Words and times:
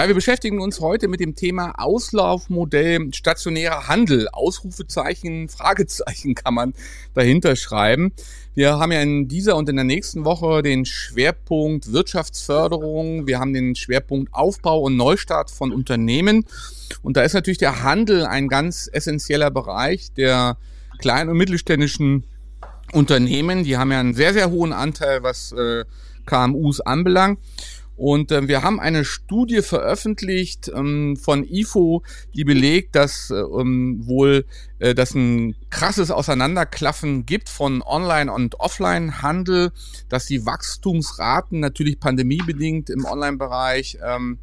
Ja, 0.00 0.08
wir 0.08 0.14
beschäftigen 0.14 0.62
uns 0.62 0.80
heute 0.80 1.08
mit 1.08 1.20
dem 1.20 1.34
Thema 1.34 1.74
Auslaufmodell 1.76 3.12
stationärer 3.12 3.86
Handel. 3.86 4.30
Ausrufezeichen, 4.32 5.50
Fragezeichen 5.50 6.34
kann 6.34 6.54
man 6.54 6.72
dahinter 7.12 7.54
schreiben. 7.54 8.14
Wir 8.54 8.78
haben 8.78 8.92
ja 8.92 9.02
in 9.02 9.28
dieser 9.28 9.56
und 9.56 9.68
in 9.68 9.76
der 9.76 9.84
nächsten 9.84 10.24
Woche 10.24 10.62
den 10.62 10.86
Schwerpunkt 10.86 11.92
Wirtschaftsförderung. 11.92 13.26
Wir 13.26 13.38
haben 13.38 13.52
den 13.52 13.74
Schwerpunkt 13.74 14.32
Aufbau 14.32 14.80
und 14.80 14.96
Neustart 14.96 15.50
von 15.50 15.70
Unternehmen. 15.70 16.46
Und 17.02 17.18
da 17.18 17.22
ist 17.22 17.34
natürlich 17.34 17.58
der 17.58 17.82
Handel 17.82 18.24
ein 18.24 18.48
ganz 18.48 18.88
essentieller 18.90 19.50
Bereich 19.50 20.14
der 20.14 20.56
kleinen 20.98 21.28
und 21.28 21.36
mittelständischen 21.36 22.24
Unternehmen. 22.94 23.64
Die 23.64 23.76
haben 23.76 23.92
ja 23.92 24.00
einen 24.00 24.14
sehr, 24.14 24.32
sehr 24.32 24.50
hohen 24.50 24.72
Anteil, 24.72 25.22
was 25.22 25.52
äh, 25.52 25.84
KMUs 26.24 26.80
anbelangt. 26.80 27.38
Und 28.00 28.32
äh, 28.32 28.48
wir 28.48 28.62
haben 28.62 28.80
eine 28.80 29.04
Studie 29.04 29.60
veröffentlicht 29.60 30.72
ähm, 30.74 31.18
von 31.18 31.44
IFO, 31.44 32.02
die 32.34 32.44
belegt, 32.44 32.96
dass 32.96 33.28
äh, 33.28 33.34
ähm, 33.34 34.00
wohl 34.06 34.46
äh, 34.78 34.94
dass 34.94 35.14
ein 35.14 35.54
krasses 35.68 36.10
Auseinanderklaffen 36.10 37.26
gibt 37.26 37.50
von 37.50 37.82
Online- 37.82 38.32
und 38.32 38.58
Offline-Handel, 38.58 39.72
dass 40.08 40.24
die 40.24 40.46
Wachstumsraten 40.46 41.60
natürlich 41.60 42.00
pandemiebedingt 42.00 42.88
im 42.88 43.04
Online-Bereich 43.04 43.98
ähm, 44.02 44.38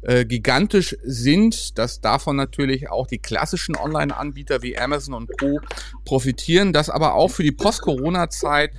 äh, 0.00 0.24
gigantisch 0.24 0.96
sind, 1.02 1.76
dass 1.76 2.00
davon 2.00 2.36
natürlich 2.36 2.88
auch 2.88 3.06
die 3.06 3.18
klassischen 3.18 3.76
Online-Anbieter 3.76 4.62
wie 4.62 4.78
Amazon 4.78 5.12
und 5.12 5.30
Co. 5.38 5.60
profitieren, 6.06 6.72
dass 6.72 6.88
aber 6.88 7.12
auch 7.12 7.28
für 7.28 7.42
die 7.42 7.52
Post-Corona-Zeit 7.52 8.70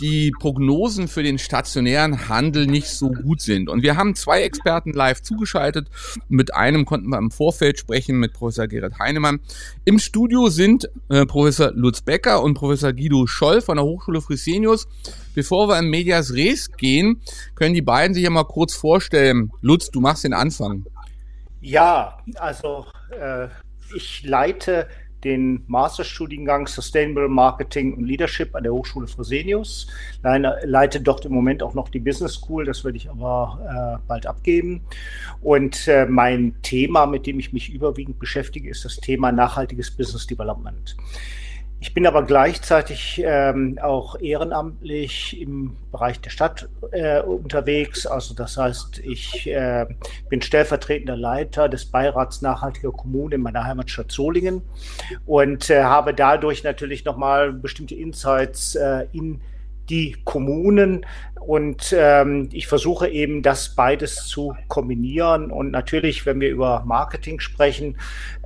die 0.00 0.32
Prognosen 0.40 1.08
für 1.08 1.22
den 1.22 1.38
stationären 1.38 2.28
Handel 2.28 2.66
nicht 2.66 2.88
so 2.88 3.10
gut 3.10 3.40
sind. 3.40 3.68
Und 3.68 3.82
wir 3.82 3.96
haben 3.96 4.14
zwei 4.14 4.42
Experten 4.42 4.92
live 4.92 5.22
zugeschaltet. 5.22 5.88
Mit 6.28 6.54
einem 6.54 6.84
konnten 6.84 7.08
wir 7.08 7.18
im 7.18 7.30
Vorfeld 7.30 7.78
sprechen, 7.78 8.18
mit 8.18 8.32
Professor 8.32 8.66
Gerrit 8.66 8.98
Heinemann. 8.98 9.40
Im 9.84 9.98
Studio 9.98 10.48
sind 10.48 10.88
äh, 11.08 11.26
Professor 11.26 11.72
Lutz 11.72 12.00
Becker 12.00 12.42
und 12.42 12.54
Professor 12.54 12.92
Guido 12.92 13.26
Scholl 13.26 13.60
von 13.60 13.76
der 13.76 13.84
Hochschule 13.84 14.20
Fresenius. 14.20 14.88
Bevor 15.34 15.68
wir 15.68 15.78
in 15.78 15.88
Medias 15.88 16.32
Res 16.32 16.70
gehen, 16.72 17.20
können 17.54 17.74
die 17.74 17.82
beiden 17.82 18.14
sich 18.14 18.24
ja 18.24 18.30
mal 18.30 18.44
kurz 18.44 18.74
vorstellen. 18.74 19.50
Lutz, 19.60 19.90
du 19.90 20.00
machst 20.00 20.24
den 20.24 20.32
Anfang. 20.32 20.84
Ja, 21.60 22.18
also 22.36 22.86
äh, 23.10 23.48
ich 23.96 24.22
leite 24.24 24.88
den 25.24 25.64
Masterstudiengang 25.66 26.66
Sustainable 26.66 27.28
Marketing 27.28 27.94
und 27.94 28.04
Leadership 28.04 28.54
an 28.54 28.62
der 28.62 28.72
Hochschule 28.72 29.06
Fresenius. 29.06 29.86
Leite 30.22 31.00
dort 31.00 31.24
im 31.24 31.32
Moment 31.32 31.62
auch 31.62 31.74
noch 31.74 31.88
die 31.88 32.00
Business 32.00 32.34
School, 32.34 32.64
das 32.64 32.84
werde 32.84 32.96
ich 32.96 33.10
aber 33.10 33.98
äh, 34.00 34.06
bald 34.06 34.26
abgeben. 34.26 34.82
Und 35.42 35.88
äh, 35.88 36.06
mein 36.06 36.54
Thema, 36.62 37.06
mit 37.06 37.26
dem 37.26 37.38
ich 37.38 37.52
mich 37.52 37.72
überwiegend 37.72 38.18
beschäftige, 38.18 38.68
ist 38.70 38.84
das 38.84 38.96
Thema 38.96 39.32
nachhaltiges 39.32 39.90
Business 39.90 40.26
Development. 40.26 40.96
Ich 41.84 41.92
bin 41.92 42.06
aber 42.06 42.22
gleichzeitig 42.22 43.22
ähm, 43.22 43.78
auch 43.80 44.18
ehrenamtlich 44.18 45.38
im 45.38 45.76
Bereich 45.92 46.18
der 46.18 46.30
Stadt 46.30 46.66
äh, 46.92 47.20
unterwegs. 47.20 48.06
Also 48.06 48.32
das 48.34 48.56
heißt, 48.56 49.00
ich 49.00 49.46
äh, 49.46 49.84
bin 50.30 50.40
stellvertretender 50.40 51.14
Leiter 51.14 51.68
des 51.68 51.84
Beirats 51.84 52.40
Nachhaltiger 52.40 52.90
Kommunen 52.90 53.32
in 53.32 53.42
meiner 53.42 53.64
Heimatstadt 53.64 54.10
Solingen 54.10 54.62
und 55.26 55.68
äh, 55.68 55.82
habe 55.82 56.14
dadurch 56.14 56.64
natürlich 56.64 57.04
nochmal 57.04 57.52
bestimmte 57.52 57.94
Insights 57.94 58.76
äh, 58.76 59.06
in 59.12 59.42
Kommunen 60.24 61.04
und 61.46 61.94
ähm, 61.96 62.48
ich 62.52 62.66
versuche 62.66 63.06
eben 63.08 63.42
das 63.42 63.74
beides 63.74 64.26
zu 64.26 64.56
kombinieren. 64.68 65.50
Und 65.50 65.70
natürlich, 65.70 66.24
wenn 66.24 66.40
wir 66.40 66.48
über 66.48 66.82
Marketing 66.86 67.38
sprechen, 67.38 67.98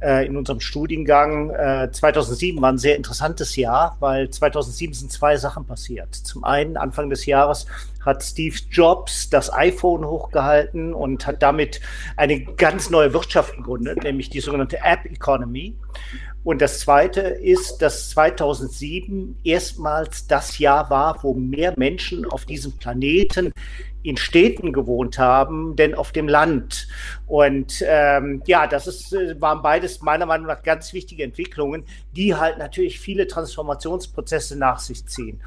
äh, 0.02 0.26
in 0.26 0.36
unserem 0.36 0.58
Studiengang, 0.58 1.50
äh, 1.50 1.90
2007 1.92 2.60
war 2.60 2.72
ein 2.72 2.78
sehr 2.78 2.96
interessantes 2.96 3.54
Jahr, 3.54 3.96
weil 4.00 4.30
2007 4.30 4.94
sind 4.94 5.12
zwei 5.12 5.36
Sachen 5.36 5.64
passiert. 5.64 6.12
Zum 6.12 6.42
einen, 6.42 6.76
Anfang 6.76 7.08
des 7.08 7.24
Jahres 7.26 7.66
hat 8.04 8.24
Steve 8.24 8.56
Jobs 8.70 9.30
das 9.30 9.52
iPhone 9.52 10.04
hochgehalten 10.04 10.92
und 10.92 11.26
hat 11.26 11.42
damit 11.42 11.80
eine 12.16 12.40
ganz 12.40 12.90
neue 12.90 13.12
Wirtschaft 13.12 13.56
gegründet, 13.56 14.02
nämlich 14.02 14.28
die 14.30 14.40
sogenannte 14.40 14.78
App 14.82 15.04
Economy. 15.04 15.76
Und 16.44 16.62
das 16.62 16.80
Zweite 16.80 17.20
ist, 17.20 17.78
dass 17.78 18.10
2007 18.10 19.38
erstmals 19.44 20.26
das 20.26 20.58
Jahr 20.58 20.88
war, 20.88 21.22
wo 21.22 21.34
mehr 21.34 21.74
Menschen 21.76 22.24
auf 22.24 22.46
diesem 22.46 22.76
Planeten 22.78 23.52
in 24.02 24.16
Städten 24.16 24.72
gewohnt 24.72 25.18
haben, 25.18 25.76
denn 25.76 25.94
auf 25.94 26.12
dem 26.12 26.28
Land. 26.28 26.88
Und 27.26 27.84
ähm, 27.86 28.42
ja, 28.46 28.66
das 28.66 28.86
ist, 28.86 29.12
äh, 29.12 29.40
waren 29.40 29.60
beides 29.60 30.00
meiner 30.00 30.24
Meinung 30.24 30.46
nach 30.46 30.62
ganz 30.62 30.92
wichtige 30.92 31.24
Entwicklungen, 31.24 31.84
die 32.16 32.34
halt 32.34 32.58
natürlich 32.58 33.00
viele 33.00 33.26
Transformationsprozesse 33.26 34.56
nach 34.56 34.78
sich 34.78 35.04
ziehen. 35.06 35.40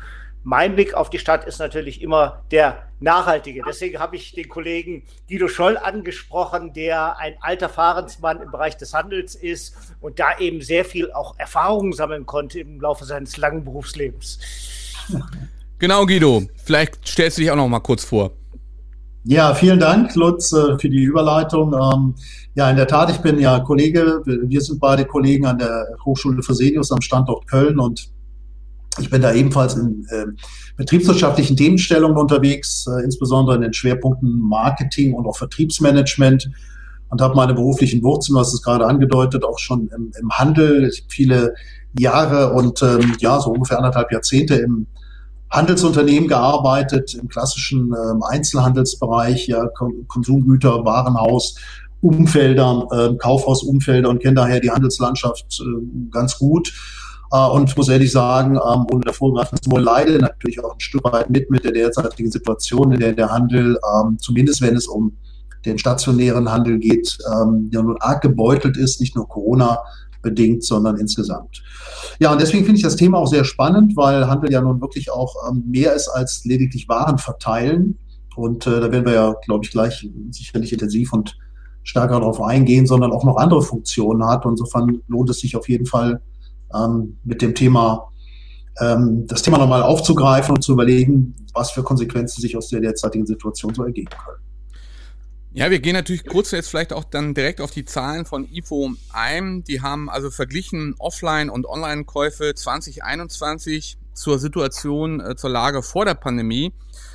Mein 0.43 0.75
Blick 0.75 0.95
auf 0.95 1.09
die 1.09 1.19
Stadt 1.19 1.45
ist 1.45 1.59
natürlich 1.59 2.01
immer 2.01 2.43
der 2.49 2.87
nachhaltige. 2.99 3.61
Deswegen 3.67 3.99
habe 3.99 4.15
ich 4.15 4.33
den 4.33 4.49
Kollegen 4.49 5.03
Guido 5.29 5.47
Scholl 5.47 5.77
angesprochen, 5.77 6.73
der 6.73 7.17
ein 7.17 7.35
alter 7.41 7.69
Fahrensmann 7.69 8.41
im 8.41 8.49
Bereich 8.49 8.75
des 8.77 8.93
Handels 8.93 9.35
ist 9.35 9.75
und 9.99 10.19
da 10.19 10.37
eben 10.39 10.61
sehr 10.61 10.83
viel 10.83 11.11
auch 11.11 11.37
Erfahrung 11.37 11.93
sammeln 11.93 12.25
konnte 12.25 12.59
im 12.59 12.81
Laufe 12.81 13.05
seines 13.05 13.37
langen 13.37 13.63
Berufslebens. 13.63 14.39
Genau, 15.77 16.05
Guido. 16.05 16.43
Vielleicht 16.63 17.07
stellst 17.07 17.37
du 17.37 17.41
dich 17.41 17.51
auch 17.51 17.55
noch 17.55 17.67
mal 17.67 17.79
kurz 17.79 18.03
vor. 18.03 18.31
Ja, 19.23 19.53
vielen 19.53 19.79
Dank, 19.79 20.15
Lutz, 20.15 20.51
äh, 20.51 20.79
für 20.79 20.89
die 20.89 21.03
Überleitung. 21.03 21.73
Ähm, 21.73 22.15
ja, 22.55 22.69
in 22.71 22.75
der 22.75 22.87
Tat, 22.87 23.11
ich 23.11 23.17
bin 23.17 23.39
ja 23.39 23.59
Kollege, 23.59 24.21
wir 24.25 24.61
sind 24.61 24.79
beide 24.79 25.05
Kollegen 25.05 25.45
an 25.45 25.59
der 25.59 25.87
Hochschule 26.03 26.41
Fresenius 26.41 26.91
am 26.91 27.01
Standort 27.01 27.47
Köln 27.47 27.77
und 27.77 28.09
ich 28.99 29.09
bin 29.09 29.21
da 29.21 29.33
ebenfalls 29.33 29.75
in 29.75 30.05
äh, 30.09 30.25
betriebswirtschaftlichen 30.75 31.55
Themenstellungen 31.55 32.17
unterwegs, 32.17 32.85
äh, 32.87 33.03
insbesondere 33.03 33.55
in 33.55 33.61
den 33.61 33.73
Schwerpunkten 33.73 34.39
Marketing 34.39 35.13
und 35.13 35.25
auch 35.27 35.37
Vertriebsmanagement 35.37 36.49
und 37.09 37.21
habe 37.21 37.35
meine 37.35 37.53
beruflichen 37.53 38.03
Wurzeln, 38.03 38.35
was 38.35 38.53
es 38.53 38.61
gerade 38.61 38.85
angedeutet, 38.85 39.43
auch 39.43 39.59
schon 39.59 39.89
im, 39.95 40.11
im 40.19 40.29
Handel, 40.31 40.91
viele 41.07 41.53
Jahre 41.97 42.53
und 42.53 42.81
ähm, 42.83 43.15
ja, 43.19 43.39
so 43.39 43.51
ungefähr 43.51 43.77
anderthalb 43.77 44.11
Jahrzehnte 44.11 44.55
im 44.55 44.87
Handelsunternehmen 45.49 46.29
gearbeitet, 46.29 47.13
im 47.13 47.27
klassischen 47.27 47.93
ähm, 47.93 48.23
Einzelhandelsbereich, 48.23 49.47
ja, 49.47 49.67
Konsumgüter, 50.07 50.85
Warenhaus, 50.85 51.55
Umfelder, 51.99 52.87
äh, 52.91 53.17
Kaufhausumfelder 53.17 54.09
und 54.09 54.21
kenne 54.21 54.35
daher 54.35 54.61
die 54.61 54.71
Handelslandschaft 54.71 55.61
äh, 55.61 56.09
ganz 56.09 56.37
gut 56.37 56.71
und 57.31 57.75
muss 57.77 57.89
ehrlich 57.89 58.11
sagen, 58.11 58.55
ähm, 58.55 58.85
ohne 58.91 59.01
davor 59.05 59.33
greifen 59.33 59.57
zu 59.61 59.71
wollen, 59.71 59.85
leide 59.85 60.19
natürlich 60.19 60.63
auch 60.63 60.73
ein 60.73 60.79
Stück 60.79 61.03
weit 61.05 61.29
mit 61.29 61.49
mit 61.49 61.63
der 61.63 61.71
derzeitigen 61.71 62.29
Situation, 62.29 62.91
in 62.91 62.99
der 62.99 63.13
der 63.13 63.29
Handel, 63.29 63.77
ähm, 63.93 64.17
zumindest 64.19 64.61
wenn 64.61 64.75
es 64.75 64.87
um 64.87 65.17
den 65.65 65.77
stationären 65.77 66.51
Handel 66.51 66.79
geht, 66.79 67.17
ähm, 67.31 67.69
ja 67.71 67.81
nun 67.81 67.97
arg 67.99 68.21
gebeutelt 68.21 68.77
ist, 68.77 68.99
nicht 68.99 69.15
nur 69.15 69.27
Corona 69.27 69.79
bedingt, 70.21 70.63
sondern 70.63 70.97
insgesamt. 70.97 71.63
Ja, 72.19 72.31
und 72.31 72.41
deswegen 72.41 72.65
finde 72.65 72.77
ich 72.77 72.83
das 72.83 72.95
Thema 72.95 73.17
auch 73.17 73.27
sehr 73.27 73.43
spannend, 73.43 73.95
weil 73.95 74.27
Handel 74.27 74.51
ja 74.51 74.61
nun 74.61 74.81
wirklich 74.81 75.11
auch 75.11 75.33
ähm, 75.49 75.63
mehr 75.67 75.93
ist 75.93 76.07
als 76.07 76.45
lediglich 76.45 76.87
Waren 76.87 77.17
verteilen. 77.17 77.97
Und 78.35 78.67
äh, 78.67 78.79
da 78.79 78.91
werden 78.91 79.05
wir 79.05 79.13
ja, 79.13 79.33
glaube 79.45 79.65
ich, 79.65 79.71
gleich 79.71 80.07
sicherlich 80.29 80.71
intensiv 80.71 81.13
und 81.13 81.37
stärker 81.83 82.19
darauf 82.19 82.41
eingehen, 82.41 82.85
sondern 82.85 83.11
auch 83.11 83.23
noch 83.23 83.37
andere 83.37 83.61
Funktionen 83.61 84.25
hat. 84.25 84.45
Und 84.45 84.53
insofern 84.53 85.01
lohnt 85.07 85.29
es 85.29 85.39
sich 85.39 85.55
auf 85.55 85.67
jeden 85.67 85.85
Fall, 85.85 86.21
ähm, 86.73 87.17
mit 87.23 87.41
dem 87.41 87.55
Thema 87.55 88.11
ähm, 88.79 89.27
das 89.27 89.41
Thema 89.41 89.57
nochmal 89.57 89.83
aufzugreifen 89.83 90.55
und 90.55 90.61
zu 90.61 90.73
überlegen, 90.73 91.35
was 91.53 91.71
für 91.71 91.83
Konsequenzen 91.83 92.41
sich 92.41 92.55
aus 92.55 92.69
der 92.69 92.81
derzeitigen 92.81 93.25
Situation 93.25 93.73
so 93.73 93.83
ergeben 93.83 94.09
können. 94.25 94.41
Ja, 95.53 95.69
wir 95.69 95.79
gehen 95.79 95.93
natürlich 95.93 96.25
kurz 96.25 96.51
jetzt 96.51 96.69
vielleicht 96.69 96.93
auch 96.93 97.03
dann 97.03 97.33
direkt 97.33 97.59
auf 97.59 97.71
die 97.71 97.83
Zahlen 97.83 98.25
von 98.25 98.47
IFO 98.49 98.91
ein. 99.11 99.65
Die 99.65 99.81
haben 99.81 100.09
also 100.09 100.31
verglichen 100.31 100.95
Offline- 100.97 101.49
und 101.49 101.65
Online-Käufe 101.65 102.53
2021 102.55 103.97
zur 104.13 104.39
Situation, 104.39 105.19
äh, 105.19 105.35
zur 105.35 105.49
Lage 105.49 105.83
vor 105.83 106.05
der 106.05 106.13
Pandemie. 106.13 106.71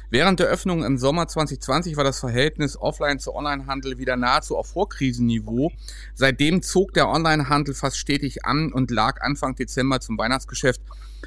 Während 0.08 0.38
der 0.38 0.46
Öffnung 0.46 0.84
im 0.84 0.98
Sommer 0.98 1.26
2020 1.26 1.96
war 1.96 2.04
das 2.04 2.20
Verhältnis 2.20 2.76
Offline 2.76 3.18
zu 3.18 3.34
Onlinehandel 3.34 3.98
wieder 3.98 4.16
nahezu 4.16 4.56
auf 4.56 4.68
Vorkrisenniveau. 4.68 5.72
Seitdem 6.14 6.62
zog 6.62 6.94
der 6.94 7.08
Onlinehandel 7.08 7.74
fast 7.74 7.98
stetig 7.98 8.44
an 8.44 8.72
und 8.72 8.90
lag 8.90 9.20
Anfang 9.20 9.56
Dezember 9.56 10.00
zum 10.00 10.16
Weihnachtsgeschäft 10.16 10.80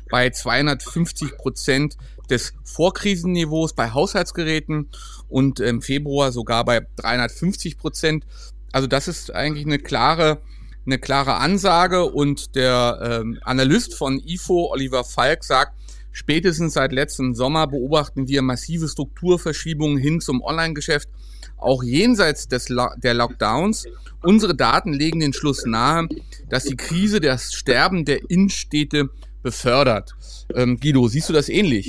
bei 0.09 0.29
250 0.29 1.37
Prozent 1.37 1.97
des 2.29 2.53
Vorkrisenniveaus 2.63 3.73
bei 3.73 3.91
Haushaltsgeräten 3.91 4.89
und 5.27 5.59
im 5.59 5.81
Februar 5.81 6.31
sogar 6.31 6.63
bei 6.63 6.85
350 6.95 7.77
Prozent. 7.77 8.25
Also 8.71 8.87
das 8.87 9.07
ist 9.07 9.33
eigentlich 9.33 9.65
eine 9.65 9.79
klare 9.79 10.41
eine 10.85 10.97
klare 10.97 11.35
Ansage 11.35 12.05
und 12.05 12.55
der 12.55 13.21
ähm, 13.21 13.39
Analyst 13.43 13.93
von 13.93 14.19
IFO, 14.19 14.71
Oliver 14.71 15.03
Falk, 15.03 15.43
sagt, 15.43 15.73
Spätestens 16.11 16.73
seit 16.73 16.91
letztem 16.91 17.33
Sommer 17.35 17.67
beobachten 17.67 18.27
wir 18.27 18.41
massive 18.41 18.87
Strukturverschiebungen 18.87 19.97
hin 19.97 20.19
zum 20.21 20.41
Online-Geschäft, 20.41 21.09
auch 21.57 21.83
jenseits 21.83 22.47
des 22.47 22.69
Lo 22.69 22.87
der 22.97 23.13
Lockdowns. 23.13 23.85
Unsere 24.23 24.55
Daten 24.55 24.93
legen 24.93 25.19
den 25.19 25.33
Schluss 25.33 25.65
nahe, 25.65 26.07
dass 26.49 26.65
die 26.65 26.75
Krise 26.75 27.19
das 27.19 27.53
Sterben 27.53 28.05
der 28.05 28.29
Innenstädte 28.29 29.09
befördert. 29.43 30.15
Ähm, 30.53 30.79
Guido, 30.79 31.07
siehst 31.07 31.29
du 31.29 31.33
das 31.33 31.49
ähnlich? 31.49 31.87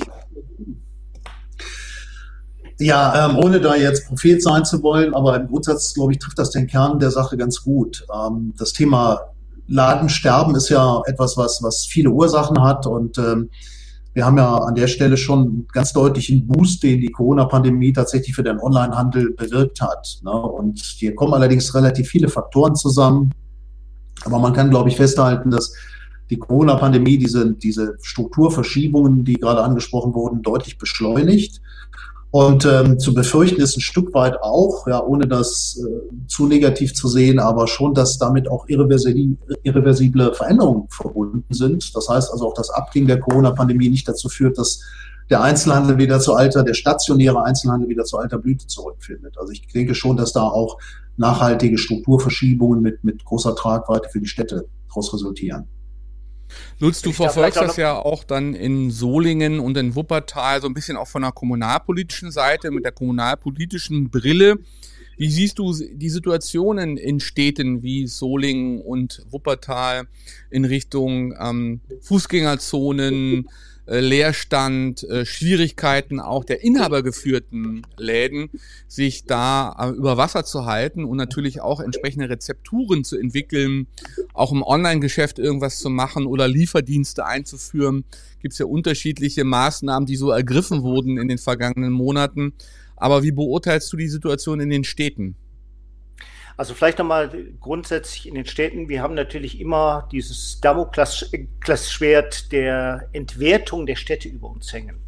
Ja, 2.79 3.29
ähm, 3.29 3.37
ohne 3.37 3.61
da 3.61 3.75
jetzt 3.75 4.07
Prophet 4.07 4.41
sein 4.41 4.65
zu 4.65 4.81
wollen, 4.81 5.13
aber 5.13 5.35
im 5.35 5.47
Grundsatz, 5.47 5.93
glaube 5.93 6.13
ich, 6.13 6.19
trifft 6.19 6.39
das 6.39 6.49
den 6.49 6.65
Kern 6.65 6.99
der 6.99 7.11
Sache 7.11 7.37
ganz 7.37 7.61
gut. 7.61 8.05
Ähm, 8.11 8.53
das 8.57 8.73
Thema 8.73 9.33
Ladensterben 9.67 10.55
ist 10.55 10.69
ja 10.69 11.01
etwas, 11.05 11.37
was, 11.37 11.61
was 11.61 11.85
viele 11.85 12.09
Ursachen 12.09 12.61
hat 12.63 12.87
und 12.87 13.17
ähm, 13.19 13.49
wir 14.13 14.25
haben 14.25 14.37
ja 14.37 14.57
an 14.57 14.75
der 14.75 14.87
Stelle 14.87 15.15
schon 15.15 15.67
ganz 15.71 15.93
deutlichen 15.93 16.45
Boost, 16.45 16.83
den 16.83 16.99
die 16.99 17.11
Corona-Pandemie 17.11 17.93
tatsächlich 17.93 18.35
für 18.35 18.43
den 18.43 18.59
Onlinehandel 18.59 19.31
bewirkt 19.31 19.81
hat. 19.81 20.19
Ne? 20.23 20.31
Und 20.31 20.79
hier 20.79 21.15
kommen 21.15 21.33
allerdings 21.33 21.73
relativ 21.73 22.09
viele 22.09 22.27
Faktoren 22.27 22.75
zusammen. 22.75 23.31
Aber 24.25 24.39
man 24.39 24.53
kann, 24.53 24.69
glaube 24.69 24.89
ich, 24.89 24.97
festhalten, 24.97 25.49
dass 25.49 25.73
die 26.29 26.37
Corona-Pandemie 26.37 27.17
diese, 27.17 27.53
diese 27.53 27.97
Strukturverschiebungen, 28.01 29.23
die 29.23 29.35
gerade 29.35 29.63
angesprochen 29.63 30.13
wurden, 30.13 30.41
deutlich 30.41 30.77
beschleunigt. 30.77 31.61
Und 32.31 32.65
ähm, 32.65 32.97
zu 32.97 33.13
befürchten 33.13 33.59
ist 33.59 33.75
ein 33.75 33.81
Stück 33.81 34.13
weit 34.13 34.41
auch, 34.41 34.87
ja, 34.87 35.03
ohne 35.03 35.27
das 35.27 35.77
äh, 35.85 36.27
zu 36.27 36.47
negativ 36.47 36.93
zu 36.93 37.09
sehen, 37.09 37.39
aber 37.39 37.67
schon, 37.67 37.93
dass 37.93 38.17
damit 38.17 38.49
auch 38.49 38.69
irreversible, 38.69 40.33
Veränderungen 40.33 40.87
verbunden 40.89 41.53
sind. 41.53 41.93
Das 41.93 42.07
heißt 42.07 42.31
also 42.31 42.47
auch, 42.47 42.53
das 42.53 42.69
Abklingen 42.69 43.09
der 43.09 43.19
Corona-Pandemie 43.19 43.89
nicht 43.89 44.07
dazu 44.07 44.29
führt, 44.29 44.57
dass 44.57 44.81
der 45.29 45.41
Einzelhandel 45.41 45.97
wieder 45.97 46.21
zu 46.21 46.33
alter, 46.33 46.63
der 46.63 46.73
stationäre 46.73 47.43
Einzelhandel 47.43 47.89
wieder 47.89 48.05
zu 48.05 48.17
alter 48.17 48.37
Blüte 48.37 48.65
zurückfindet. 48.65 49.37
Also 49.37 49.51
ich 49.51 49.67
denke 49.67 49.93
schon, 49.93 50.15
dass 50.15 50.31
da 50.31 50.43
auch 50.43 50.77
nachhaltige 51.17 51.77
Strukturverschiebungen 51.77 52.81
mit, 52.81 53.03
mit 53.03 53.25
großer 53.25 53.55
Tragweite 53.55 54.07
für 54.09 54.21
die 54.21 54.27
Städte 54.27 54.67
daraus 54.87 55.13
resultieren. 55.13 55.67
Lutz, 56.79 57.01
du 57.01 57.11
verfolgst 57.11 57.59
das 57.59 57.77
ja 57.77 57.95
auch 57.95 58.23
dann 58.23 58.53
in 58.53 58.91
Solingen 58.91 59.59
und 59.59 59.77
in 59.77 59.95
Wuppertal 59.95 60.61
so 60.61 60.67
ein 60.67 60.73
bisschen 60.73 60.97
auch 60.97 61.07
von 61.07 61.21
der 61.21 61.31
kommunalpolitischen 61.31 62.31
Seite, 62.31 62.71
mit 62.71 62.85
der 62.85 62.91
kommunalpolitischen 62.91 64.09
Brille. 64.09 64.57
Wie 65.17 65.29
siehst 65.29 65.59
du 65.59 65.71
die 65.73 66.09
Situationen 66.09 66.97
in 66.97 67.19
Städten 67.19 67.83
wie 67.83 68.07
Solingen 68.07 68.81
und 68.81 69.23
Wuppertal 69.29 70.07
in 70.49 70.65
Richtung 70.65 71.35
ähm, 71.39 71.81
Fußgängerzonen, 72.01 73.47
Leerstand, 73.87 75.03
äh, 75.03 75.25
Schwierigkeiten 75.25 76.19
auch 76.19 76.43
der 76.43 76.63
inhabergeführten 76.63 77.81
Läden, 77.97 78.49
sich 78.87 79.25
da 79.25 79.75
äh, 79.79 79.89
über 79.89 80.17
Wasser 80.17 80.45
zu 80.45 80.65
halten 80.65 81.03
und 81.03 81.17
natürlich 81.17 81.61
auch 81.61 81.79
entsprechende 81.79 82.29
Rezepturen 82.29 83.03
zu 83.03 83.17
entwickeln, 83.17 83.87
auch 84.33 84.51
im 84.51 84.61
Online-Geschäft 84.61 85.39
irgendwas 85.39 85.79
zu 85.79 85.89
machen 85.89 86.25
oder 86.25 86.47
Lieferdienste 86.47 87.25
einzuführen. 87.25 88.05
Gibt 88.41 88.53
es 88.53 88.59
ja 88.59 88.65
unterschiedliche 88.65 89.43
Maßnahmen, 89.43 90.05
die 90.05 90.15
so 90.15 90.29
ergriffen 90.29 90.83
wurden 90.83 91.17
in 91.17 91.27
den 91.27 91.37
vergangenen 91.37 91.91
Monaten. 91.91 92.53
Aber 92.95 93.23
wie 93.23 93.31
beurteilst 93.31 93.91
du 93.91 93.97
die 93.97 94.07
Situation 94.07 94.59
in 94.59 94.69
den 94.69 94.83
Städten? 94.83 95.35
Also 96.61 96.75
vielleicht 96.75 96.99
nochmal 96.99 97.31
grundsätzlich 97.59 98.27
in 98.27 98.35
den 98.35 98.45
Städten, 98.45 98.87
wir 98.87 99.01
haben 99.01 99.15
natürlich 99.15 99.59
immer 99.59 100.07
dieses 100.11 100.61
Damoklesschwert 100.61 102.51
der 102.51 103.09
Entwertung 103.13 103.87
der 103.87 103.95
Städte 103.95 104.29
über 104.29 104.51
uns 104.51 104.71
hängen. 104.71 104.99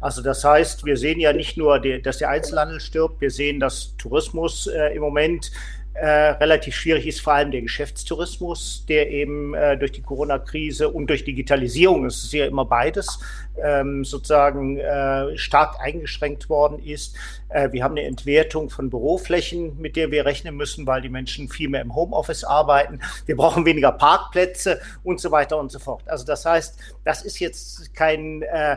Also 0.00 0.22
das 0.22 0.44
heißt, 0.44 0.84
wir 0.84 0.96
sehen 0.96 1.18
ja 1.18 1.32
nicht 1.32 1.56
nur, 1.56 1.80
dass 1.80 2.18
der 2.18 2.28
Einzelhandel 2.28 2.78
stirbt, 2.78 3.20
wir 3.20 3.32
sehen, 3.32 3.58
dass 3.58 3.96
Tourismus 3.96 4.68
äh, 4.68 4.94
im 4.94 5.02
Moment 5.02 5.50
äh, 5.94 6.06
relativ 6.06 6.76
schwierig 6.76 7.06
ist, 7.06 7.20
vor 7.20 7.34
allem 7.34 7.50
der 7.50 7.62
Geschäftstourismus, 7.62 8.86
der 8.88 9.10
eben 9.10 9.54
äh, 9.54 9.76
durch 9.76 9.92
die 9.92 10.02
Corona-Krise 10.02 10.88
und 10.88 11.08
durch 11.08 11.24
Digitalisierung, 11.24 12.06
es 12.06 12.24
ist 12.24 12.32
ja 12.32 12.46
immer 12.46 12.64
beides, 12.64 13.18
ähm, 13.62 14.04
sozusagen 14.04 14.78
äh, 14.78 15.36
stark 15.36 15.80
eingeschränkt 15.80 16.48
worden 16.48 16.78
ist. 16.78 17.16
Äh, 17.48 17.72
wir 17.72 17.82
haben 17.82 17.92
eine 17.92 18.04
Entwertung 18.04 18.70
von 18.70 18.88
Büroflächen, 18.88 19.80
mit 19.80 19.96
der 19.96 20.10
wir 20.10 20.24
rechnen 20.24 20.56
müssen, 20.56 20.86
weil 20.86 21.02
die 21.02 21.08
Menschen 21.08 21.48
viel 21.48 21.68
mehr 21.68 21.82
im 21.82 21.94
Homeoffice 21.94 22.44
arbeiten. 22.44 23.00
Wir 23.26 23.36
brauchen 23.36 23.66
weniger 23.66 23.92
Parkplätze 23.92 24.80
und 25.02 25.20
so 25.20 25.30
weiter 25.30 25.58
und 25.58 25.72
so 25.72 25.80
fort. 25.80 26.02
Also 26.06 26.24
das 26.24 26.46
heißt, 26.46 26.78
das 27.04 27.22
ist 27.22 27.40
jetzt 27.40 27.94
kein 27.94 28.42
äh, 28.42 28.76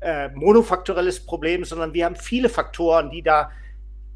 äh, 0.00 0.28
monofaktorelles 0.30 1.20
Problem, 1.20 1.64
sondern 1.64 1.92
wir 1.92 2.04
haben 2.04 2.16
viele 2.16 2.48
Faktoren, 2.48 3.10
die 3.10 3.22
da 3.22 3.50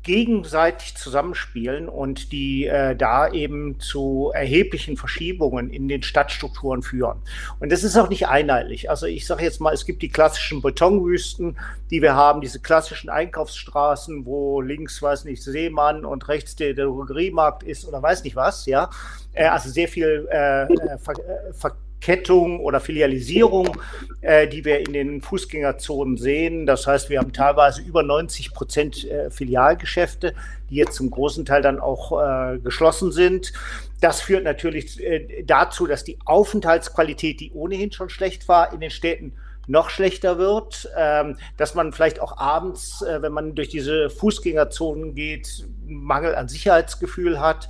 gegenseitig 0.02 0.96
zusammenspielen 0.96 1.88
und 1.88 2.32
die 2.32 2.66
äh, 2.66 2.96
da 2.96 3.30
eben 3.30 3.78
zu 3.78 4.32
erheblichen 4.34 4.96
Verschiebungen 4.96 5.70
in 5.70 5.88
den 5.88 6.02
Stadtstrukturen 6.02 6.82
führen. 6.82 7.22
Und 7.60 7.70
das 7.70 7.84
ist 7.84 7.96
auch 7.96 8.08
nicht 8.08 8.26
einheitlich. 8.26 8.90
Also 8.90 9.06
ich 9.06 9.26
sage 9.26 9.44
jetzt 9.44 9.60
mal, 9.60 9.72
es 9.72 9.86
gibt 9.86 10.02
die 10.02 10.08
klassischen 10.08 10.60
Betonwüsten, 10.60 11.56
die 11.90 12.02
wir 12.02 12.14
haben, 12.14 12.40
diese 12.40 12.60
klassischen 12.60 13.10
Einkaufsstraßen, 13.10 14.26
wo 14.26 14.60
links, 14.60 15.00
weiß 15.00 15.24
nicht, 15.24 15.42
Seemann 15.42 16.04
und 16.04 16.28
rechts 16.28 16.56
der, 16.56 16.74
Drogeriemarkt 16.74 17.62
ist 17.62 17.86
oder 17.86 18.02
weiß 18.02 18.24
nicht 18.24 18.34
was, 18.34 18.66
ja. 18.66 18.90
Äh, 19.32 19.46
also 19.46 19.68
sehr 19.68 19.88
viel 19.88 20.28
äh, 20.30 20.64
äh 20.64 20.98
Ver 20.98 21.14
äh, 21.14 21.52
Ver 21.52 21.76
Verkettung 22.02 22.58
oder 22.58 22.80
Filialisierung, 22.80 23.76
äh, 24.22 24.48
die 24.48 24.64
wir 24.64 24.80
in 24.80 24.92
den 24.92 25.20
Fußgängerzonen 25.20 26.16
sehen. 26.16 26.66
Das 26.66 26.86
heißt, 26.86 27.10
wir 27.10 27.20
haben 27.20 27.32
teilweise 27.32 27.80
über 27.80 28.02
90 28.02 28.52
Prozent 28.52 29.04
äh, 29.04 29.30
Filialgeschäfte, 29.30 30.34
die 30.68 30.74
jetzt 30.74 30.94
zum 30.94 31.10
großen 31.10 31.44
Teil 31.44 31.62
dann 31.62 31.78
auch 31.78 32.20
äh, 32.20 32.58
geschlossen 32.58 33.12
sind. 33.12 33.52
Das 34.00 34.20
führt 34.20 34.42
natürlich 34.42 35.00
äh, 35.00 35.44
dazu, 35.44 35.86
dass 35.86 36.02
die 36.02 36.18
Aufenthaltsqualität, 36.24 37.38
die 37.38 37.52
ohnehin 37.52 37.92
schon 37.92 38.08
schlecht 38.08 38.48
war, 38.48 38.72
in 38.72 38.80
den 38.80 38.90
Städten 38.90 39.34
noch 39.68 39.88
schlechter 39.88 40.38
wird, 40.38 40.88
ähm, 40.96 41.36
dass 41.56 41.76
man 41.76 41.92
vielleicht 41.92 42.20
auch 42.20 42.36
abends, 42.36 43.02
äh, 43.02 43.22
wenn 43.22 43.32
man 43.32 43.54
durch 43.54 43.68
diese 43.68 44.10
Fußgängerzonen 44.10 45.14
geht, 45.14 45.64
Mangel 45.86 46.34
an 46.34 46.48
Sicherheitsgefühl 46.48 47.40
hat. 47.40 47.68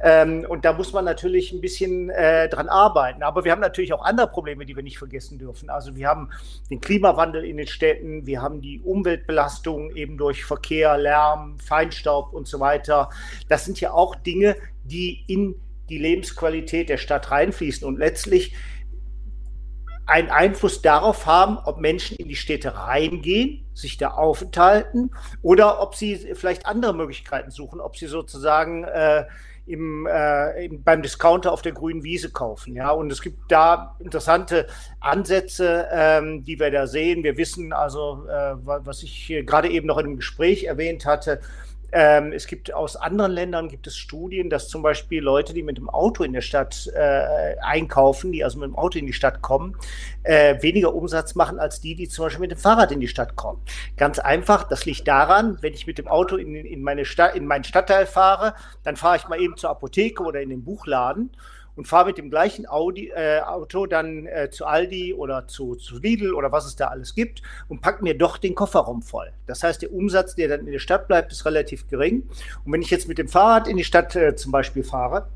Ähm, 0.00 0.44
und 0.48 0.64
da 0.64 0.72
muss 0.72 0.92
man 0.92 1.04
natürlich 1.04 1.52
ein 1.52 1.60
bisschen 1.60 2.10
äh, 2.10 2.48
dran 2.48 2.68
arbeiten. 2.68 3.22
Aber 3.22 3.44
wir 3.44 3.52
haben 3.52 3.60
natürlich 3.60 3.92
auch 3.92 4.04
andere 4.04 4.28
Probleme, 4.28 4.66
die 4.66 4.76
wir 4.76 4.82
nicht 4.82 4.98
vergessen 4.98 5.38
dürfen. 5.38 5.70
Also 5.70 5.96
wir 5.96 6.08
haben 6.08 6.30
den 6.70 6.80
Klimawandel 6.80 7.44
in 7.44 7.56
den 7.56 7.66
Städten, 7.66 8.26
wir 8.26 8.42
haben 8.42 8.60
die 8.60 8.80
Umweltbelastung 8.80 9.94
eben 9.94 10.18
durch 10.18 10.44
Verkehr, 10.44 10.96
Lärm, 10.98 11.58
Feinstaub 11.58 12.32
und 12.32 12.46
so 12.46 12.60
weiter. 12.60 13.10
Das 13.48 13.64
sind 13.64 13.80
ja 13.80 13.92
auch 13.92 14.14
Dinge, 14.14 14.56
die 14.84 15.24
in 15.26 15.54
die 15.88 15.98
Lebensqualität 15.98 16.88
der 16.88 16.96
Stadt 16.96 17.30
reinfließen. 17.30 17.86
Und 17.86 17.98
letztlich 17.98 18.54
einen 20.06 20.30
Einfluss 20.30 20.82
darauf 20.82 21.26
haben, 21.26 21.58
ob 21.58 21.80
Menschen 21.80 22.16
in 22.16 22.28
die 22.28 22.36
Städte 22.36 22.76
reingehen, 22.76 23.64
sich 23.74 23.96
da 23.96 24.08
aufenthalten 24.08 25.10
oder 25.42 25.80
ob 25.80 25.94
sie 25.94 26.16
vielleicht 26.34 26.66
andere 26.66 26.94
Möglichkeiten 26.94 27.50
suchen, 27.50 27.80
ob 27.80 27.96
sie 27.96 28.06
sozusagen 28.06 28.84
äh, 28.84 29.24
im, 29.66 30.06
äh, 30.06 30.64
im, 30.64 30.82
beim 30.82 31.02
Discounter 31.02 31.52
auf 31.52 31.62
der 31.62 31.72
grünen 31.72 32.02
Wiese 32.02 32.30
kaufen. 32.30 32.74
Ja, 32.74 32.90
und 32.90 33.10
es 33.12 33.22
gibt 33.22 33.50
da 33.50 33.96
interessante 34.00 34.66
Ansätze, 35.00 35.86
ähm, 35.92 36.44
die 36.44 36.58
wir 36.58 36.70
da 36.70 36.86
sehen. 36.86 37.22
Wir 37.22 37.36
wissen 37.36 37.72
also, 37.72 38.26
äh, 38.26 38.54
was 38.56 39.02
ich 39.02 39.28
gerade 39.46 39.70
eben 39.70 39.86
noch 39.86 39.98
in 39.98 40.06
einem 40.06 40.16
Gespräch 40.16 40.64
erwähnt 40.64 41.06
hatte, 41.06 41.40
Ähm, 41.92 42.32
es 42.32 42.46
gibt 42.46 42.72
aus 42.72 42.96
anderen 42.96 43.32
Ländern 43.32 43.68
gibt 43.68 43.86
es 43.86 43.98
Studien, 43.98 44.48
dass 44.48 44.68
zum 44.68 44.80
Beispiel 44.80 45.22
Leute, 45.22 45.52
die 45.52 45.62
mit 45.62 45.76
dem 45.76 45.90
Auto 45.90 46.24
in 46.24 46.32
der 46.32 46.40
Stadt 46.40 46.90
äh, 46.94 47.56
einkaufen, 47.60 48.32
die 48.32 48.42
also 48.42 48.58
mit 48.58 48.68
dem 48.68 48.76
Auto 48.76 48.98
in 48.98 49.06
die 49.06 49.12
Stadt 49.12 49.42
kommen, 49.42 49.76
äh, 50.22 50.60
weniger 50.62 50.94
Umsatz 50.94 51.34
machen 51.34 51.58
als 51.58 51.80
die, 51.80 51.94
die 51.94 52.08
zum 52.08 52.24
Beispiel 52.24 52.40
mit 52.40 52.50
dem 52.50 52.58
Fahrrad 52.58 52.92
in 52.92 53.00
die 53.00 53.08
Stadt 53.08 53.36
kommen. 53.36 53.60
Ganz 53.98 54.18
einfach, 54.18 54.64
das 54.64 54.86
liegt 54.86 55.06
daran, 55.06 55.58
wenn 55.60 55.74
ich 55.74 55.86
mit 55.86 55.98
dem 55.98 56.08
Auto 56.08 56.36
in, 56.36 56.54
in, 56.54 56.82
meine 56.82 57.04
Stadt, 57.04 57.36
in 57.36 57.46
meinen 57.46 57.64
Stadtteil 57.64 58.06
fahre, 58.06 58.54
dann 58.84 58.96
fahre 58.96 59.16
ich 59.16 59.28
mal 59.28 59.40
eben 59.40 59.58
zur 59.58 59.68
Apotheke 59.68 60.22
oder 60.22 60.40
in 60.40 60.48
den 60.48 60.64
Buchladen 60.64 61.30
und 61.76 61.86
fahre 61.86 62.06
mit 62.06 62.18
dem 62.18 62.30
gleichen 62.30 62.68
Audi, 62.68 63.08
äh, 63.08 63.40
Auto 63.40 63.86
dann 63.86 64.26
äh, 64.26 64.50
zu 64.50 64.66
Aldi 64.66 65.14
oder 65.14 65.46
zu, 65.48 65.74
zu 65.76 65.98
Lidl 65.98 66.34
oder 66.34 66.52
was 66.52 66.66
es 66.66 66.76
da 66.76 66.88
alles 66.88 67.14
gibt 67.14 67.42
und 67.68 67.80
packe 67.80 68.02
mir 68.02 68.16
doch 68.16 68.38
den 68.38 68.54
Kofferraum 68.54 69.02
voll. 69.02 69.32
Das 69.46 69.62
heißt, 69.62 69.82
der 69.82 69.92
Umsatz, 69.92 70.34
der 70.34 70.48
dann 70.48 70.66
in 70.66 70.72
der 70.72 70.78
Stadt 70.78 71.08
bleibt, 71.08 71.32
ist 71.32 71.44
relativ 71.44 71.88
gering. 71.88 72.28
Und 72.64 72.72
wenn 72.72 72.82
ich 72.82 72.90
jetzt 72.90 73.08
mit 73.08 73.18
dem 73.18 73.28
Fahrrad 73.28 73.68
in 73.68 73.76
die 73.76 73.84
Stadt 73.84 74.14
äh, 74.16 74.36
zum 74.36 74.52
Beispiel 74.52 74.84
fahre, 74.84 75.28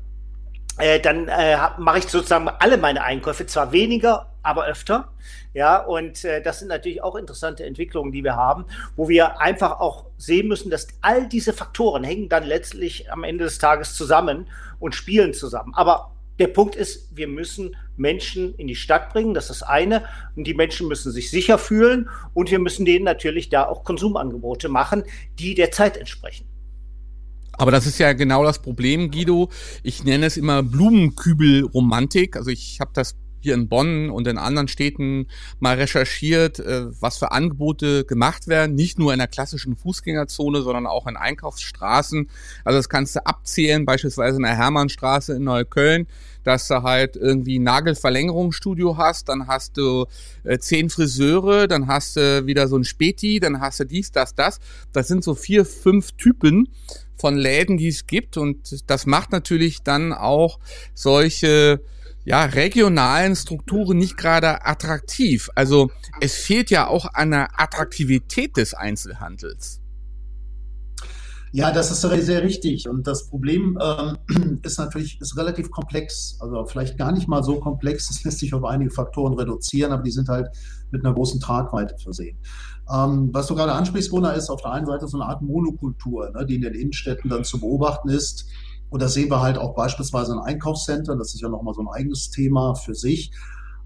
äh, 0.77 0.99
dann 0.99 1.27
äh, 1.27 1.57
mache 1.79 1.99
ich 1.99 2.07
sozusagen 2.07 2.49
alle 2.49 2.77
meine 2.77 3.03
Einkäufe, 3.03 3.45
zwar 3.47 3.71
weniger, 3.71 4.27
aber 4.43 4.65
öfter. 4.65 5.09
Ja, 5.53 5.79
und 5.79 6.23
äh, 6.23 6.41
das 6.41 6.59
sind 6.59 6.67
natürlich 6.67 7.01
auch 7.01 7.15
interessante 7.15 7.65
Entwicklungen, 7.65 8.11
die 8.11 8.23
wir 8.23 8.35
haben, 8.35 8.65
wo 8.95 9.09
wir 9.09 9.41
einfach 9.41 9.79
auch 9.79 10.05
sehen 10.17 10.47
müssen, 10.47 10.69
dass 10.69 10.87
all 11.01 11.27
diese 11.27 11.51
Faktoren 11.51 12.03
hängen 12.03 12.29
dann 12.29 12.43
letztlich 12.43 13.11
am 13.11 13.23
Ende 13.23 13.45
des 13.45 13.57
Tages 13.57 13.95
zusammen 13.95 14.47
und 14.79 14.93
spielen 14.93 15.33
zusammen. 15.33 15.73
Aber 15.73 16.11
der 16.39 16.47
Punkt 16.47 16.75
ist, 16.75 17.15
wir 17.15 17.27
müssen 17.27 17.75
Menschen 17.95 18.53
in 18.55 18.67
die 18.67 18.75
Stadt 18.75 19.11
bringen, 19.11 19.33
das 19.33 19.49
ist 19.49 19.61
das 19.61 19.67
eine. 19.67 20.05
Und 20.35 20.45
die 20.45 20.53
Menschen 20.53 20.87
müssen 20.87 21.11
sich 21.11 21.31
sicher 21.31 21.57
fühlen 21.57 22.09
und 22.33 22.51
wir 22.51 22.59
müssen 22.59 22.85
denen 22.85 23.05
natürlich 23.05 23.49
da 23.49 23.65
auch 23.65 23.83
Konsumangebote 23.83 24.69
machen, 24.69 25.03
die 25.39 25.55
der 25.55 25.71
Zeit 25.71 25.97
entsprechen. 25.97 26.45
Aber 27.53 27.71
das 27.71 27.87
ist 27.87 27.97
ja 27.97 28.13
genau 28.13 28.43
das 28.43 28.61
Problem, 28.61 29.09
Guido. 29.09 29.49
Ich 29.81 30.03
nenne 30.03 30.27
es 30.27 30.37
immer 30.37 30.61
Blumenkübelromantik. 30.61 32.35
Also 32.35 32.51
ich 32.51 32.79
habe 32.79 32.91
das 32.93 33.15
hier 33.41 33.53
in 33.53 33.67
Bonn 33.67 34.09
und 34.09 34.27
in 34.27 34.37
anderen 34.37 34.67
Städten 34.67 35.27
mal 35.59 35.75
recherchiert, 35.75 36.59
äh, 36.59 36.87
was 37.01 37.17
für 37.17 37.31
Angebote 37.31 38.05
gemacht 38.05 38.47
werden, 38.47 38.75
nicht 38.75 38.99
nur 38.99 39.13
in 39.13 39.19
der 39.19 39.27
klassischen 39.27 39.75
Fußgängerzone, 39.75 40.61
sondern 40.61 40.87
auch 40.87 41.07
in 41.07 41.17
Einkaufsstraßen. 41.17 42.29
Also 42.63 42.79
das 42.79 42.89
kannst 42.89 43.15
du 43.15 43.25
abzählen, 43.25 43.85
beispielsweise 43.85 44.37
in 44.37 44.43
der 44.43 44.57
Hermannstraße 44.57 45.33
in 45.33 45.43
Neukölln, 45.43 46.07
dass 46.43 46.67
du 46.67 46.83
halt 46.83 47.15
irgendwie 47.15 47.59
Nagelverlängerungsstudio 47.59 48.97
hast, 48.97 49.29
dann 49.29 49.47
hast 49.47 49.77
du 49.77 50.05
äh, 50.43 50.57
zehn 50.59 50.89
Friseure, 50.89 51.67
dann 51.67 51.87
hast 51.87 52.15
du 52.15 52.45
wieder 52.45 52.67
so 52.67 52.77
ein 52.77 52.85
Späti, 52.85 53.39
dann 53.39 53.59
hast 53.59 53.81
du 53.81 53.85
dies, 53.85 54.11
das, 54.11 54.33
das. 54.33 54.59
Das 54.93 55.07
sind 55.07 55.23
so 55.23 55.35
vier, 55.35 55.65
fünf 55.65 56.13
Typen 56.13 56.69
von 57.17 57.35
Läden, 57.35 57.77
die 57.77 57.87
es 57.89 58.07
gibt 58.07 58.37
und 58.37 58.89
das 58.89 59.05
macht 59.05 59.31
natürlich 59.31 59.81
dann 59.81 60.13
auch 60.13 60.59
solche 60.93 61.81
ja, 62.27 62.43
regionalen 62.43 63.37
Strukturen 63.37 63.97
nicht 63.97 64.17
gerade 64.17 64.65
attraktiv. 64.65 65.49
Also 65.55 65.89
es 66.19 66.35
fehlt 66.35 66.69
ja 66.69 66.87
auch 66.87 67.13
an 67.13 67.31
der 67.31 67.57
Attraktivität 67.57 68.57
des 68.57 68.73
Einzelhandels. 68.73 69.79
Ja, 71.53 71.71
das 71.71 71.89
ist 71.89 72.01
sehr 72.01 72.43
richtig. 72.43 72.89
Und 72.89 73.07
das 73.07 73.29
Problem 73.29 73.79
ähm, 73.81 74.59
ist 74.63 74.77
natürlich 74.77 75.21
ist 75.21 75.37
relativ 75.37 75.71
komplex. 75.71 76.35
Also 76.41 76.65
vielleicht 76.65 76.97
gar 76.97 77.13
nicht 77.13 77.29
mal 77.29 77.45
so 77.45 77.61
komplex. 77.61 78.09
Es 78.09 78.25
lässt 78.25 78.39
sich 78.39 78.53
auf 78.53 78.65
einige 78.65 78.91
Faktoren 78.91 79.33
reduzieren, 79.35 79.93
aber 79.93 80.03
die 80.03 80.11
sind 80.11 80.27
halt 80.27 80.49
mit 80.91 81.05
einer 81.05 81.13
großen 81.13 81.39
Tragweite 81.39 81.95
versehen. 81.97 82.37
Ähm, 82.93 83.29
was 83.31 83.47
du 83.47 83.55
gerade 83.55 83.71
ansprichst, 83.71 84.09
Gunnar, 84.09 84.35
ist 84.35 84.49
auf 84.49 84.61
der 84.61 84.73
einen 84.73 84.85
Seite 84.85 85.07
so 85.07 85.17
eine 85.17 85.29
Art 85.29 85.41
Monokultur, 85.41 86.29
ne, 86.31 86.45
die 86.45 86.55
in 86.55 86.61
den 86.61 86.73
Innenstädten 86.73 87.29
dann 87.29 87.45
zu 87.45 87.57
beobachten 87.57 88.09
ist. 88.09 88.49
Und 88.89 89.01
das 89.01 89.13
sehen 89.13 89.29
wir 89.29 89.41
halt 89.41 89.57
auch 89.57 89.75
beispielsweise 89.75 90.33
in 90.33 90.39
Einkaufszentren. 90.39 91.19
Das 91.19 91.33
ist 91.33 91.41
ja 91.41 91.49
nochmal 91.49 91.73
so 91.73 91.81
ein 91.81 91.89
eigenes 91.89 92.29
Thema 92.29 92.75
für 92.75 92.95
sich. 92.95 93.31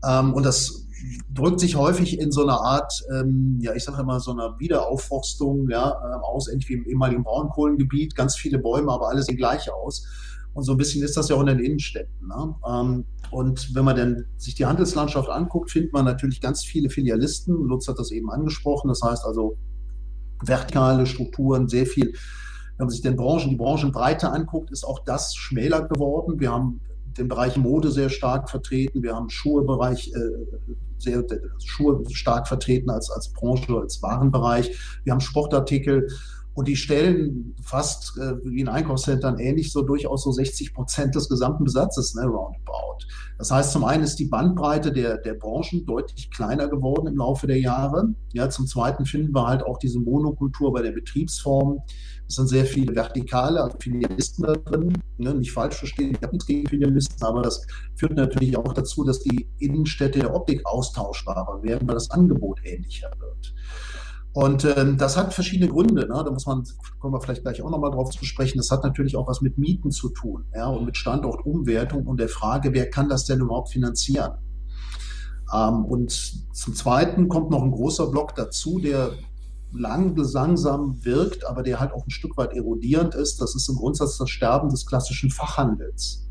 Ähm, 0.08 0.34
und 0.34 0.44
das 0.46 0.88
drückt 1.34 1.60
sich 1.60 1.76
häufig 1.76 2.20
in 2.20 2.32
so 2.32 2.44
einer 2.44 2.62
Art, 2.62 2.94
ähm, 3.12 3.58
ja, 3.62 3.74
ich 3.74 3.84
sage 3.84 4.02
immer 4.02 4.20
so 4.20 4.32
einer 4.32 4.60
Wiederaufforstung, 4.60 5.70
ja, 5.70 5.90
äh, 5.90 6.24
aus, 6.24 6.48
irgendwie 6.48 6.74
im 6.74 6.86
ehemaligen 6.86 7.24
Braunkohlengebiet, 7.24 8.16
ganz 8.16 8.36
viele 8.36 8.60
Bäume, 8.60 8.92
aber 8.92 9.10
alle 9.10 9.24
sehen 9.24 9.38
gleich 9.38 9.72
aus. 9.72 10.06
Und 10.54 10.64
so 10.64 10.74
ein 10.74 10.78
bisschen 10.78 11.04
ist 11.04 11.16
das 11.16 11.30
ja 11.30 11.36
auch 11.36 11.42
in 11.42 11.48
den 11.48 11.60
Innenstädten. 11.60 12.28
Ne? 12.28 12.56
Ähm, 12.68 13.06
und 13.32 13.74
wenn 13.74 13.86
man 13.86 13.96
dann 13.96 14.26
sich 14.38 14.56
die 14.56 14.66
Handelslandschaft 14.66 15.30
anguckt, 15.30 15.72
findet 15.72 15.94
man 15.94 16.06
natürlich 16.06 16.42
ganz 16.42 16.64
viele 16.64 16.90
Filialisten. 16.90 17.56
Lutz 17.56 17.88
hat 17.88 17.98
das 17.98 18.12
eben 18.12 18.30
angesprochen. 18.30 18.90
Das 18.90 19.02
heißt 19.02 19.26
also 19.26 19.58
vertikale 20.44 21.06
Strukturen, 21.06 21.70
sehr 21.70 21.86
viel 21.86 22.14
wenn 22.82 22.88
man 22.88 22.94
sich 22.94 23.04
den 23.04 23.16
Branchen, 23.16 23.52
die 23.52 23.58
Branchenbreite 23.58 24.32
anguckt, 24.32 24.72
ist 24.72 24.86
auch 24.86 25.06
das 25.06 25.36
schmäler 25.36 25.88
geworden. 25.88 26.40
Wir 26.40 26.52
haben 26.52 26.82
den 27.16 27.28
Bereich 27.28 27.56
Mode 27.56 27.92
sehr 27.92 28.10
stark 28.10 28.50
vertreten. 28.50 29.04
Wir 29.04 29.16
haben 29.16 29.30
Schuhebereich 29.30 30.12
äh, 30.16 30.72
sehr 30.98 31.24
Schuhe 31.64 32.04
stark 32.10 32.48
vertreten 32.48 32.90
als, 32.90 33.12
als 33.12 33.32
Branche, 33.34 33.78
als 33.78 34.02
Warenbereich. 34.02 34.76
Wir 35.04 35.14
haben 35.14 35.20
Sportartikel 35.20 36.08
und 36.56 36.68
die 36.68 36.76
stellen 36.76 37.56
fast 37.64 38.18
äh, 38.18 38.34
wie 38.46 38.62
in 38.62 38.68
Einkaufszentren 38.68 39.38
ähnlich 39.38 39.72
so 39.72 39.84
durchaus 39.84 40.24
so 40.24 40.32
60 40.32 40.74
Prozent 40.74 41.14
des 41.14 41.30
gesamten 41.30 41.64
Besatzes, 41.64 42.16
ne, 42.16 42.24
roundabout. 42.24 43.06
Das 43.38 43.52
heißt, 43.52 43.72
zum 43.72 43.84
einen 43.84 44.04
ist 44.04 44.18
die 44.18 44.26
Bandbreite 44.26 44.92
der, 44.92 45.18
der 45.18 45.36
Branchen 45.36 45.86
deutlich 45.86 46.30
kleiner 46.32 46.68
geworden 46.68 47.08
im 47.08 47.18
Laufe 47.18 47.48
der 47.48 47.60
Jahre. 47.60 48.14
Ja, 48.34 48.50
zum 48.50 48.68
zweiten 48.68 49.06
finden 49.06 49.34
wir 49.34 49.48
halt 49.48 49.64
auch 49.64 49.78
diese 49.78 50.00
Monokultur 50.00 50.74
bei 50.74 50.82
der 50.82 50.92
Betriebsform. 50.92 51.80
Es 52.32 52.36
sind 52.36 52.48
sehr 52.48 52.66
viele 52.66 52.96
vertikale 52.96 53.70
Filialisten 53.78 54.46
da 54.46 54.54
drin. 54.54 54.98
Ne, 55.18 55.34
nicht 55.34 55.52
falsch 55.52 55.76
verstehen, 55.76 56.12
ich 56.12 56.22
habe 56.22 56.32
nichts 56.32 56.48
gegen 56.48 56.66
Filialisten, 56.66 57.22
aber 57.28 57.42
das 57.42 57.68
führt 57.98 58.14
natürlich 58.14 58.56
auch 58.56 58.72
dazu, 58.72 59.04
dass 59.04 59.20
die 59.20 59.50
Innenstädte 59.60 60.20
der 60.20 60.34
Optik 60.34 60.66
austauschbarer 60.66 61.62
werden, 61.62 61.86
weil 61.90 61.96
das 61.96 62.10
Angebot 62.10 62.62
ähnlicher 62.64 63.12
wird. 63.20 63.54
Und 64.32 64.64
ähm, 64.64 64.98
das 64.98 65.18
hat 65.18 65.34
verschiedene 65.34 65.70
Gründe. 65.70 66.08
Ne? 66.08 66.24
Da 66.24 66.32
muss 66.32 66.46
man, 66.46 66.64
kommen 67.00 67.14
wir 67.14 67.20
vielleicht 67.20 67.42
gleich 67.42 67.62
auch 67.62 67.70
nochmal 67.70 67.92
drauf 67.92 68.12
zu 68.12 68.24
sprechen. 68.24 68.60
Das 68.60 68.72
hat 68.72 68.86
natürlich 68.86 69.18
auch 69.18 69.28
was 69.28 69.42
mit 69.42 69.58
Mieten 69.58 69.92
zu 69.92 70.08
tun 70.08 70.46
ja? 70.56 70.68
und 70.68 70.86
mit 70.86 70.96
Standortumwertung 70.96 72.08
und 72.08 72.18
der 72.18 72.30
Frage, 72.30 72.74
wer 72.74 72.90
kann 72.90 73.10
das 73.10 73.26
denn 73.26 73.42
überhaupt 73.42 73.72
finanzieren? 73.72 74.36
Ähm, 75.54 75.84
und 75.84 76.12
zum 76.54 76.76
Zweiten 76.76 77.28
kommt 77.28 77.52
noch 77.52 77.62
ein 77.62 77.72
großer 77.72 78.08
Block 78.10 78.36
dazu, 78.36 78.80
der 78.80 79.12
lang, 79.74 80.16
langsam 80.16 81.04
wirkt, 81.04 81.46
aber 81.46 81.64
der 81.64 81.80
halt 81.80 81.94
auch 81.94 82.06
ein 82.06 82.12
Stück 82.12 82.38
weit 82.38 82.54
erodierend 82.54 83.16
ist. 83.16 83.42
Das 83.42 83.56
ist 83.56 83.70
im 83.70 83.76
Grundsatz 83.76 84.18
das 84.18 84.30
Sterben 84.30 84.70
des 84.70 84.86
klassischen 84.86 85.30
Fachhandels. 85.30 86.28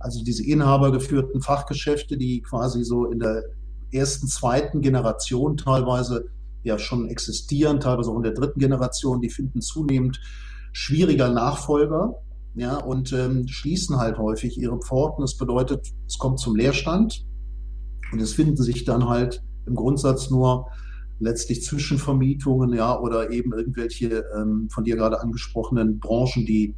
Also 0.00 0.24
diese 0.24 0.44
inhabergeführten 0.44 1.42
Fachgeschäfte, 1.42 2.16
die 2.16 2.42
quasi 2.42 2.84
so 2.84 3.06
in 3.06 3.20
der 3.20 3.44
ersten, 3.92 4.26
zweiten 4.26 4.80
Generation 4.80 5.56
teilweise 5.56 6.26
ja 6.64 6.78
schon 6.78 7.08
existieren, 7.08 7.80
teilweise 7.80 8.10
auch 8.10 8.16
in 8.16 8.22
der 8.22 8.32
dritten 8.32 8.58
Generation, 8.58 9.20
die 9.20 9.30
finden 9.30 9.60
zunehmend 9.60 10.20
schwieriger 10.72 11.28
Nachfolger 11.28 12.14
ja, 12.54 12.76
und 12.76 13.12
ähm, 13.12 13.46
schließen 13.48 13.96
halt 13.98 14.18
häufig 14.18 14.58
ihre 14.58 14.78
Pforten. 14.78 15.22
Das 15.22 15.36
bedeutet, 15.36 15.86
es 16.06 16.18
kommt 16.18 16.38
zum 16.38 16.56
Leerstand 16.56 17.24
und 18.12 18.20
es 18.20 18.34
finden 18.34 18.62
sich 18.62 18.84
dann 18.84 19.08
halt 19.08 19.42
im 19.66 19.74
Grundsatz 19.74 20.30
nur 20.30 20.66
letztlich 21.22 21.62
Zwischenvermietungen, 21.62 22.74
ja, 22.74 22.98
oder 22.98 23.30
eben 23.30 23.52
irgendwelche 23.52 24.24
ähm, 24.36 24.68
von 24.70 24.84
dir 24.84 24.96
gerade 24.96 25.20
angesprochenen 25.20 26.00
Branchen, 26.00 26.44
die 26.44 26.74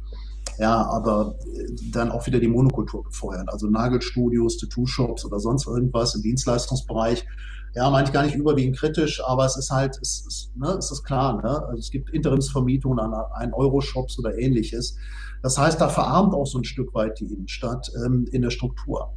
ja, 0.57 0.85
aber 0.85 1.35
äh, 1.53 1.75
dann 1.91 2.11
auch 2.11 2.25
wieder 2.27 2.39
die 2.39 2.47
Monokultur 2.47 3.03
befeuern. 3.03 3.49
Also 3.49 3.67
Nagelstudios, 3.67 4.57
Tattoo-Shops 4.57 5.25
oder 5.25 5.39
sonst 5.39 5.67
irgendwas 5.67 6.15
im 6.15 6.21
Dienstleistungsbereich. 6.21 7.25
Ja, 7.73 7.89
meine 7.89 8.07
ich 8.07 8.13
gar 8.13 8.23
nicht 8.23 8.35
überwiegend 8.35 8.77
kritisch, 8.77 9.21
aber 9.25 9.45
es 9.45 9.57
ist 9.57 9.69
halt, 9.69 9.97
es 10.01 10.25
ist, 10.25 10.55
ne, 10.55 10.77
es 10.77 10.91
ist 10.91 11.03
klar, 11.03 11.41
ne? 11.41 11.61
Also 11.67 11.79
es 11.79 11.91
gibt 11.91 12.09
Interimsvermietungen 12.11 12.99
an 12.99 13.13
ein 13.33 13.53
Euro-Shops 13.53 14.17
oder 14.19 14.37
ähnliches. 14.37 14.95
Das 15.43 15.57
heißt, 15.57 15.81
da 15.81 15.89
verarmt 15.89 16.33
auch 16.33 16.45
so 16.45 16.59
ein 16.59 16.63
Stück 16.63 16.93
weit 16.93 17.19
die 17.19 17.25
Innenstadt 17.25 17.91
ähm, 18.05 18.27
in 18.31 18.43
der 18.43 18.51
Struktur 18.51 19.11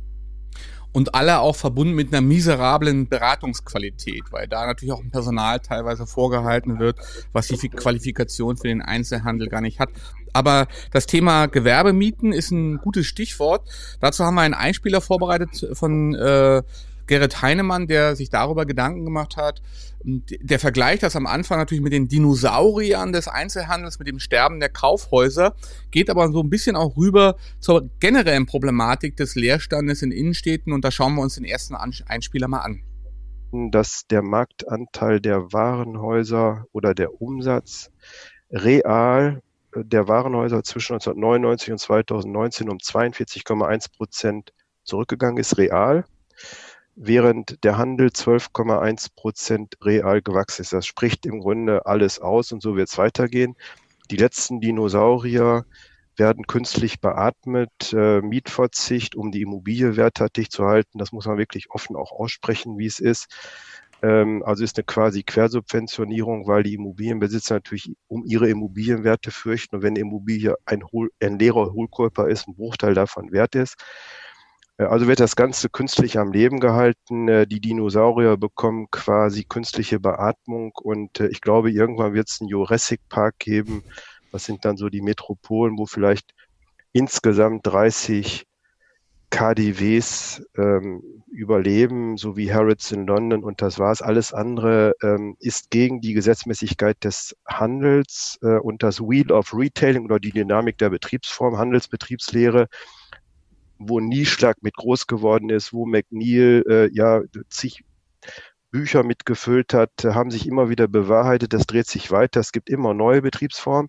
und 0.99 1.15
alle 1.15 1.39
auch 1.39 1.55
verbunden 1.55 1.95
mit 1.95 2.13
einer 2.13 2.21
miserablen 2.21 3.09
Beratungsqualität, 3.09 4.25
weil 4.33 4.49
da 4.49 4.67
natürlich 4.67 4.93
auch 4.93 5.01
ein 5.01 5.13
Personal 5.13 5.61
teilweise 5.61 6.09
vorgehalten 6.09 6.81
wird, 6.81 6.99
was 7.33 7.47
die 7.47 7.69
Qualifikation 7.69 8.57
für 8.57 8.67
den 8.67 8.83
Einzelhandel 8.83 9.49
gar 9.49 9.61
nicht 9.61 9.79
hat. 9.79 9.91
Aber 10.33 10.67
das 10.91 11.07
Thema 11.07 11.47
Gewerbemieten 11.47 12.33
ist 12.33 12.51
ein 12.51 12.79
gutes 12.79 13.07
Stichwort. 13.07 13.63
Dazu 14.01 14.25
haben 14.25 14.35
wir 14.35 14.43
einen 14.43 14.55
Einspieler 14.55 15.01
vorbereitet 15.01 15.69
von 15.75 16.17
äh, 16.17 16.63
Gerrit 17.09 17.43
Heinemann, 17.43 17.89
der 17.89 18.15
sich 18.15 18.31
darüber 18.31 18.67
Gedanken 18.67 19.05
gemacht 19.05 19.37
hat. 19.37 19.61
Der 20.05 20.61
vergleicht 20.61 21.03
das 21.03 21.17
am 21.17 21.27
Anfang 21.27 21.59
natürlich 21.59 21.83
mit 21.83 21.93
den 21.93 22.07
Dinosauriern 22.07 23.13
des 23.13 23.27
Einzelhandels, 23.27 23.99
mit 23.99 24.07
dem 24.07 24.21
Sterben 24.21 24.61
der 24.61 24.69
Kaufhäuser, 24.69 25.57
geht 25.91 26.09
aber 26.09 26.31
so 26.31 26.41
ein 26.41 26.51
bisschen 26.51 26.77
auch 26.77 26.97
rüber 26.97 27.37
zur 27.59 27.91
generellen 27.99 28.47
Problematik 28.47 29.17
des 29.17 29.35
Leerstandes 29.35 30.03
in 30.03 30.13
Innenstädten 30.13 30.73
und 30.73 30.85
da 30.85 30.93
schauen 30.93 31.17
wir 31.17 31.23
uns 31.23 31.35
den 31.35 31.45
ersten 31.45 31.75
Einspieler 31.75 32.47
mal 32.47 32.61
an. 32.61 32.83
Dass 33.73 34.07
der 34.09 34.23
Marktanteil 34.23 35.21
der 35.21 35.53
Warenhäuser 35.53 36.67
oder 36.73 36.95
der 36.95 37.21
Umsatz 37.21 37.91
real 38.51 39.43
der 39.75 40.09
Warenhäuser 40.09 40.63
zwischen 40.63 40.95
1999 40.95 41.73
und 41.73 41.79
2019 41.79 42.69
um 42.69 42.79
42,1 42.79 43.93
Prozent 43.97 44.53
zurückgegangen 44.85 45.39
ist, 45.39 45.59
real, 45.59 46.05
während 47.01 47.63
der 47.65 47.79
Handel 47.79 48.09
12,1 48.09 49.15
Prozent 49.15 49.77
real 49.83 50.21
gewachsen 50.21 50.63
ist. 50.63 50.73
Das 50.73 50.87
spricht 50.87 51.27
im 51.27 51.41
Grunde 51.41 51.87
alles 51.87 52.19
aus 52.19 52.53
und 52.53 52.61
so 52.61 52.77
wird 52.77 52.89
es 52.89 52.99
weitergehen. 52.99 53.55
Die 54.11 54.17
letzten 54.17 54.61
Dinosaurier 54.61 55.65
werden 56.17 56.47
künstlich 56.47 57.01
beatmet, 57.01 57.93
äh, 57.93 58.21
Mietverzicht, 58.21 59.15
um 59.15 59.31
die 59.31 59.43
Immobilie 59.43 59.97
werthaltig 59.97 60.51
zu 60.51 60.65
halten. 60.65 60.99
Das 60.99 61.13
muss 61.13 61.27
man 61.27 61.39
wirklich 61.39 61.71
offen 61.71 61.95
auch 61.95 62.11
aussprechen, 62.11 62.79
wie 62.79 62.87
es 62.87 62.99
ist. 62.99 63.29
Ähm, 64.03 64.43
also 64.45 64.65
ist 64.65 64.77
eine 64.77 64.85
quasi 64.85 65.23
Quersubventionierung, 65.23 66.49
weil 66.49 66.65
die 66.65 66.75
Immobilienbesitzer 66.75 67.57
natürlich 67.57 67.93
um 68.09 68.25
ihre 68.25 68.49
Immobilienwerte 68.49 69.31
fürchten. 69.31 69.77
Und 69.77 69.83
wenn 69.83 69.93
eine 69.93 70.01
Immobilie 70.01 70.57
ein, 70.65 70.83
ein 71.23 71.39
leerer 71.39 71.73
Hohlkörper 71.73 72.29
ist, 72.29 72.49
ein 72.49 72.57
Bruchteil 72.57 72.95
davon 72.95 73.31
wert 73.31 73.55
ist. 73.55 73.77
Äh, 74.79 74.85
also 74.85 75.07
wird 75.07 75.21
das 75.21 75.37
Ganze 75.37 75.69
künstlich 75.69 76.19
am 76.19 76.33
Leben 76.33 76.61
gehalten. 76.61 77.29
Äh, 77.29 77.47
die 77.47 77.61
Dinosaurier 77.61 78.37
bekommen 78.37 78.89
quasi 78.91 79.45
künstliche 79.45 80.01
Beatmung 80.01 80.73
und 80.83 81.21
äh, 81.21 81.29
ich 81.29 81.41
glaube, 81.41 81.71
irgendwann 81.71 82.15
wird 82.15 82.29
es 82.29 82.41
einen 82.41 82.49
Jurassic 82.49 83.01
Park 83.09 83.39
geben, 83.39 83.85
was 84.33 84.45
sind 84.45 84.65
dann 84.65 84.77
so 84.77 84.89
die 84.89 85.03
Metropolen, 85.03 85.77
wo 85.79 85.87
vielleicht 85.87 86.33
insgesamt 86.93 87.67
30 87.67 88.47
KDWs 89.31 90.43
ähm, 90.57 91.03
überleben, 91.31 92.17
so 92.17 92.37
wie 92.37 92.53
Harrods 92.53 92.93
in 92.93 93.07
London 93.07 93.45
und 93.45 93.61
das 93.61 93.79
war's. 93.79 94.01
Alles 94.01 94.33
andere 94.33 94.95
ähm, 95.03 95.37
ist 95.39 95.71
gegen 95.71 96.01
die 96.01 96.15
Gesetzmäßigkeit 96.15 97.05
des 97.05 97.37
Handels 97.47 98.39
äh, 98.43 98.57
und 98.59 98.83
das 98.83 99.01
Wheel 99.01 99.31
of 99.33 99.53
Retailing 99.53 100.07
oder 100.07 100.19
die 100.19 100.33
Dynamik 100.33 100.79
der 100.79 100.89
Betriebsform, 100.89 101.59
Handelsbetriebslehre, 101.59 102.69
wo 103.79 104.01
Nieschlag 104.01 104.63
mit 104.63 104.75
groß 104.75 105.07
geworden 105.07 105.51
ist, 105.51 105.73
wo 105.73 105.87
McNeil 105.87 106.65
äh, 106.69 106.91
ja 106.93 107.23
zig 107.49 107.85
Bücher 108.71 109.03
mitgefüllt 109.03 109.73
hat, 109.73 110.05
haben 110.05 110.31
sich 110.31 110.47
immer 110.47 110.69
wieder 110.69 110.89
bewahrheitet. 110.89 111.55
Das 111.55 111.67
dreht 111.67 111.87
sich 111.87 112.11
weiter. 112.11 112.41
Es 112.41 112.53
gibt 112.53 112.69
immer 112.69 112.93
neue 112.93 113.23
Betriebsformen. 113.23 113.89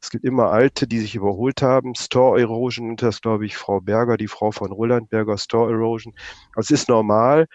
Es 0.00 0.10
gibt 0.10 0.24
immer 0.24 0.50
alte, 0.50 0.88
die 0.88 0.98
sich 0.98 1.14
überholt 1.14 1.62
haben. 1.62 1.94
Store 1.94 2.40
Erosion 2.40 2.96
das, 2.96 3.20
glaube 3.20 3.46
ich, 3.46 3.56
Frau 3.56 3.80
Berger, 3.80 4.16
die 4.16 4.26
Frau 4.26 4.50
von 4.50 4.72
Roland 4.72 5.10
Berger, 5.10 5.38
Store 5.38 5.70
Erosion. 5.70 6.12
Also 6.56 6.74
es 6.74 6.82
ist 6.82 6.88
normal, 6.88 7.46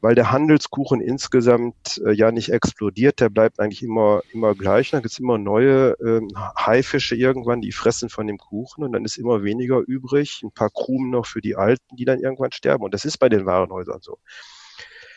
weil 0.00 0.14
der 0.14 0.30
Handelskuchen 0.30 1.00
insgesamt 1.00 2.00
äh, 2.04 2.12
ja 2.12 2.30
nicht 2.32 2.52
explodiert. 2.52 3.20
Der 3.20 3.28
bleibt 3.28 3.60
eigentlich 3.60 3.82
immer, 3.82 4.22
immer 4.32 4.54
gleich. 4.54 4.90
Dann 4.90 5.02
gibt 5.02 5.12
es 5.12 5.18
immer 5.18 5.38
neue 5.38 5.96
ähm, 6.04 6.28
Haifische 6.56 7.16
irgendwann, 7.16 7.60
die 7.60 7.72
fressen 7.72 8.08
von 8.08 8.26
dem 8.26 8.38
Kuchen 8.38 8.84
und 8.84 8.92
dann 8.92 9.04
ist 9.04 9.16
immer 9.16 9.42
weniger 9.42 9.80
übrig. 9.86 10.40
Ein 10.42 10.52
paar 10.52 10.70
Krumen 10.70 11.10
noch 11.10 11.26
für 11.26 11.40
die 11.40 11.56
Alten, 11.56 11.96
die 11.96 12.04
dann 12.04 12.20
irgendwann 12.20 12.52
sterben. 12.52 12.84
Und 12.84 12.94
das 12.94 13.04
ist 13.04 13.18
bei 13.18 13.28
den 13.28 13.46
Warenhäusern 13.46 14.00
so 14.00 14.18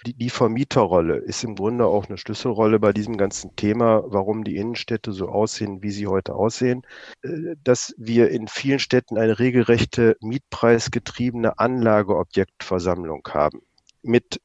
die, 0.05 0.13
die 0.13 0.29
Vermieterrolle 0.29 1.17
ist 1.17 1.43
im 1.43 1.55
Grunde 1.55 1.85
auch 1.85 2.07
eine 2.07 2.17
Schlüsselrolle 2.17 2.79
bei 2.79 2.93
diesem 2.93 3.17
ganzen 3.17 3.55
Thema, 3.55 4.03
warum 4.05 4.43
die 4.43 4.55
Innenstädte 4.57 5.11
so 5.11 5.29
aussehen, 5.29 5.83
wie 5.83 5.91
sie 5.91 6.07
heute 6.07 6.33
aussehen. 6.35 6.83
Äh, 7.23 7.55
dass 7.63 7.93
wir 7.97 8.29
in 8.29 8.47
vielen 8.47 8.79
Städten 8.79 9.17
eine 9.17 9.39
regelrechte 9.39 10.17
mietpreisgetriebene 10.21 11.59
Anlageobjektversammlung 11.59 13.27
haben. 13.29 13.61
Mit 14.01 14.41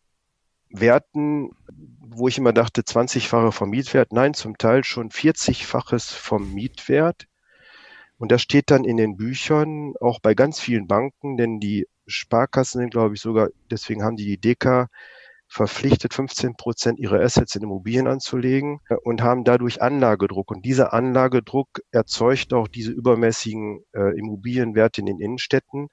Werten, 0.80 1.50
wo 2.00 2.28
ich 2.28 2.38
immer 2.38 2.52
dachte, 2.52 2.82
20-fache 2.82 3.52
vom 3.52 3.70
Mietwert. 3.70 4.12
Nein, 4.12 4.34
zum 4.34 4.58
Teil 4.58 4.84
schon 4.84 5.10
40-faches 5.10 6.12
vom 6.14 6.52
Mietwert. 6.52 7.26
Und 8.18 8.32
das 8.32 8.42
steht 8.42 8.70
dann 8.70 8.84
in 8.84 8.96
den 8.96 9.16
Büchern, 9.16 9.94
auch 10.00 10.20
bei 10.20 10.34
ganz 10.34 10.58
vielen 10.58 10.86
Banken, 10.86 11.36
denn 11.36 11.60
die 11.60 11.86
Sparkassen 12.06 12.80
sind, 12.80 12.90
glaube 12.90 13.14
ich, 13.14 13.20
sogar, 13.20 13.48
deswegen 13.70 14.02
haben 14.02 14.16
die 14.16 14.24
die 14.24 14.38
Deka 14.38 14.88
verpflichtet, 15.48 16.14
15 16.14 16.56
Prozent 16.56 16.98
ihrer 16.98 17.20
Assets 17.20 17.54
in 17.54 17.62
Immobilien 17.62 18.06
anzulegen 18.06 18.80
äh, 18.88 18.96
und 19.04 19.22
haben 19.22 19.44
dadurch 19.44 19.80
Anlagedruck. 19.80 20.50
Und 20.50 20.64
dieser 20.64 20.92
Anlagedruck 20.92 21.80
erzeugt 21.90 22.52
auch 22.52 22.68
diese 22.68 22.90
übermäßigen 22.92 23.84
äh, 23.92 24.18
Immobilienwerte 24.18 25.00
in 25.02 25.06
den 25.06 25.20
Innenstädten, 25.20 25.88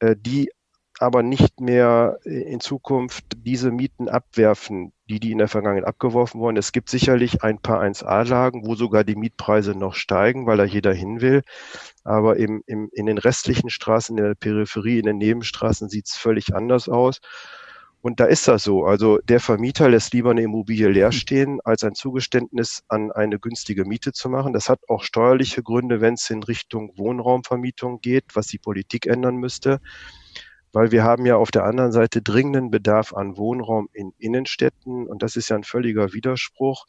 äh, 0.00 0.14
die 0.18 0.50
aber 0.98 1.22
nicht 1.22 1.60
mehr 1.60 2.18
äh, 2.24 2.52
in 2.52 2.60
Zukunft 2.60 3.24
diese 3.36 3.70
Mieten 3.70 4.08
abwerfen, 4.08 4.92
die 5.08 5.20
die 5.20 5.32
in 5.32 5.38
der 5.38 5.48
Vergangenheit 5.48 5.86
abgeworfen 5.86 6.40
wurden. 6.40 6.56
Es 6.56 6.72
gibt 6.72 6.88
sicherlich 6.88 7.42
ein 7.42 7.58
paar 7.58 7.82
1A-Lagen, 7.82 8.66
wo 8.66 8.74
sogar 8.74 9.04
die 9.04 9.16
Mietpreise 9.16 9.74
noch 9.74 9.94
steigen, 9.94 10.46
weil 10.46 10.56
da 10.56 10.64
jeder 10.64 10.92
hin 10.92 11.20
will. 11.20 11.42
Aber 12.04 12.36
im, 12.36 12.62
im, 12.66 12.88
in 12.92 13.06
den 13.06 13.18
restlichen 13.18 13.70
Straßen, 13.70 14.16
in 14.16 14.24
der 14.24 14.34
Peripherie, 14.34 14.98
in 14.98 15.06
den 15.06 15.18
Nebenstraßen 15.18 15.88
sieht 15.88 16.06
es 16.06 16.16
völlig 16.16 16.54
anders 16.54 16.88
aus. 16.88 17.20
Und 18.00 18.20
da 18.20 18.26
ist 18.26 18.46
das 18.46 18.62
so. 18.62 18.84
Also 18.84 19.18
der 19.18 19.40
Vermieter 19.40 19.88
lässt 19.88 20.14
lieber 20.14 20.30
eine 20.30 20.42
Immobilie 20.42 20.88
leer 20.88 21.10
stehen, 21.10 21.58
als 21.64 21.82
ein 21.82 21.94
Zugeständnis 21.94 22.84
an 22.88 23.10
eine 23.10 23.40
günstige 23.40 23.84
Miete 23.84 24.12
zu 24.12 24.28
machen. 24.28 24.52
Das 24.52 24.68
hat 24.68 24.78
auch 24.88 25.02
steuerliche 25.02 25.62
Gründe, 25.62 26.00
wenn 26.00 26.14
es 26.14 26.30
in 26.30 26.42
Richtung 26.42 26.92
Wohnraumvermietung 26.96 28.00
geht, 28.00 28.24
was 28.34 28.46
die 28.46 28.58
Politik 28.58 29.06
ändern 29.06 29.36
müsste. 29.36 29.80
Weil 30.76 30.92
wir 30.92 31.04
haben 31.04 31.24
ja 31.24 31.36
auf 31.36 31.50
der 31.50 31.64
anderen 31.64 31.90
Seite 31.90 32.20
dringenden 32.20 32.70
Bedarf 32.70 33.14
an 33.14 33.38
Wohnraum 33.38 33.88
in 33.94 34.12
Innenstädten. 34.18 35.06
Und 35.06 35.22
das 35.22 35.36
ist 35.36 35.48
ja 35.48 35.56
ein 35.56 35.64
völliger 35.64 36.12
Widerspruch, 36.12 36.84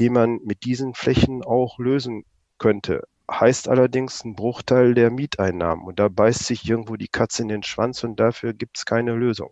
den 0.00 0.14
man 0.14 0.40
mit 0.42 0.64
diesen 0.64 0.94
Flächen 0.94 1.42
auch 1.44 1.78
lösen 1.78 2.24
könnte 2.56 3.02
heißt 3.30 3.68
allerdings 3.68 4.24
ein 4.24 4.36
Bruchteil 4.36 4.94
der 4.94 5.10
Mieteinnahmen. 5.10 5.84
Und 5.84 5.98
da 5.98 6.08
beißt 6.08 6.46
sich 6.46 6.66
irgendwo 6.66 6.96
die 6.96 7.08
Katze 7.08 7.42
in 7.42 7.48
den 7.48 7.62
Schwanz 7.62 8.04
und 8.04 8.20
dafür 8.20 8.54
gibt 8.54 8.78
es 8.78 8.84
keine 8.86 9.14
Lösung. 9.14 9.50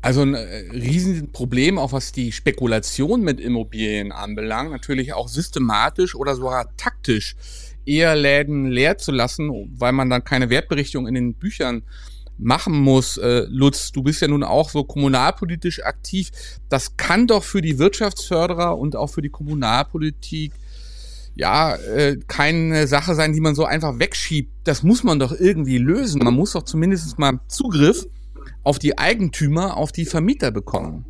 Also 0.00 0.22
ein 0.22 0.34
äh, 0.34 0.70
Riesenproblem, 0.72 1.76
auch 1.76 1.92
was 1.92 2.12
die 2.12 2.32
Spekulation 2.32 3.20
mit 3.20 3.40
Immobilien 3.40 4.12
anbelangt, 4.12 4.70
natürlich 4.70 5.12
auch 5.12 5.28
systematisch 5.28 6.14
oder 6.14 6.36
sogar 6.36 6.74
taktisch 6.76 7.34
eher 7.84 8.14
Läden 8.14 8.66
leer 8.70 8.96
zu 8.96 9.10
lassen, 9.10 9.50
weil 9.76 9.92
man 9.92 10.08
dann 10.08 10.22
keine 10.22 10.48
Wertberichtigung 10.48 11.06
in 11.06 11.14
den 11.14 11.34
Büchern 11.34 11.82
machen 12.40 12.80
muss. 12.80 13.16
Äh, 13.18 13.46
Lutz, 13.48 13.92
du 13.92 14.02
bist 14.02 14.20
ja 14.20 14.28
nun 14.28 14.42
auch 14.42 14.70
so 14.70 14.84
kommunalpolitisch 14.84 15.84
aktiv. 15.84 16.30
Das 16.68 16.96
kann 16.96 17.26
doch 17.26 17.44
für 17.44 17.60
die 17.60 17.78
Wirtschaftsförderer 17.78 18.78
und 18.78 18.96
auch 18.96 19.08
für 19.08 19.22
die 19.22 19.28
Kommunalpolitik 19.28 20.52
ja 21.34 21.76
äh, 21.76 22.18
keine 22.26 22.86
Sache 22.86 23.14
sein, 23.14 23.32
die 23.32 23.40
man 23.40 23.54
so 23.54 23.64
einfach 23.64 23.98
wegschiebt. 23.98 24.52
Das 24.64 24.82
muss 24.82 25.04
man 25.04 25.18
doch 25.18 25.32
irgendwie 25.32 25.78
lösen. 25.78 26.22
Man 26.22 26.34
muss 26.34 26.52
doch 26.52 26.64
zumindest 26.64 27.18
mal 27.18 27.40
Zugriff 27.48 28.06
auf 28.62 28.78
die 28.78 28.98
Eigentümer, 28.98 29.76
auf 29.76 29.92
die 29.92 30.04
Vermieter 30.04 30.50
bekommen? 30.50 31.04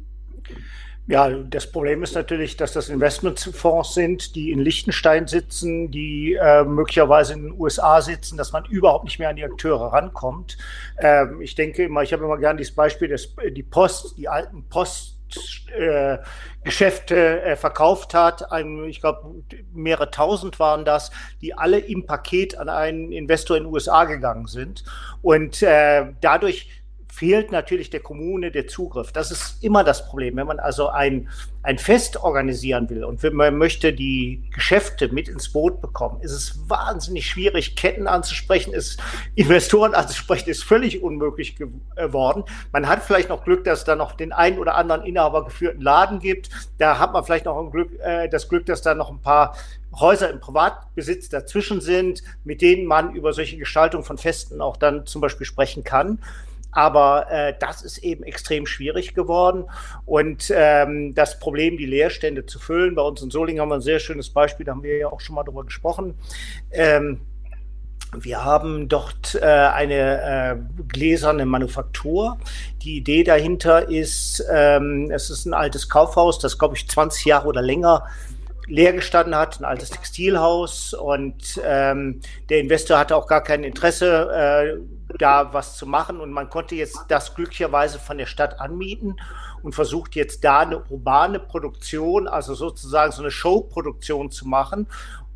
Ja, 1.11 1.29
das 1.29 1.73
Problem 1.73 2.05
ist 2.05 2.15
natürlich, 2.15 2.57
dass 2.57 2.73
das 2.73 2.89
Investmentfonds 2.89 3.95
sind, 3.95 4.37
die 4.37 4.53
in 4.53 4.61
Liechtenstein 4.61 5.27
sitzen, 5.27 5.91
die 5.91 6.35
äh, 6.41 6.63
möglicherweise 6.63 7.33
in 7.33 7.43
den 7.47 7.61
USA 7.61 8.01
sitzen, 8.01 8.37
dass 8.37 8.53
man 8.53 8.65
überhaupt 8.67 9.07
nicht 9.07 9.19
mehr 9.19 9.29
an 9.29 9.35
die 9.35 9.43
Akteure 9.43 9.93
rankommt. 9.93 10.57
Ähm, 10.99 11.41
ich 11.41 11.57
denke 11.57 11.83
immer, 11.83 12.05
ich 12.05 12.13
habe 12.13 12.23
immer 12.23 12.39
gern 12.39 12.57
dieses 12.57 12.77
Beispiel, 12.77 13.09
dass 13.09 13.35
die 13.45 13.65
Post, 13.65 14.19
die 14.19 14.29
alten 14.29 14.63
Post 14.69 15.17
äh, 15.77 16.19
Geschäfte 16.63 17.43
äh, 17.43 17.57
verkauft 17.57 18.15
hat. 18.15 18.53
Ein, 18.53 18.85
ich 18.85 19.01
glaube, 19.01 19.43
mehrere 19.73 20.13
tausend 20.13 20.61
waren 20.61 20.85
das, 20.85 21.11
die 21.41 21.55
alle 21.55 21.81
im 21.81 22.07
Paket 22.07 22.57
an 22.57 22.69
einen 22.69 23.11
Investor 23.11 23.57
in 23.57 23.65
den 23.65 23.73
USA 23.73 24.05
gegangen 24.05 24.47
sind. 24.47 24.85
Und 25.23 25.61
äh, 25.63 26.07
dadurch 26.21 26.69
fehlt 27.13 27.53
natürlich 27.53 27.91
der 27.91 28.01
Kommune 28.01 28.51
der 28.51 28.67
Zugriff. 28.67 29.13
Das 29.13 29.31
ist 29.31 29.63
immer 29.63 29.85
das 29.85 30.07
Problem. 30.07 30.37
Wenn 30.37 30.47
man 30.47 30.61
also 30.61 30.89
ein, 30.89 31.29
ein 31.63 31.79
Fest 31.79 32.17
organisieren 32.17 32.89
will 32.89 33.05
und 33.05 33.23
wenn 33.23 33.35
man 33.35 33.57
möchte 33.57 33.93
die 33.93 34.43
Geschäfte 34.55 35.09
mit 35.13 35.29
ins 35.29 35.53
Boot 35.53 35.81
bekommen, 35.81 36.21
ist 36.23 36.33
es 36.33 36.69
wahnsinnig 36.69 37.27
schwierig, 37.27 37.77
Ketten 37.77 38.07
anzusprechen, 38.07 38.73
ist 38.73 39.01
Investoren 39.35 39.95
anzusprechen, 39.95 40.49
ist 40.49 40.65
völlig 40.65 41.03
unmöglich 41.03 41.57
geworden. 41.57 42.45
Man 42.73 42.89
hat 42.89 43.03
vielleicht 43.03 43.29
noch 43.29 43.45
Glück, 43.45 43.65
dass 43.65 43.85
da 43.85 43.97
noch 43.97 44.13
den 44.13 44.33
einen 44.33 44.59
oder 44.59 44.77
anderen 44.77 45.05
inhabergeführten 45.05 45.83
Laden 45.83 46.21
gibt. 46.21 46.51
Da 46.79 46.99
hat 46.99 47.13
man 47.13 47.25
vielleicht 47.25 47.45
noch 47.45 47.59
ein 47.59 47.71
Glück, 47.71 47.91
äh, 48.01 48.29
das 48.29 48.49
Glück, 48.49 48.67
dass 48.67 48.83
da 48.83 48.95
noch 48.95 49.11
ein 49.11 49.21
paar 49.21 49.57
Häuser 49.99 50.31
im 50.31 50.41
Privatbesitz 50.41 51.29
dazwischen 51.29 51.81
sind, 51.81 52.23
mit 52.45 52.63
denen 52.63 52.87
man 52.87 53.15
über 53.15 53.33
solche 53.33 53.57
Gestaltung 53.57 54.05
von 54.05 54.19
Festen 54.19 54.61
auch 54.61 54.77
dann 54.77 55.07
zum 55.07 55.21
Beispiel 55.21 55.47
sprechen 55.47 55.83
kann. 55.83 56.21
Aber 56.73 57.31
äh, 57.31 57.55
das 57.59 57.83
ist 57.83 57.99
eben 57.99 58.23
extrem 58.25 58.67
schwierig 58.67 59.15
geworden. 59.15 59.65
Und 60.07 60.53
ähm, 60.55 61.15
das 61.15 61.39
Problem, 61.39 61.77
die 61.77 61.87
Leerstände 61.87 62.47
zu 62.47 62.59
füllen, 62.59 62.95
bei 62.95 63.03
uns 63.03 63.23
in 63.23 63.31
Solingen 63.31 63.61
haben 63.61 63.71
wir 63.71 63.77
ein 63.77 63.81
sehr 63.81 63.99
schönes 63.99 64.31
Beispiel, 64.31 64.67
da 64.67 64.73
haben 64.73 64.83
wir 64.83 64.97
ja 64.97 65.09
auch 65.09 65.21
schon 65.21 65.35
mal 65.35 65.45
drüber 65.45 65.65
gesprochen. 65.65 66.15
Ähm, 66.71 67.21
wir 68.13 68.45
haben 68.45 68.89
dort 68.89 69.37
äh, 69.37 69.45
eine 69.47 70.23
äh, 70.23 70.57
gläserne 70.89 71.47
Manufaktur. 71.47 72.39
Die 72.83 72.97
Idee 72.97 73.23
dahinter 73.23 73.89
ist, 73.89 74.45
ähm, 74.51 75.11
es 75.13 75.31
ist 75.31 75.47
ein 75.47 75.55
altes 75.55 75.89
Kaufhaus, 75.89 76.41
das, 76.41 76.59
glaube 76.59 76.77
ich, 76.77 76.89
20 76.89 77.25
Jahre 77.27 77.47
oder 77.47 77.63
länger 77.63 78.05
leer 78.71 78.93
gestanden 78.93 79.35
hat, 79.35 79.61
ein 79.61 79.65
altes 79.65 79.91
Textilhaus 79.91 80.95
und 80.95 81.61
ähm, 81.65 82.21
der 82.49 82.61
Investor 82.61 82.99
hatte 82.99 83.17
auch 83.17 83.27
gar 83.27 83.43
kein 83.43 83.65
Interesse, 83.65 84.31
äh, 84.33 85.17
da 85.19 85.53
was 85.53 85.77
zu 85.77 85.87
machen 85.87 86.21
und 86.21 86.31
man 86.31 86.49
konnte 86.49 86.77
jetzt 86.77 87.07
das 87.09 87.35
glücklicherweise 87.35 87.99
von 87.99 88.17
der 88.17 88.27
Stadt 88.27 88.61
anmieten 88.61 89.17
und 89.63 89.75
versucht 89.75 90.15
jetzt 90.15 90.45
da 90.45 90.61
eine 90.61 90.83
urbane 90.85 91.41
Produktion, 91.41 92.29
also 92.29 92.55
sozusagen 92.55 93.13
so 93.13 93.23
eine 93.23 93.31
Showproduktion 93.31 94.31
zu 94.31 94.47
machen 94.47 94.87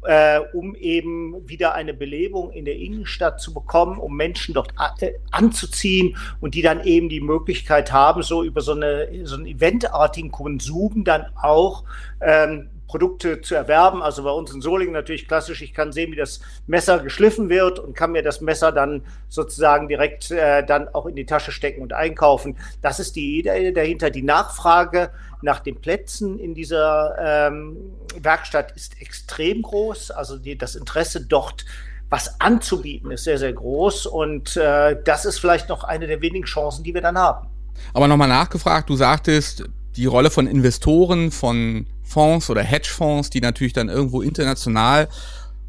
äh, 0.05 0.40
um 0.53 0.75
eben 0.75 1.49
wieder 1.49 1.75
eine 1.75 1.94
Belebung 1.94 2.53
in 2.53 2.64
der 2.64 2.77
Innenstadt 2.77 3.40
zu 3.40 3.55
bekommen, 3.55 3.99
um 3.99 4.16
Menschen 4.16 4.55
dort 4.55 4.75
äh, 5.01 5.14
anzuziehen 5.31 6.16
und 6.40 6.55
die 6.55 6.62
dann 6.62 6.85
eben 6.85 7.09
die 7.09 7.20
Möglichkeit 7.20 7.92
haben, 7.92 8.23
so 8.23 8.44
über 8.44 8.61
so, 8.61 8.73
eine, 8.73 9.09
so 9.25 9.37
einen 9.37 9.47
eventartigen 9.47 10.31
Konsum 10.31 11.05
dann 11.05 11.27
auch 11.40 11.85
ähm, 12.20 12.68
Produkte 12.95 13.41
zu 13.41 13.57
erwerben. 13.57 14.03
Also 14.03 14.23
bei 14.23 14.31
uns 14.31 14.55
in 14.55 14.61
Solingen 14.61 14.95
natürlich 14.95 15.27
klassisch, 15.27 15.63
ich 15.63 15.75
kann 15.75 15.91
sehen, 15.91 16.13
wie 16.13 16.17
das 16.17 16.39
Messer 16.69 17.01
geschliffen 17.01 17.49
wird 17.49 17.81
und 17.81 17.97
kann 17.97 18.13
mir 18.13 18.23
das 18.23 18.41
Messer 18.41 18.71
dann 18.71 19.03
sozusagen 19.29 19.89
direkt 19.89 20.31
äh, 20.31 20.65
dann 20.65 20.87
auch 20.95 21.07
in 21.07 21.17
die 21.17 21.27
Tasche 21.27 21.51
stecken 21.51 21.83
und 21.83 21.93
einkaufen. 21.93 22.57
Das 22.83 23.01
ist 23.01 23.17
die 23.17 23.41
Idee 23.41 23.73
dahinter. 23.73 24.11
Die 24.11 24.23
Nachfrage 24.23 25.11
nach 25.43 25.59
den 25.59 25.81
Plätzen 25.81 26.39
in 26.39 26.55
dieser 26.55 27.17
ähm, 27.19 27.79
Werkstatt 28.17 28.71
ist 28.77 29.03
extrem 29.03 29.63
groß. 29.63 30.13
Also 30.13 30.39
die, 30.39 30.57
das 30.57 30.77
Interesse 30.77 31.21
dort 31.21 31.65
was 32.11 32.41
anzubieten, 32.41 33.11
ist 33.11 33.25
sehr, 33.25 33.39
sehr 33.39 33.55
groß. 33.55 34.07
Und 34.07 34.57
äh, 34.57 35.03
das 35.03 35.25
ist 35.25 35.41
vielleicht 35.41 35.69
noch 35.69 35.83
eine 35.83 36.07
der 36.07 36.21
wenigen 36.21 36.45
Chancen, 36.45 36.85
die 36.85 36.95
wir 36.95 37.01
dann 37.01 37.19
haben. 37.19 37.49
Aber 37.93 38.07
nochmal 38.07 38.29
nachgefragt, 38.29 38.89
du 38.89 38.95
sagtest, 38.95 39.65
die 39.97 40.07
Rolle 40.07 40.31
von 40.31 40.47
Investoren, 40.47 41.33
von 41.33 41.89
Fonds 42.05 42.51
oder 42.51 42.62
Hedgefonds, 42.62 43.31
die 43.31 43.40
natürlich 43.40 43.73
dann 43.73 43.88
irgendwo 43.88 44.23
international 44.23 45.09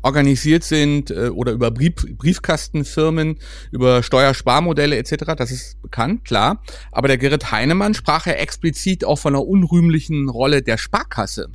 organisiert 0.05 0.63
sind 0.63 1.09
äh, 1.09 1.29
oder 1.29 1.51
über 1.51 1.71
Brief, 1.71 1.95
Briefkastenfirmen, 2.17 3.39
über 3.71 4.03
Steuersparmodelle 4.03 4.97
etc. 4.97 5.33
Das 5.35 5.49
ist 5.49 5.81
bekannt, 5.81 6.23
klar. 6.25 6.61
Aber 6.91 7.07
der 7.07 7.17
Gerrit 7.17 7.51
Heinemann 7.51 7.95
sprach 7.95 8.27
ja 8.27 8.33
explizit 8.33 9.03
auch 9.03 9.17
von 9.17 9.33
einer 9.33 9.45
unrühmlichen 9.45 10.29
Rolle 10.29 10.61
der 10.61 10.77
Sparkasse. 10.77 11.49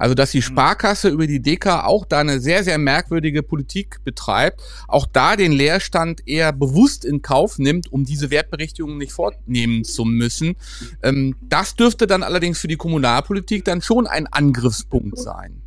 Also, 0.00 0.14
dass 0.14 0.30
die 0.30 0.38
mhm. 0.38 0.44
Sparkasse 0.44 1.10
über 1.10 1.26
die 1.26 1.42
DK 1.42 1.84
auch 1.84 2.06
da 2.06 2.20
eine 2.20 2.40
sehr, 2.40 2.64
sehr 2.64 2.78
merkwürdige 2.78 3.42
Politik 3.42 4.02
betreibt, 4.02 4.62
auch 4.88 5.06
da 5.06 5.36
den 5.36 5.52
Leerstand 5.52 6.26
eher 6.26 6.54
bewusst 6.54 7.04
in 7.04 7.20
Kauf 7.20 7.58
nimmt, 7.58 7.92
um 7.92 8.06
diese 8.06 8.30
Wertberichtigung 8.30 8.96
nicht 8.96 9.12
vornehmen 9.12 9.84
zu 9.84 10.06
müssen. 10.06 10.56
Ähm, 11.02 11.36
das 11.42 11.76
dürfte 11.76 12.06
dann 12.06 12.22
allerdings 12.22 12.58
für 12.58 12.66
die 12.66 12.76
Kommunalpolitik 12.76 13.62
dann 13.66 13.82
schon 13.82 14.06
ein 14.06 14.26
Angriffspunkt 14.26 15.18
sein. 15.18 15.60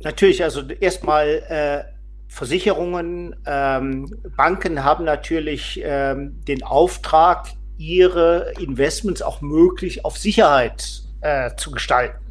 Natürlich, 0.00 0.44
also 0.44 0.60
erstmal 0.68 1.26
äh, 1.48 1.84
Versicherungen, 2.28 3.34
ähm, 3.46 4.14
Banken 4.36 4.84
haben 4.84 5.06
natürlich 5.06 5.80
ähm, 5.82 6.44
den 6.46 6.62
Auftrag, 6.62 7.48
ihre 7.78 8.52
Investments 8.60 9.22
auch 9.22 9.40
möglich 9.40 10.04
auf 10.04 10.18
Sicherheit 10.18 11.02
äh, 11.22 11.56
zu 11.56 11.70
gestalten. 11.70 12.27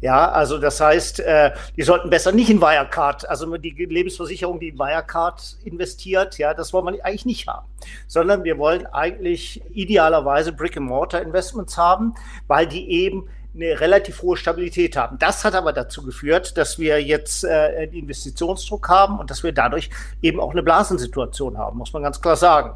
Ja, 0.00 0.30
also 0.30 0.58
das 0.58 0.80
heißt, 0.80 1.20
äh, 1.20 1.52
die 1.76 1.82
sollten 1.82 2.10
besser 2.10 2.30
nicht 2.30 2.50
in 2.50 2.60
Wirecard, 2.60 3.28
also 3.28 3.56
die 3.56 3.70
Lebensversicherung, 3.70 4.60
die 4.60 4.68
in 4.68 4.78
Wirecard 4.78 5.56
investiert, 5.64 6.36
ja, 6.36 6.52
das 6.52 6.74
wollen 6.74 6.94
wir 6.94 7.04
eigentlich 7.04 7.24
nicht 7.24 7.48
haben, 7.48 7.66
sondern 8.06 8.44
wir 8.44 8.58
wollen 8.58 8.86
eigentlich 8.86 9.62
idealerweise 9.72 10.52
Brick-and-Mortar-Investments 10.52 11.78
haben, 11.78 12.14
weil 12.46 12.66
die 12.66 12.90
eben 12.90 13.28
eine 13.54 13.80
relativ 13.80 14.20
hohe 14.20 14.36
Stabilität 14.36 14.96
haben. 14.96 15.18
Das 15.18 15.44
hat 15.44 15.54
aber 15.54 15.72
dazu 15.72 16.02
geführt, 16.02 16.58
dass 16.58 16.78
wir 16.78 17.02
jetzt 17.02 17.44
äh, 17.44 17.48
einen 17.48 17.92
Investitionsdruck 17.94 18.88
haben 18.90 19.18
und 19.18 19.30
dass 19.30 19.42
wir 19.42 19.52
dadurch 19.52 19.88
eben 20.20 20.40
auch 20.40 20.52
eine 20.52 20.62
Blasensituation 20.62 21.56
haben, 21.56 21.78
muss 21.78 21.94
man 21.94 22.02
ganz 22.02 22.20
klar 22.20 22.36
sagen. 22.36 22.74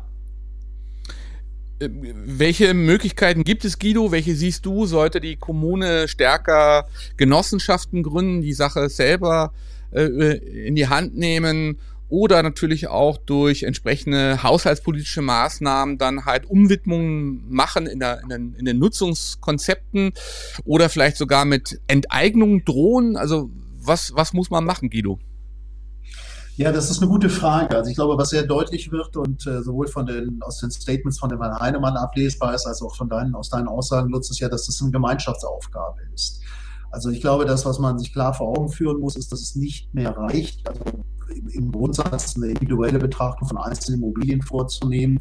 Äh, 1.80 1.88
welche 1.90 2.74
Möglichkeiten 2.74 3.44
gibt 3.44 3.64
es, 3.64 3.78
Guido? 3.78 4.12
Welche 4.12 4.34
siehst 4.34 4.66
du? 4.66 4.86
Sollte 4.86 5.20
die 5.20 5.36
Kommune 5.36 6.06
stärker 6.08 6.86
Genossenschaften 7.16 8.02
gründen, 8.02 8.42
die 8.42 8.52
Sache 8.52 8.88
selber 8.88 9.52
äh, 9.92 10.36
in 10.66 10.76
die 10.76 10.88
Hand 10.88 11.16
nehmen 11.16 11.78
oder 12.08 12.42
natürlich 12.42 12.88
auch 12.88 13.18
durch 13.18 13.62
entsprechende 13.62 14.42
haushaltspolitische 14.42 15.22
Maßnahmen 15.22 15.96
dann 15.96 16.24
halt 16.24 16.44
Umwidmungen 16.44 17.44
machen 17.48 17.86
in, 17.86 18.00
der, 18.00 18.20
in, 18.22 18.28
den, 18.28 18.54
in 18.58 18.64
den 18.64 18.78
Nutzungskonzepten 18.78 20.12
oder 20.64 20.88
vielleicht 20.88 21.16
sogar 21.16 21.44
mit 21.44 21.80
Enteignung 21.86 22.64
drohen? 22.64 23.16
Also 23.16 23.50
was, 23.80 24.14
was 24.14 24.32
muss 24.32 24.50
man 24.50 24.64
machen, 24.64 24.90
Guido? 24.90 25.18
Ja, 26.60 26.72
das 26.72 26.90
ist 26.90 27.00
eine 27.00 27.10
gute 27.10 27.30
Frage. 27.30 27.74
Also 27.74 27.88
ich 27.88 27.96
glaube, 27.96 28.18
was 28.18 28.28
sehr 28.28 28.42
deutlich 28.42 28.92
wird 28.92 29.16
und 29.16 29.46
äh, 29.46 29.62
sowohl 29.62 29.86
von 29.86 30.04
den, 30.04 30.42
aus 30.42 30.58
den 30.58 30.70
Statements 30.70 31.18
von 31.18 31.30
dem 31.30 31.40
Herrn 31.40 31.58
Heinemann 31.58 31.96
ablesbar 31.96 32.52
ist, 32.54 32.66
als 32.66 32.82
auch 32.82 32.94
von 32.94 33.08
deinen, 33.08 33.34
aus 33.34 33.48
deinen 33.48 33.66
Aussagen, 33.66 34.10
Lutz, 34.10 34.28
ist 34.28 34.40
ja, 34.40 34.48
dass 34.50 34.66
das 34.66 34.82
eine 34.82 34.90
Gemeinschaftsaufgabe 34.90 36.02
ist. 36.12 36.42
Also 36.90 37.08
ich 37.08 37.22
glaube, 37.22 37.46
das, 37.46 37.64
was 37.64 37.78
man 37.78 37.98
sich 37.98 38.12
klar 38.12 38.34
vor 38.34 38.48
Augen 38.48 38.68
führen 38.68 39.00
muss, 39.00 39.16
ist, 39.16 39.32
dass 39.32 39.40
es 39.40 39.56
nicht 39.56 39.94
mehr 39.94 40.14
reicht, 40.14 40.68
also 40.68 40.84
im 41.50 41.72
Grundsatz 41.72 42.36
eine 42.36 42.48
individuelle 42.48 42.98
Betrachtung 42.98 43.48
von 43.48 43.56
einzelnen 43.56 44.02
Immobilien 44.02 44.42
vorzunehmen. 44.42 45.18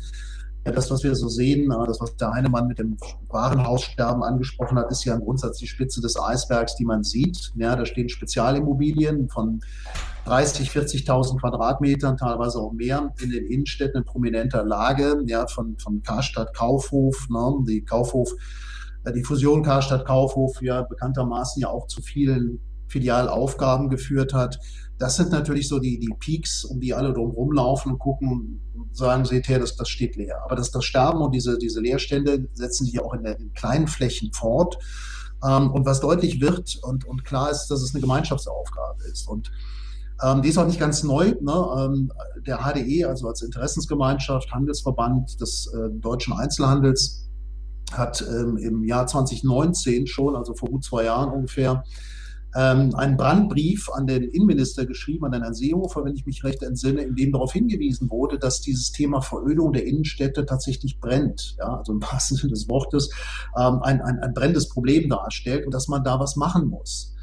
Ja, 0.66 0.74
das, 0.74 0.92
was 0.92 1.04
wir 1.04 1.16
so 1.16 1.30
sehen, 1.30 1.72
äh, 1.72 1.88
das, 1.88 2.02
was 2.02 2.16
der 2.18 2.32
Heinemann 2.32 2.68
mit 2.68 2.80
dem 2.80 2.98
Warenhaussterben 3.30 4.24
angesprochen 4.24 4.78
hat, 4.78 4.92
ist 4.92 5.06
ja 5.06 5.16
im 5.16 5.22
Grundsatz 5.22 5.58
die 5.58 5.68
Spitze 5.68 6.02
des 6.02 6.20
Eisbergs, 6.20 6.76
die 6.76 6.86
man 6.86 7.04
sieht. 7.04 7.52
Ja, 7.56 7.76
da 7.76 7.86
stehen 7.86 8.10
Spezialimmobilien 8.10 9.30
von 9.30 9.62
30, 10.26 10.70
40.000 10.70 11.40
Quadratmetern, 11.40 12.18
teilweise 12.18 12.60
auch 12.60 12.74
mehr, 12.74 13.14
in 13.22 13.32
den 13.32 13.46
Innenstädten 13.46 14.02
in 14.02 14.06
prominenter 14.06 14.64
Lage, 14.64 15.24
ja, 15.26 15.48
von, 15.48 15.78
von 15.78 16.04
Karstadt 16.04 16.54
Kaufhof, 16.54 17.28
ne, 17.30 17.64
die 17.68 17.84
Kaufhof, 17.84 18.32
äh, 19.06 19.14
die 19.14 19.24
Fusion 19.24 19.64
Karstadt 19.64 20.06
Kaufhof, 20.06 20.62
ja, 20.62 20.82
bekanntermaßen 20.82 21.62
ja 21.62 21.70
auch 21.70 21.88
zu 21.88 22.02
vielen 22.02 22.60
Filialaufgaben 22.90 23.90
geführt 23.90 24.34
hat. 24.34 24.60
Das 25.00 25.16
sind 25.16 25.32
natürlich 25.32 25.68
so 25.68 25.80
die, 25.80 25.98
die 25.98 26.14
Peaks, 26.20 26.66
um 26.66 26.80
die 26.80 26.94
alle 26.94 27.14
drum 27.14 27.32
rumlaufen 27.32 27.94
und 27.94 28.00
gucken 28.00 28.62
und 28.76 28.96
sagen, 28.96 29.26
seht 29.26 29.48
her, 29.48 29.60
das, 29.60 29.76
das 29.76 29.90
steht 29.90 30.18
leer. 30.18 30.42
Aber 30.44 30.56
das, 30.56 30.72
das 30.72 30.84
Sterben 30.84 31.22
und 31.22 31.34
diese, 31.34 31.58
diese 31.58 31.80
Leerstände 31.80 32.50
setzen 32.54 32.86
sich 32.86 33.02
auch 33.02 33.14
in, 33.14 33.24
der, 33.24 33.40
in 33.40 33.54
kleinen 33.54 33.88
Flächen 33.88 34.32
fort. 34.34 34.78
Ähm, 35.44 35.72
und 35.72 35.86
was 35.86 36.02
deutlich 36.02 36.42
wird 36.42 36.78
und, 36.84 37.06
und 37.06 37.24
klar 37.24 37.50
ist, 37.50 37.68
dass 37.68 37.82
es 37.82 37.94
eine 37.94 38.02
Gemeinschaftsaufgabe 38.02 39.04
ist. 39.06 39.28
Und 39.28 39.52
ähm, 40.22 40.42
die 40.42 40.50
ist 40.50 40.58
auch 40.58 40.68
nicht 40.68 40.80
ganz 40.80 41.04
neu. 41.04 41.34
Ne? 41.40 41.68
Ähm, 41.78 42.12
der 42.46 42.60
HDE, 42.60 43.06
also 43.06 43.28
als 43.28 43.42
Interessensgemeinschaft, 43.42 44.52
Handelsverband 44.52 45.40
des 45.40 45.72
äh, 45.74 45.90
deutschen 45.92 46.34
Einzelhandels, 46.34 47.30
hat 47.94 48.22
ähm, 48.22 48.58
im 48.58 48.84
Jahr 48.84 49.08
2019 49.08 50.08
schon, 50.08 50.36
also 50.36 50.54
vor 50.54 50.70
gut 50.70 50.84
zwei 50.84 51.06
Jahren 51.06 51.32
ungefähr, 51.32 51.84
ähm, 52.56 52.96
einen 52.96 53.18
Brandbrief 53.18 53.90
an 53.90 54.08
den 54.08 54.24
Innenminister 54.24 54.86
geschrieben, 54.86 55.26
an 55.26 55.32
den 55.32 55.44
Herrn 55.44 55.54
Seehofer, 55.54 56.04
wenn 56.04 56.16
ich 56.16 56.26
mich 56.26 56.44
recht 56.44 56.64
entsinne, 56.64 57.02
in 57.02 57.16
dem 57.16 57.32
darauf 57.32 57.54
hingewiesen 57.54 58.10
wurde, 58.10 58.40
dass 58.40 58.62
dieses 58.62 58.92
Thema 58.92 59.22
Verödung 59.22 59.72
der 59.72 59.86
Innenstädte 59.86 60.46
tatsächlich 60.46 61.00
brennt, 61.00 61.56
ja, 61.60 61.78
also 61.78 61.94
im 61.94 62.02
wahrsten 62.12 62.38
Sinne 62.38 62.54
des 62.54 62.68
Wortes 62.70 63.10
ähm, 63.58 63.80
ein, 63.84 64.02
ein, 64.02 64.20
ein 64.20 64.34
brennendes 64.34 64.70
Problem 64.70 65.10
darstellt 65.10 65.66
und 65.66 65.74
dass 65.74 65.88
man 65.88 66.04
da 66.04 66.20
was 66.20 66.36
machen 66.36 66.68
muss. 66.68 67.16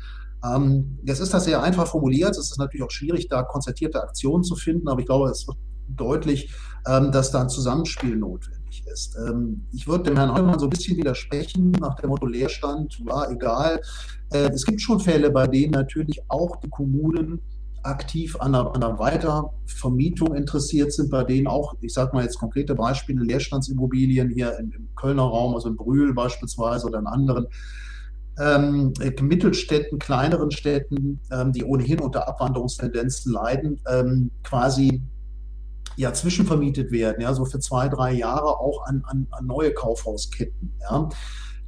Ähm, 0.44 0.98
jetzt 1.04 1.20
ist 1.20 1.34
das 1.34 1.44
sehr 1.44 1.62
einfach 1.62 1.86
formuliert. 1.88 2.30
Es 2.30 2.50
ist 2.50 2.58
natürlich 2.58 2.84
auch 2.84 2.90
schwierig, 2.90 3.28
da 3.28 3.42
konzertierte 3.42 4.02
Aktionen 4.02 4.44
zu 4.44 4.54
finden, 4.54 4.88
aber 4.88 5.00
ich 5.00 5.06
glaube, 5.06 5.30
es 5.30 5.46
wird 5.46 5.56
deutlich, 5.88 6.52
ähm, 6.86 7.10
dass 7.10 7.30
da 7.30 7.42
ein 7.42 7.48
Zusammenspiel 7.48 8.16
notwendig 8.16 8.55
ist. 8.86 9.16
Ähm, 9.16 9.66
ich 9.72 9.86
würde 9.86 10.04
dem 10.04 10.16
Herrn 10.16 10.28
Neumann 10.28 10.58
so 10.58 10.66
ein 10.66 10.70
bisschen 10.70 10.96
widersprechen 10.96 11.70
nach 11.72 11.94
dem 11.96 12.10
Motto 12.10 12.26
Leerstand, 12.26 13.00
war 13.04 13.30
egal. 13.30 13.80
Äh, 14.30 14.50
es 14.50 14.64
gibt 14.64 14.80
schon 14.80 15.00
Fälle, 15.00 15.30
bei 15.30 15.46
denen 15.46 15.72
natürlich 15.72 16.20
auch 16.28 16.56
die 16.56 16.70
Kommunen 16.70 17.40
aktiv 17.82 18.36
an 18.40 18.54
einer, 18.54 18.74
einer 18.74 18.98
Weitervermietung 18.98 20.34
interessiert 20.34 20.92
sind, 20.92 21.10
bei 21.10 21.24
denen 21.24 21.46
auch, 21.46 21.74
ich 21.80 21.94
sage 21.94 22.14
mal 22.14 22.24
jetzt 22.24 22.38
konkrete 22.38 22.74
Beispiele, 22.74 23.22
Leerstandsimmobilien 23.22 24.30
hier 24.30 24.58
im, 24.58 24.72
im 24.72 24.88
Kölner 24.96 25.22
Raum, 25.22 25.54
also 25.54 25.68
in 25.68 25.76
Brühl 25.76 26.12
beispielsweise 26.12 26.86
oder 26.86 26.98
in 26.98 27.06
anderen 27.06 27.46
ähm, 28.38 28.92
Mittelstädten, 29.22 29.98
kleineren 29.98 30.50
Städten, 30.50 31.20
ähm, 31.30 31.52
die 31.52 31.64
ohnehin 31.64 32.00
unter 32.00 32.28
Abwanderungstendenzen 32.28 33.32
leiden, 33.32 33.80
ähm, 33.88 34.30
quasi 34.42 35.02
ja 35.96 36.12
zwischenvermietet 36.12 36.90
werden, 36.90 37.20
ja, 37.20 37.34
so 37.34 37.44
für 37.44 37.58
zwei, 37.58 37.88
drei 37.88 38.12
Jahre 38.12 38.58
auch 38.58 38.84
an, 38.86 39.02
an, 39.06 39.26
an 39.30 39.46
neue 39.46 39.72
Kaufhausketten. 39.72 40.72
Ja. 40.80 41.08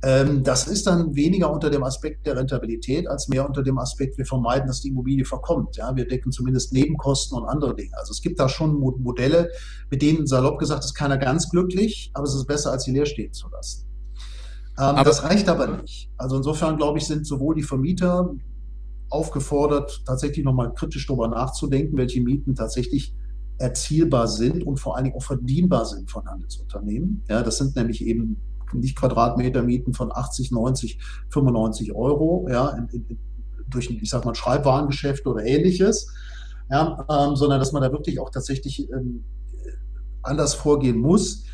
Ähm, 0.00 0.44
das 0.44 0.68
ist 0.68 0.86
dann 0.86 1.16
weniger 1.16 1.52
unter 1.52 1.70
dem 1.70 1.82
Aspekt 1.82 2.24
der 2.26 2.36
Rentabilität 2.36 3.08
als 3.08 3.28
mehr 3.28 3.46
unter 3.46 3.64
dem 3.64 3.78
Aspekt, 3.78 4.16
wir 4.16 4.26
vermeiden, 4.26 4.68
dass 4.68 4.80
die 4.80 4.88
Immobilie 4.88 5.24
verkommt. 5.24 5.76
Ja. 5.76 5.94
Wir 5.96 6.06
decken 6.06 6.30
zumindest 6.30 6.72
Nebenkosten 6.72 7.36
und 7.36 7.48
andere 7.48 7.74
Dinge. 7.74 7.96
Also 7.98 8.12
es 8.12 8.22
gibt 8.22 8.38
da 8.38 8.48
schon 8.48 8.78
Modelle, 8.78 9.50
mit 9.90 10.02
denen 10.02 10.26
salopp 10.26 10.58
gesagt 10.58 10.84
ist 10.84 10.94
keiner 10.94 11.18
ganz 11.18 11.50
glücklich, 11.50 12.10
aber 12.14 12.24
es 12.24 12.34
ist 12.34 12.46
besser, 12.46 12.70
als 12.70 12.84
sie 12.84 12.92
leer 12.92 13.06
stehen 13.06 13.32
zu 13.32 13.48
lassen. 13.48 13.88
Ähm, 14.78 15.02
das 15.04 15.24
reicht 15.24 15.48
aber 15.48 15.66
nicht. 15.82 16.10
Also 16.16 16.36
insofern, 16.36 16.76
glaube 16.76 16.98
ich, 16.98 17.06
sind 17.06 17.26
sowohl 17.26 17.56
die 17.56 17.64
Vermieter 17.64 18.30
aufgefordert, 19.10 20.02
tatsächlich 20.06 20.44
nochmal 20.44 20.72
kritisch 20.74 21.06
darüber 21.06 21.28
nachzudenken, 21.28 21.96
welche 21.96 22.20
Mieten 22.20 22.54
tatsächlich 22.54 23.14
erzielbar 23.58 24.28
sind 24.28 24.64
und 24.64 24.78
vor 24.78 24.96
allen 24.96 25.04
Dingen 25.04 25.16
auch 25.16 25.22
verdienbar 25.22 25.84
sind 25.84 26.10
von 26.10 26.26
Handelsunternehmen. 26.26 27.24
Ja, 27.28 27.42
das 27.42 27.58
sind 27.58 27.76
nämlich 27.76 28.04
eben 28.04 28.40
nicht 28.72 28.96
Quadratmeter 28.96 29.62
Mieten 29.62 29.94
von 29.94 30.12
80, 30.12 30.50
90, 30.52 30.98
95 31.30 31.94
Euro, 31.94 32.46
ja, 32.50 32.68
in, 32.70 32.88
in, 32.88 33.18
durch, 33.68 33.90
ich 33.90 34.10
sag 34.10 34.24
mal, 34.24 34.34
Schreibwarengeschäft 34.34 35.26
oder 35.26 35.44
ähnliches, 35.44 36.12
ja, 36.70 37.04
ähm, 37.10 37.36
sondern 37.36 37.58
dass 37.58 37.72
man 37.72 37.82
da 37.82 37.92
wirklich 37.92 38.20
auch 38.20 38.30
tatsächlich 38.30 38.88
ähm, 38.90 39.24
anders 40.22 40.54
vorgehen 40.54 40.98
muss. 40.98 41.44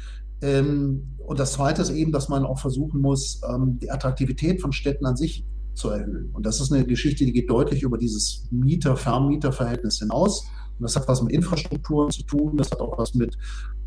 Ähm, 0.43 1.17
und 1.19 1.39
das 1.39 1.55
Zweite 1.55 1.83
ist 1.83 1.91
eben, 1.91 2.13
dass 2.13 2.29
man 2.29 2.45
auch 2.45 2.59
versuchen 2.59 3.01
muss, 3.01 3.41
ähm, 3.49 3.79
die 3.81 3.91
Attraktivität 3.91 4.61
von 4.61 4.73
Städten 4.73 5.07
an 5.07 5.17
sich 5.17 5.47
zu 5.75 5.89
erhöhen. 5.89 6.31
Und 6.33 6.47
das 6.47 6.61
ist 6.61 6.73
eine 6.73 6.85
Geschichte, 6.85 7.25
die 7.25 7.33
geht 7.33 7.51
deutlich 7.51 7.83
über 7.83 7.99
dieses 7.99 8.47
Mieter-Vermieter-Verhältnis 8.51 9.99
hinaus. 9.99 10.47
Und 10.79 10.83
das 10.83 10.97
hat 10.97 11.09
was 11.09 11.23
mit 11.23 11.33
Infrastrukturen 11.33 12.11
zu 12.11 12.23
tun, 12.25 12.57
das 12.57 12.71
hat 12.71 12.81
auch 12.81 12.99
was 12.99 13.15
mit 13.15 13.37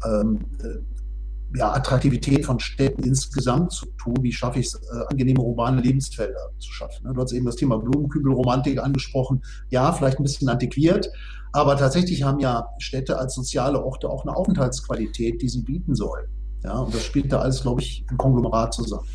ähm, 0.05 0.39
äh, 0.63 1.57
ja, 1.57 1.73
Attraktivität 1.73 2.45
von 2.45 2.59
Städten 2.59 3.03
insgesamt 3.03 3.71
zu 3.71 3.85
tun. 3.97 4.15
Wie 4.21 4.33
schaffe 4.33 4.59
ich 4.59 4.67
es, 4.67 4.75
äh, 4.75 5.05
angenehme 5.09 5.41
urbane 5.41 5.81
Lebensfelder 5.81 6.51
zu 6.59 6.71
schaffen? 6.71 7.07
Ne? 7.07 7.13
Du 7.13 7.21
hast 7.21 7.31
eben 7.31 7.45
das 7.45 7.55
Thema 7.55 7.77
Blumenkübelromantik 7.77 8.81
angesprochen. 8.81 9.41
Ja, 9.69 9.91
vielleicht 9.93 10.19
ein 10.19 10.23
bisschen 10.23 10.49
antiquiert, 10.49 11.09
aber 11.53 11.77
tatsächlich 11.77 12.23
haben 12.23 12.39
ja 12.39 12.67
Städte 12.79 13.17
als 13.17 13.35
soziale 13.35 13.83
Orte 13.83 14.09
auch 14.09 14.25
eine 14.25 14.35
Aufenthaltsqualität, 14.35 15.41
die 15.41 15.49
sie 15.49 15.61
bieten 15.61 15.95
sollen. 15.95 16.27
Ja, 16.63 16.79
und 16.79 16.93
das 16.93 17.03
spielt 17.03 17.31
da 17.31 17.39
alles, 17.39 17.61
glaube 17.61 17.81
ich, 17.81 18.05
im 18.09 18.17
Konglomerat 18.17 18.73
zusammen. 18.73 19.07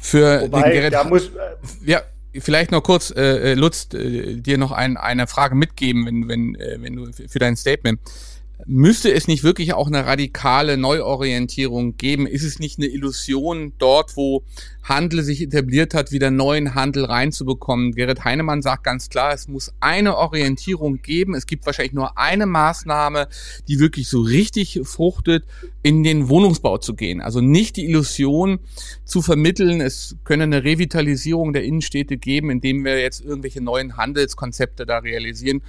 Für 0.00 0.42
Wobei, 0.42 0.62
den 0.62 0.72
Gerrit, 0.72 0.92
da 0.94 1.04
muss, 1.04 1.26
äh, 1.26 1.30
ja, 1.84 2.00
vielleicht 2.40 2.70
noch 2.70 2.82
kurz, 2.82 3.10
äh, 3.10 3.52
äh, 3.52 3.54
Lutz, 3.54 3.88
äh, 3.94 4.36
dir 4.36 4.58
noch 4.58 4.72
ein, 4.72 4.96
eine 4.96 5.26
Frage 5.26 5.54
mitgeben, 5.54 6.06
wenn, 6.06 6.28
wenn, 6.28 6.54
äh, 6.56 6.78
wenn 6.80 6.96
du 6.96 7.12
für 7.12 7.38
dein 7.38 7.56
Statement. 7.56 8.00
Müsste 8.64 9.12
es 9.12 9.28
nicht 9.28 9.44
wirklich 9.44 9.74
auch 9.74 9.86
eine 9.86 10.06
radikale 10.06 10.78
Neuorientierung 10.78 11.98
geben? 11.98 12.26
Ist 12.26 12.42
es 12.42 12.58
nicht 12.58 12.78
eine 12.78 12.86
Illusion, 12.86 13.74
dort, 13.76 14.16
wo 14.16 14.44
Handel 14.82 15.22
sich 15.22 15.42
etabliert 15.42 15.92
hat, 15.92 16.10
wieder 16.10 16.30
neuen 16.30 16.74
Handel 16.74 17.04
reinzubekommen? 17.04 17.92
Gerrit 17.92 18.24
Heinemann 18.24 18.62
sagt 18.62 18.84
ganz 18.84 19.10
klar, 19.10 19.34
es 19.34 19.46
muss 19.46 19.74
eine 19.80 20.16
Orientierung 20.16 21.02
geben. 21.02 21.34
Es 21.34 21.46
gibt 21.46 21.66
wahrscheinlich 21.66 21.92
nur 21.92 22.16
eine 22.16 22.46
Maßnahme, 22.46 23.28
die 23.68 23.78
wirklich 23.78 24.08
so 24.08 24.22
richtig 24.22 24.80
fruchtet, 24.84 25.44
in 25.82 26.02
den 26.02 26.30
Wohnungsbau 26.30 26.78
zu 26.78 26.94
gehen. 26.94 27.20
Also 27.20 27.42
nicht 27.42 27.76
die 27.76 27.84
Illusion 27.84 28.58
zu 29.04 29.20
vermitteln, 29.20 29.82
es 29.82 30.16
könne 30.24 30.44
eine 30.44 30.64
Revitalisierung 30.64 31.52
der 31.52 31.64
Innenstädte 31.64 32.16
geben, 32.16 32.50
indem 32.50 32.86
wir 32.86 32.98
jetzt 32.98 33.22
irgendwelche 33.22 33.60
neuen 33.60 33.98
Handelskonzepte 33.98 34.86
da 34.86 34.98
realisieren 34.98 35.60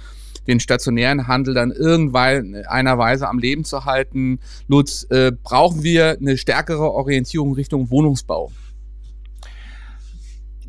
den 0.48 0.60
stationären 0.60 1.28
Handel 1.28 1.54
dann 1.54 1.70
irgendwann 1.70 2.54
in 2.54 2.66
einer 2.66 2.98
Weise 2.98 3.28
am 3.28 3.38
Leben 3.38 3.64
zu 3.64 3.84
halten. 3.84 4.40
Lutz, 4.66 5.06
äh, 5.10 5.30
brauchen 5.30 5.82
wir 5.82 6.16
eine 6.18 6.36
stärkere 6.36 6.90
Orientierung 6.90 7.52
Richtung 7.52 7.90
Wohnungsbau? 7.90 8.50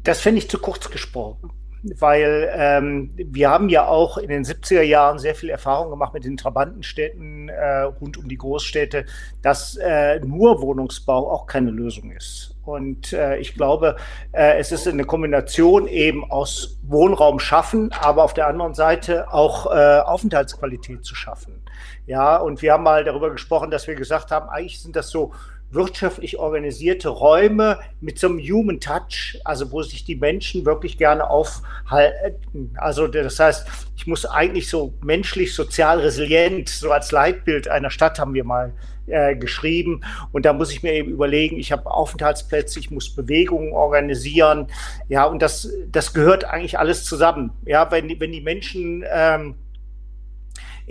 Das 0.03 0.21
finde 0.21 0.39
ich 0.39 0.49
zu 0.49 0.59
kurz 0.59 0.89
gesprochen 0.89 1.51
weil 1.83 2.49
ähm, 2.53 3.11
wir 3.15 3.49
haben 3.49 3.69
ja 3.69 3.87
auch 3.87 4.17
in 4.17 4.29
den 4.29 4.43
70er 4.43 4.81
Jahren 4.81 5.19
sehr 5.19 5.35
viel 5.35 5.49
Erfahrung 5.49 5.89
gemacht 5.89 6.13
mit 6.13 6.25
den 6.25 6.37
Trabantenstädten 6.37 7.49
äh, 7.49 7.81
rund 7.81 8.17
um 8.17 8.27
die 8.27 8.37
Großstädte, 8.37 9.05
dass 9.41 9.77
äh, 9.77 10.19
nur 10.19 10.61
Wohnungsbau 10.61 11.31
auch 11.31 11.45
keine 11.45 11.71
Lösung 11.71 12.11
ist. 12.11 12.55
Und 12.69 13.13
äh, 13.13 13.37
ich 13.37 13.55
glaube, 13.55 13.95
äh, 14.31 14.59
es 14.59 14.71
ist 14.71 14.87
eine 14.87 15.03
Kombination 15.03 15.87
eben 15.87 16.29
aus 16.29 16.77
Wohnraum 16.83 17.39
schaffen, 17.39 17.91
aber 17.99 18.23
auf 18.23 18.35
der 18.35 18.47
anderen 18.47 18.75
Seite 18.75 19.33
auch 19.33 19.65
äh, 19.65 19.99
Aufenthaltsqualität 19.99 21.03
zu 21.03 21.15
schaffen. 21.15 21.61
Ja, 22.05 22.37
und 22.37 22.61
wir 22.61 22.73
haben 22.73 22.83
mal 22.83 23.03
darüber 23.03 23.31
gesprochen, 23.31 23.71
dass 23.71 23.87
wir 23.87 23.95
gesagt 23.95 24.29
haben, 24.29 24.49
eigentlich 24.49 24.81
sind 24.81 24.95
das 24.95 25.09
so 25.09 25.31
wirtschaftlich 25.71 26.37
organisierte 26.39 27.09
Räume 27.09 27.79
mit 28.01 28.17
so 28.19 28.27
einem 28.27 28.39
Human 28.39 28.79
Touch, 28.79 29.39
also 29.45 29.71
wo 29.71 29.83
sich 29.83 30.03
die 30.03 30.15
Menschen 30.15 30.65
wirklich 30.65 30.97
gerne 30.97 31.29
aufhalten. 31.29 32.75
Also 32.77 33.07
das 33.07 33.39
heißt, 33.39 33.67
ich 33.95 34.07
muss 34.07 34.25
eigentlich 34.25 34.69
so 34.69 34.93
menschlich, 35.03 35.53
sozial 35.53 35.99
resilient, 35.99 36.69
so 36.69 36.91
als 36.91 37.11
Leitbild 37.11 37.67
einer 37.67 37.91
Stadt 37.91 38.19
haben 38.19 38.33
wir 38.33 38.43
mal 38.43 38.73
äh, 39.09 39.35
geschrieben. 39.35 40.01
Und 40.31 40.45
da 40.45 40.53
muss 40.53 40.71
ich 40.71 40.83
mir 40.83 40.93
eben 40.93 41.11
überlegen, 41.11 41.57
ich 41.57 41.71
habe 41.71 41.89
Aufenthaltsplätze, 41.91 42.79
ich 42.79 42.91
muss 42.91 43.15
Bewegungen 43.15 43.73
organisieren. 43.73 44.67
Ja, 45.07 45.25
und 45.25 45.41
das, 45.41 45.69
das 45.91 46.13
gehört 46.13 46.45
eigentlich 46.45 46.79
alles 46.79 47.05
zusammen. 47.05 47.51
Ja, 47.65 47.91
wenn, 47.91 48.19
wenn 48.19 48.31
die 48.31 48.41
Menschen 48.41 49.03
ähm, 49.11 49.55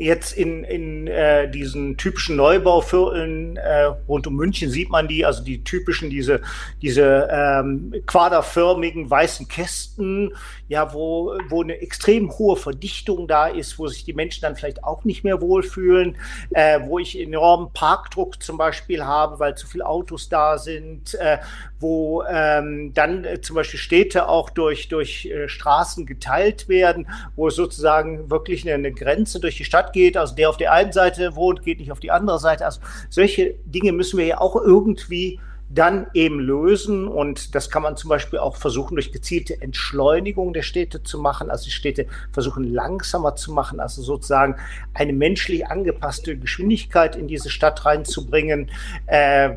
Jetzt 0.01 0.33
in, 0.35 0.63
in 0.63 1.09
äh, 1.09 1.51
diesen 1.51 1.97
typischen 1.97 2.37
Neubauvierteln 2.37 3.57
äh, 3.57 3.87
rund 4.07 4.29
um 4.29 4.37
München 4.37 4.71
sieht 4.71 4.91
man 4.91 5.09
die, 5.09 5.27
also 5.27 5.43
die 5.43 5.65
typischen, 5.65 6.09
diese, 6.09 6.41
diese 6.81 7.29
ähm, 7.33 7.93
quaderförmigen 8.07 9.11
weißen 9.11 9.49
Kästen, 9.49 10.33
ja, 10.69 10.95
wo, 10.95 11.37
wo 11.49 11.65
eine 11.65 11.81
extrem 11.81 12.31
hohe 12.31 12.55
Verdichtung 12.55 13.27
da 13.27 13.49
ist, 13.49 13.81
wo 13.81 13.89
sich 13.89 14.05
die 14.05 14.13
Menschen 14.13 14.43
dann 14.43 14.55
vielleicht 14.55 14.85
auch 14.85 15.03
nicht 15.03 15.25
mehr 15.25 15.41
wohlfühlen, 15.41 16.17
äh, 16.51 16.79
wo 16.85 17.01
ich 17.01 17.21
enormen 17.21 17.73
Parkdruck 17.73 18.41
zum 18.41 18.57
Beispiel 18.57 19.05
habe, 19.05 19.41
weil 19.41 19.57
zu 19.57 19.67
viele 19.67 19.85
Autos 19.85 20.29
da 20.29 20.59
sind, 20.59 21.17
äh, 21.17 21.39
wo 21.81 22.23
ähm, 22.29 22.93
dann 22.95 23.25
äh, 23.25 23.41
zum 23.41 23.57
Beispiel 23.57 23.79
Städte 23.79 24.29
auch 24.29 24.51
durch, 24.51 24.89
durch 24.89 25.27
äh, 25.27 25.49
Straßen 25.49 26.07
geteilt 26.07 26.69
werden, 26.69 27.09
wo 27.37 27.51
sozusagen 27.51 28.31
wirklich 28.31 28.65
eine, 28.65 28.75
eine 28.75 28.93
Grenze 28.93 29.41
durch 29.41 29.57
die 29.57 29.65
Stadt 29.65 29.93
geht. 29.93 30.17
Also 30.17 30.35
der 30.35 30.49
auf 30.49 30.57
der 30.57 30.73
einen 30.73 30.93
Seite 30.93 31.37
wohnt, 31.37 31.63
geht 31.63 31.79
nicht 31.79 31.93
auf 31.93 32.01
die 32.01 32.11
andere 32.11 32.39
Seite. 32.39 32.65
Also 32.65 32.81
solche 33.11 33.55
Dinge 33.65 33.93
müssen 33.93 34.19
wir 34.19 34.27
ja 34.27 34.41
auch 34.41 34.57
irgendwie 34.57 35.41
dann 35.71 36.07
eben 36.15 36.41
lösen. 36.41 37.07
Und 37.07 37.55
das 37.55 37.71
kann 37.71 37.83
man 37.83 37.97
zum 37.97 38.09
Beispiel 38.09 38.39
auch 38.39 38.57
versuchen, 38.57 38.95
durch 38.95 39.13
gezielte 39.13 39.61
Entschleunigung 39.61 40.53
der 40.53 40.63
Städte 40.63 41.03
zu 41.03 41.19
machen. 41.19 41.51
Also 41.51 41.67
die 41.67 41.71
Städte 41.71 42.07
versuchen 42.33 42.65
langsamer 42.65 43.37
zu 43.37 43.53
machen, 43.53 43.81
also 43.81 44.03
sozusagen 44.03 44.57
eine 44.95 45.13
menschlich 45.13 45.67
angepasste 45.67 46.37
Geschwindigkeit 46.37 47.17
in 47.17 47.29
diese 47.29 47.51
Stadt 47.51 47.85
reinzubringen. 47.85 48.71
Äh, 49.07 49.57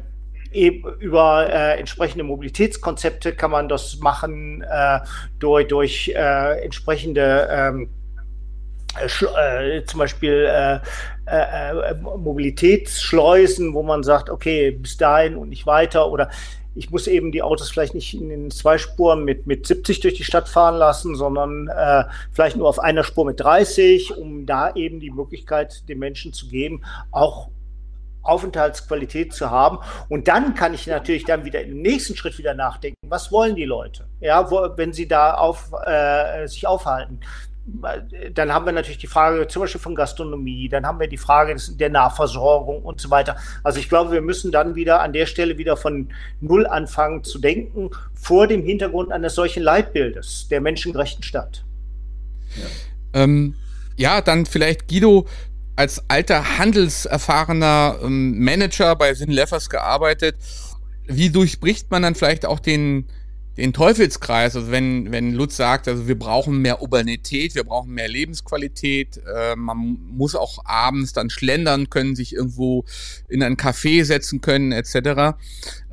über 0.53 1.49
äh, 1.49 1.79
entsprechende 1.79 2.23
Mobilitätskonzepte 2.23 3.33
kann 3.33 3.51
man 3.51 3.69
das 3.69 3.99
machen, 3.99 4.63
äh, 4.69 4.99
durch, 5.39 5.67
durch 5.67 6.09
äh, 6.09 6.63
entsprechende 6.63 7.47
ähm, 7.49 7.89
äh, 8.99 9.77
äh, 9.77 9.85
zum 9.85 9.99
Beispiel 9.99 10.47
äh, 10.49 10.79
äh, 11.25 11.91
äh, 11.91 11.93
Mobilitätsschleusen, 11.95 13.73
wo 13.73 13.83
man 13.83 14.03
sagt, 14.03 14.29
okay, 14.29 14.71
bis 14.71 14.97
dahin 14.97 15.37
und 15.37 15.49
nicht 15.49 15.65
weiter. 15.65 16.11
Oder 16.11 16.29
ich 16.75 16.89
muss 16.89 17.07
eben 17.07 17.31
die 17.31 17.41
Autos 17.41 17.69
vielleicht 17.69 17.93
nicht 17.93 18.13
in 18.13 18.29
den 18.29 18.51
zwei 18.51 18.77
Spuren 18.77 19.23
mit, 19.23 19.47
mit 19.47 19.65
70 19.65 20.01
durch 20.01 20.15
die 20.15 20.23
Stadt 20.23 20.49
fahren 20.49 20.75
lassen, 20.75 21.15
sondern 21.15 21.69
äh, 21.69 22.03
vielleicht 22.31 22.57
nur 22.57 22.67
auf 22.67 22.79
einer 22.79 23.03
Spur 23.03 23.25
mit 23.25 23.39
30, 23.39 24.17
um 24.17 24.45
da 24.45 24.73
eben 24.75 24.99
die 24.99 25.11
Möglichkeit 25.11 25.87
den 25.87 25.99
Menschen 25.99 26.33
zu 26.33 26.47
geben, 26.47 26.83
auch 27.11 27.49
Aufenthaltsqualität 28.23 29.34
zu 29.34 29.49
haben. 29.49 29.79
Und 30.10 30.27
dann 30.27 30.55
kann 30.55 30.73
ich 30.73 30.88
natürlich 30.88 31.25
dann 31.25 31.45
wieder 31.45 31.62
im 31.63 31.81
nächsten 31.81 32.15
Schritt 32.15 32.38
wieder 32.38 32.53
nachdenken, 32.53 32.97
was 33.07 33.31
wollen 33.31 33.55
die 33.55 33.65
Leute? 33.65 34.05
Ja, 34.19 34.49
wo, 34.49 34.67
wenn 34.75 34.93
sie 34.93 35.07
da 35.07 35.34
auf, 35.34 35.71
äh, 35.86 36.47
sich 36.47 36.67
aufhalten 36.67 37.19
dann 38.34 38.53
haben 38.53 38.65
wir 38.65 38.71
natürlich 38.71 38.97
die 38.97 39.07
Frage 39.07 39.47
zum 39.47 39.62
Beispiel 39.62 39.81
von 39.81 39.95
Gastronomie, 39.95 40.67
dann 40.67 40.86
haben 40.86 40.99
wir 40.99 41.07
die 41.07 41.17
Frage 41.17 41.55
der 41.75 41.89
Nahversorgung 41.89 42.81
und 42.81 42.99
so 42.99 43.10
weiter. 43.10 43.38
Also 43.63 43.79
ich 43.79 43.88
glaube, 43.88 44.12
wir 44.12 44.21
müssen 44.21 44.51
dann 44.51 44.75
wieder 44.75 45.01
an 45.01 45.13
der 45.13 45.25
Stelle 45.25 45.57
wieder 45.57 45.77
von 45.77 46.10
Null 46.39 46.65
anfangen 46.65 47.23
zu 47.23 47.39
denken, 47.39 47.91
vor 48.13 48.47
dem 48.47 48.63
Hintergrund 48.63 49.12
eines 49.12 49.36
solchen 49.36 49.63
Leitbildes 49.63 50.47
der 50.49 50.60
menschengerechten 50.60 51.23
Stadt. 51.23 51.63
Ja, 52.55 53.21
ähm, 53.21 53.55
ja 53.95 54.21
dann 54.21 54.45
vielleicht 54.45 54.88
Guido, 54.88 55.27
als 55.75 56.01
alter 56.10 56.57
handelserfahrener 56.57 57.99
ähm, 58.03 58.43
Manager 58.43 58.95
bei 58.95 59.13
Sin 59.13 59.31
Leffers 59.31 59.69
gearbeitet. 59.69 60.36
Wie 61.07 61.29
durchbricht 61.29 61.91
man 61.91 62.03
dann 62.03 62.15
vielleicht 62.15 62.45
auch 62.45 62.60
den, 62.60 63.05
den 63.57 63.73
Teufelskreis, 63.73 64.55
also 64.55 64.71
wenn, 64.71 65.12
wenn 65.12 65.34
Lutz 65.34 65.57
sagt, 65.57 65.88
also 65.88 66.07
wir 66.07 66.17
brauchen 66.17 66.62
mehr 66.62 66.81
Urbanität, 66.81 67.55
wir 67.55 67.63
brauchen 67.63 67.93
mehr 67.93 68.07
Lebensqualität, 68.07 69.19
äh, 69.36 69.55
man 69.55 69.97
muss 70.10 70.36
auch 70.36 70.63
abends 70.65 71.13
dann 71.13 71.29
schlendern 71.29 71.89
können, 71.89 72.15
sich 72.15 72.34
irgendwo 72.34 72.86
in 73.27 73.43
ein 73.43 73.57
Café 73.57 74.05
setzen 74.05 74.41
können, 74.41 74.71
etc. 74.71 75.36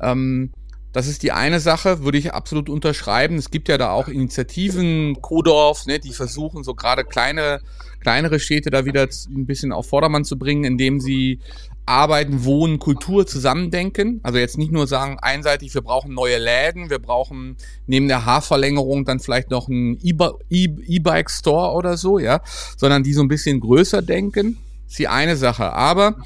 Ähm, 0.01 0.51
das 0.91 1.07
ist 1.07 1.21
die 1.21 1.31
eine 1.31 1.59
Sache, 1.59 2.03
würde 2.03 2.17
ich 2.17 2.33
absolut 2.33 2.69
unterschreiben. 2.69 3.37
Es 3.37 3.51
gibt 3.51 3.69
ja 3.69 3.77
da 3.77 3.91
auch 3.91 4.07
Initiativen, 4.07 5.21
Kodorf, 5.21 5.85
ne, 5.85 5.99
die 5.99 6.13
versuchen 6.13 6.63
so 6.63 6.73
gerade 6.73 7.03
kleine, 7.03 7.59
kleinere 7.99 8.39
Städte 8.39 8.71
da 8.71 8.85
wieder 8.85 9.07
ein 9.29 9.45
bisschen 9.45 9.71
auf 9.71 9.87
Vordermann 9.87 10.25
zu 10.25 10.37
bringen, 10.39 10.63
indem 10.63 10.99
sie 10.99 11.39
Arbeiten, 11.85 12.43
Wohnen, 12.43 12.79
Kultur 12.79 13.27
zusammendenken. 13.27 14.19
Also 14.23 14.39
jetzt 14.39 14.57
nicht 14.57 14.71
nur 14.71 14.87
sagen 14.87 15.17
einseitig, 15.19 15.73
wir 15.73 15.81
brauchen 15.81 16.13
neue 16.13 16.37
Läden, 16.37 16.89
wir 16.89 16.99
brauchen 16.99 17.57
neben 17.87 18.07
der 18.07 18.25
Haarverlängerung 18.25 19.05
dann 19.05 19.19
vielleicht 19.19 19.49
noch 19.49 19.67
einen 19.67 19.97
E-Bike-Store 20.01 21.73
oder 21.73 21.97
so, 21.97 22.19
ja, 22.19 22.41
sondern 22.77 23.03
die 23.03 23.13
so 23.13 23.21
ein 23.21 23.27
bisschen 23.27 23.59
größer 23.59 24.01
denken. 24.01 24.57
Ist 24.87 24.99
die 24.99 25.07
eine 25.07 25.35
Sache. 25.35 25.73
Aber 25.73 26.17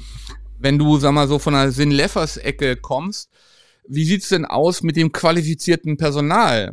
wenn 0.58 0.78
du, 0.78 0.98
sag 0.98 1.12
mal 1.12 1.28
so, 1.28 1.38
von 1.38 1.54
der 1.54 1.70
Sinn-Leffers-Ecke 1.70 2.76
kommst, 2.76 3.28
wie 3.86 4.04
sieht's 4.04 4.28
denn 4.28 4.44
aus 4.44 4.82
mit 4.82 4.96
dem 4.96 5.12
qualifizierten 5.12 5.96
Personal? 5.96 6.72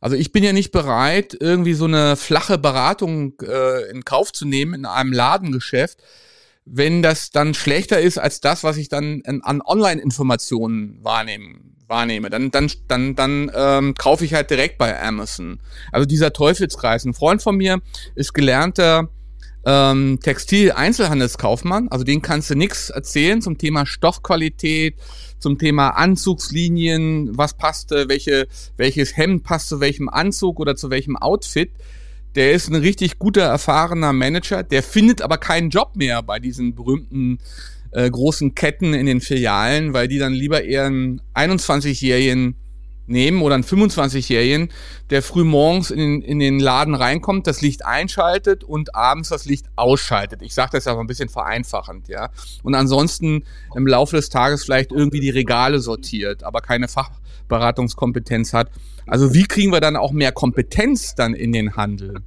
Also 0.00 0.16
ich 0.16 0.32
bin 0.32 0.44
ja 0.44 0.52
nicht 0.52 0.72
bereit, 0.72 1.36
irgendwie 1.38 1.74
so 1.74 1.86
eine 1.86 2.16
flache 2.16 2.58
Beratung 2.58 3.34
äh, 3.42 3.90
in 3.90 4.04
Kauf 4.04 4.32
zu 4.32 4.44
nehmen 4.46 4.74
in 4.74 4.84
einem 4.86 5.12
Ladengeschäft, 5.12 5.98
wenn 6.64 7.02
das 7.02 7.30
dann 7.30 7.54
schlechter 7.54 8.00
ist 8.00 8.18
als 8.18 8.40
das, 8.40 8.64
was 8.64 8.76
ich 8.76 8.88
dann 8.88 9.22
an, 9.24 9.40
an 9.42 9.62
Online-Informationen 9.62 10.98
wahrnehmen, 11.02 11.76
wahrnehme. 11.86 12.28
Dann, 12.28 12.50
dann, 12.50 12.70
dann, 12.88 13.14
dann 13.14 13.50
ähm, 13.54 13.94
kaufe 13.94 14.24
ich 14.24 14.34
halt 14.34 14.50
direkt 14.50 14.76
bei 14.78 15.00
Amazon. 15.00 15.60
Also 15.92 16.06
dieser 16.06 16.32
Teufelskreis. 16.32 17.04
Ein 17.04 17.14
Freund 17.14 17.42
von 17.42 17.56
mir 17.56 17.80
ist 18.14 18.34
gelernter 18.34 19.08
ähm, 19.64 20.18
Textil-Einzelhandelskaufmann. 20.22 21.88
Also 21.88 22.04
den 22.04 22.22
kannst 22.22 22.50
du 22.50 22.54
nichts 22.54 22.90
erzählen 22.90 23.42
zum 23.42 23.58
Thema 23.58 23.86
Stoffqualität, 23.86 24.96
zum 25.38 25.58
Thema 25.58 25.90
Anzugslinien, 25.90 27.36
was 27.36 27.54
passte, 27.54 28.08
welche, 28.08 28.46
welches 28.76 29.16
Hemd 29.16 29.44
passt 29.44 29.68
zu 29.68 29.80
welchem 29.80 30.08
Anzug 30.08 30.58
oder 30.60 30.76
zu 30.76 30.90
welchem 30.90 31.16
Outfit. 31.16 31.70
Der 32.34 32.52
ist 32.52 32.68
ein 32.68 32.74
richtig 32.74 33.18
guter, 33.18 33.42
erfahrener 33.42 34.12
Manager, 34.12 34.62
der 34.62 34.82
findet 34.82 35.22
aber 35.22 35.38
keinen 35.38 35.70
Job 35.70 35.96
mehr 35.96 36.22
bei 36.22 36.38
diesen 36.38 36.74
berühmten 36.74 37.38
äh, 37.92 38.10
großen 38.10 38.54
Ketten 38.54 38.92
in 38.92 39.06
den 39.06 39.20
Filialen, 39.20 39.94
weil 39.94 40.08
die 40.08 40.18
dann 40.18 40.34
lieber 40.34 40.58
einen 40.58 41.22
21-Jährigen 41.34 42.56
nehmen 43.06 43.42
oder 43.42 43.54
einen 43.54 43.64
25-Jährigen, 43.64 44.70
der 45.10 45.22
früh 45.22 45.44
morgens 45.44 45.90
in 45.90 45.98
den, 45.98 46.22
in 46.22 46.38
den 46.38 46.58
Laden 46.58 46.94
reinkommt, 46.94 47.46
das 47.46 47.60
Licht 47.60 47.84
einschaltet 47.84 48.64
und 48.64 48.94
abends 48.94 49.28
das 49.28 49.44
Licht 49.44 49.66
ausschaltet. 49.76 50.42
Ich 50.42 50.54
sage 50.54 50.70
das 50.72 50.86
aber 50.86 51.00
ein 51.00 51.06
bisschen 51.06 51.28
vereinfachend, 51.28 52.08
ja. 52.08 52.30
Und 52.62 52.74
ansonsten 52.74 53.44
im 53.74 53.86
Laufe 53.86 54.16
des 54.16 54.28
Tages 54.28 54.64
vielleicht 54.64 54.92
irgendwie 54.92 55.20
die 55.20 55.30
Regale 55.30 55.80
sortiert, 55.80 56.42
aber 56.42 56.60
keine 56.60 56.88
Fachberatungskompetenz 56.88 58.52
hat. 58.52 58.70
Also 59.06 59.34
wie 59.34 59.44
kriegen 59.44 59.72
wir 59.72 59.80
dann 59.80 59.96
auch 59.96 60.12
mehr 60.12 60.32
Kompetenz 60.32 61.14
dann 61.14 61.34
in 61.34 61.52
den 61.52 61.76
Handel? 61.76 62.22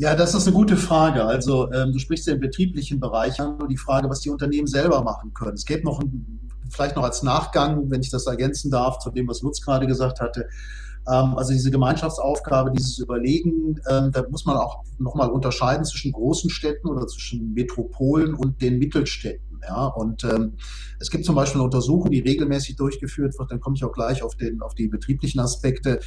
Ja, 0.00 0.14
das 0.14 0.34
ist 0.34 0.46
eine 0.46 0.56
gute 0.56 0.78
Frage. 0.78 1.24
Also 1.26 1.70
ähm, 1.72 1.92
du 1.92 1.98
sprichst 1.98 2.26
ja 2.26 2.32
im 2.32 2.40
betrieblichen 2.40 3.00
Bereich 3.00 3.38
an, 3.38 3.58
die 3.68 3.76
Frage, 3.76 4.08
was 4.08 4.20
die 4.20 4.30
Unternehmen 4.30 4.66
selber 4.66 5.02
machen 5.02 5.34
können. 5.34 5.54
Es 5.54 5.66
gäbe 5.66 5.84
noch 5.84 6.00
ein 6.00 6.49
vielleicht 6.70 6.96
noch 6.96 7.04
als 7.04 7.22
Nachgang, 7.22 7.90
wenn 7.90 8.00
ich 8.00 8.10
das 8.10 8.26
ergänzen 8.26 8.70
darf, 8.70 8.98
zu 8.98 9.10
dem, 9.10 9.28
was 9.28 9.42
Lutz 9.42 9.60
gerade 9.60 9.86
gesagt 9.86 10.20
hatte. 10.20 10.46
Ähm, 11.08 11.34
also 11.36 11.52
diese 11.52 11.70
Gemeinschaftsaufgabe, 11.70 12.70
dieses 12.70 12.98
Überlegen, 12.98 13.80
ähm, 13.88 14.10
da 14.12 14.24
muss 14.30 14.44
man 14.44 14.56
auch 14.56 14.84
nochmal 14.98 15.30
unterscheiden 15.30 15.84
zwischen 15.84 16.12
großen 16.12 16.50
Städten 16.50 16.88
oder 16.88 17.06
zwischen 17.06 17.52
Metropolen 17.54 18.34
und 18.34 18.60
den 18.60 18.78
Mittelstädten. 18.78 19.60
Ja, 19.62 19.86
und 19.86 20.24
ähm, 20.24 20.54
es 20.98 21.10
gibt 21.10 21.26
zum 21.26 21.34
Beispiel 21.34 21.58
eine 21.58 21.66
Untersuchung, 21.66 22.10
die 22.10 22.20
regelmäßig 22.20 22.76
durchgeführt 22.76 23.38
wird, 23.38 23.50
dann 23.50 23.60
komme 23.60 23.76
ich 23.76 23.84
auch 23.84 23.92
gleich 23.92 24.22
auf, 24.22 24.34
den, 24.34 24.62
auf 24.62 24.74
die 24.74 24.88
betrieblichen 24.88 25.38
Aspekte, 25.38 26.00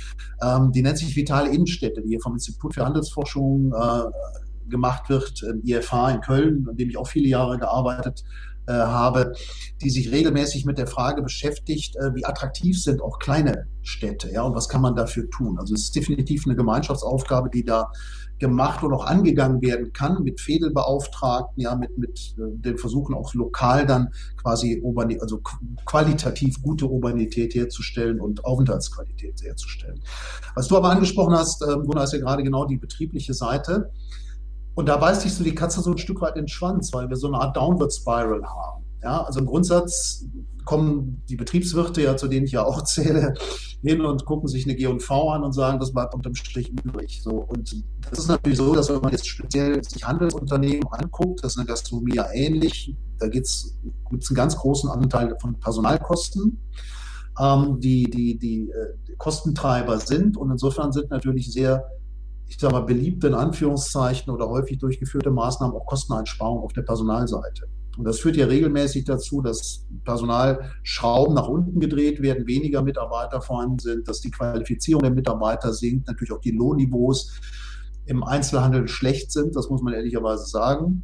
die 0.71 0.81
nennt 0.81 0.97
sich 0.97 1.15
Vitale 1.15 1.49
Innenstädte, 1.51 2.01
die 2.01 2.09
hier 2.09 2.19
vom 2.19 2.33
Institut 2.33 2.73
für 2.73 2.83
Handelsforschung 2.83 3.71
äh, 3.73 4.69
gemacht 4.69 5.09
wird, 5.09 5.43
IFH 5.63 6.09
in 6.09 6.21
Köln, 6.21 6.67
an 6.67 6.77
dem 6.77 6.89
ich 6.89 6.97
auch 6.97 7.07
viele 7.07 7.27
Jahre 7.27 7.59
gearbeitet 7.59 8.23
äh, 8.67 8.73
habe, 8.73 9.33
die 9.81 9.89
sich 9.89 10.11
regelmäßig 10.11 10.65
mit 10.65 10.77
der 10.77 10.87
Frage 10.87 11.21
beschäftigt, 11.21 11.95
äh, 11.97 12.15
wie 12.15 12.25
attraktiv 12.25 12.81
sind 12.81 13.01
auch 13.01 13.19
kleine 13.19 13.67
Städte, 13.81 14.31
ja, 14.31 14.43
und 14.43 14.55
was 14.55 14.69
kann 14.69 14.81
man 14.81 14.95
dafür 14.95 15.29
tun? 15.29 15.59
Also 15.59 15.73
es 15.73 15.83
ist 15.83 15.95
definitiv 15.95 16.45
eine 16.45 16.55
Gemeinschaftsaufgabe, 16.55 17.49
die 17.49 17.65
da 17.65 17.91
gemacht 18.39 18.83
und 18.83 18.93
auch 18.93 19.05
angegangen 19.05 19.61
werden 19.61 19.93
kann 19.93 20.21
mit 20.23 20.41
Fädelbeauftragten, 20.41 21.63
ja, 21.63 21.75
mit, 21.75 21.97
mit 21.97 22.35
äh, 22.37 22.57
den 22.57 22.77
Versuchen 22.77 23.15
auch 23.15 23.33
lokal 23.33 23.85
dann 23.85 24.09
quasi 24.41 24.81
Urbanität, 24.81 25.21
also 25.21 25.39
qualitativ 25.85 26.61
gute 26.61 26.85
Urbanität 26.85 27.55
herzustellen 27.55 28.19
und 28.19 28.43
Aufenthaltsqualität 28.43 29.41
herzustellen. 29.41 30.01
Was 30.55 30.67
du 30.67 30.75
aber 30.77 30.89
angesprochen 30.89 31.33
hast, 31.33 31.61
äh, 31.61 31.73
Gunnar, 31.85 32.03
ist 32.03 32.13
ja 32.13 32.19
gerade 32.19 32.43
genau 32.43 32.65
die 32.65 32.77
betriebliche 32.77 33.33
Seite. 33.33 33.91
Und 34.75 34.87
da 34.87 34.97
beißt 34.97 35.21
sich 35.21 35.33
so 35.33 35.43
die 35.43 35.55
Katze 35.55 35.81
so 35.81 35.91
ein 35.91 35.97
Stück 35.97 36.21
weit 36.21 36.35
in 36.35 36.43
den 36.43 36.47
Schwanz, 36.47 36.91
weil 36.93 37.09
wir 37.09 37.15
so 37.15 37.27
eine 37.27 37.37
Art 37.37 37.55
Downward 37.55 37.93
Spiral 37.93 38.43
haben. 38.43 38.83
Ja, 39.03 39.23
also 39.23 39.39
im 39.39 39.45
Grundsatz 39.45 40.25
kommen 40.65 41.21
die 41.27 41.35
Betriebswirte, 41.35 42.01
ja, 42.01 42.15
zu 42.15 42.27
denen 42.27 42.45
ich 42.45 42.53
ja 42.53 42.63
auch 42.63 42.81
zähle, 42.85 43.33
hin 43.81 44.01
und 44.01 44.25
gucken 44.25 44.47
sich 44.47 44.65
eine 44.65 44.75
G&V 44.75 45.29
an 45.29 45.43
und 45.43 45.51
sagen, 45.51 45.79
das 45.79 45.91
bleibt 45.91 46.15
unterm 46.15 46.35
Strich 46.35 46.69
übrig. 46.69 47.21
So, 47.21 47.31
und 47.31 47.83
das 48.09 48.19
ist 48.19 48.27
natürlich 48.29 48.57
so, 48.57 48.73
dass 48.73 48.89
wenn 48.89 49.01
man 49.01 49.11
jetzt 49.11 49.27
speziell 49.27 49.83
sich 49.83 50.05
Handelsunternehmen 50.05 50.87
anguckt, 50.89 51.43
das 51.43 51.53
ist 51.53 51.57
eine 51.57 51.67
Gastronomie 51.67 52.15
ja 52.15 52.31
ähnlich, 52.31 52.95
da 53.19 53.27
gibt 53.27 53.45
es 53.45 53.77
einen 54.09 54.35
ganz 54.35 54.55
großen 54.55 54.89
Anteil 54.89 55.35
von 55.39 55.59
Personalkosten, 55.59 56.61
ähm, 57.39 57.79
die, 57.79 58.03
die, 58.03 58.37
die 58.37 58.69
äh, 58.69 59.15
Kostentreiber 59.17 59.99
sind 59.99 60.37
und 60.37 60.49
insofern 60.49 60.93
sind 60.93 61.09
natürlich 61.09 61.51
sehr 61.51 61.85
ich 62.47 62.59
sage 62.59 62.73
mal, 62.73 62.81
beliebte 62.81 63.27
in 63.27 63.33
Anführungszeichen 63.33 64.31
oder 64.31 64.49
häufig 64.49 64.79
durchgeführte 64.79 65.31
Maßnahmen 65.31 65.75
auch 65.75 65.85
Kosteneinsparungen 65.85 66.63
auf 66.63 66.73
der 66.73 66.83
Personalseite. 66.83 67.67
Und 67.97 68.05
das 68.05 68.19
führt 68.19 68.37
ja 68.37 68.47
regelmäßig 68.47 69.05
dazu, 69.05 69.41
dass 69.41 69.85
Personalschrauben 70.03 71.35
nach 71.35 71.47
unten 71.47 71.79
gedreht 71.79 72.21
werden, 72.21 72.47
weniger 72.47 72.81
Mitarbeiter 72.81 73.41
vorhanden 73.41 73.79
sind, 73.79 74.07
dass 74.07 74.21
die 74.21 74.31
Qualifizierung 74.31 75.03
der 75.03 75.11
Mitarbeiter 75.11 75.73
sinkt, 75.73 76.07
natürlich 76.07 76.31
auch 76.31 76.41
die 76.41 76.51
Lohnniveaus 76.51 77.39
im 78.05 78.23
Einzelhandel 78.23 78.87
schlecht 78.87 79.31
sind, 79.31 79.55
das 79.55 79.69
muss 79.69 79.81
man 79.81 79.93
ehrlicherweise 79.93 80.45
sagen, 80.45 81.03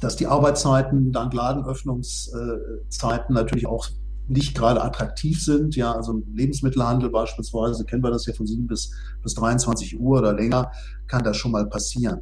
dass 0.00 0.16
die 0.16 0.26
Arbeitszeiten 0.26 1.12
dank 1.12 1.34
Ladenöffnungszeiten 1.34 3.34
natürlich 3.34 3.66
auch 3.66 3.86
nicht 4.28 4.56
gerade 4.56 4.82
attraktiv 4.82 5.42
sind. 5.42 5.76
Ja, 5.76 5.92
also 5.92 6.22
Lebensmittelhandel 6.34 7.10
beispielsweise, 7.10 7.84
kennen 7.84 8.02
wir 8.02 8.10
das 8.10 8.26
ja 8.26 8.34
von 8.34 8.46
7 8.46 8.66
bis, 8.66 8.90
bis 9.22 9.34
23 9.34 9.98
Uhr 10.00 10.18
oder 10.18 10.34
länger, 10.34 10.70
kann 11.06 11.24
das 11.24 11.36
schon 11.36 11.52
mal 11.52 11.68
passieren. 11.68 12.20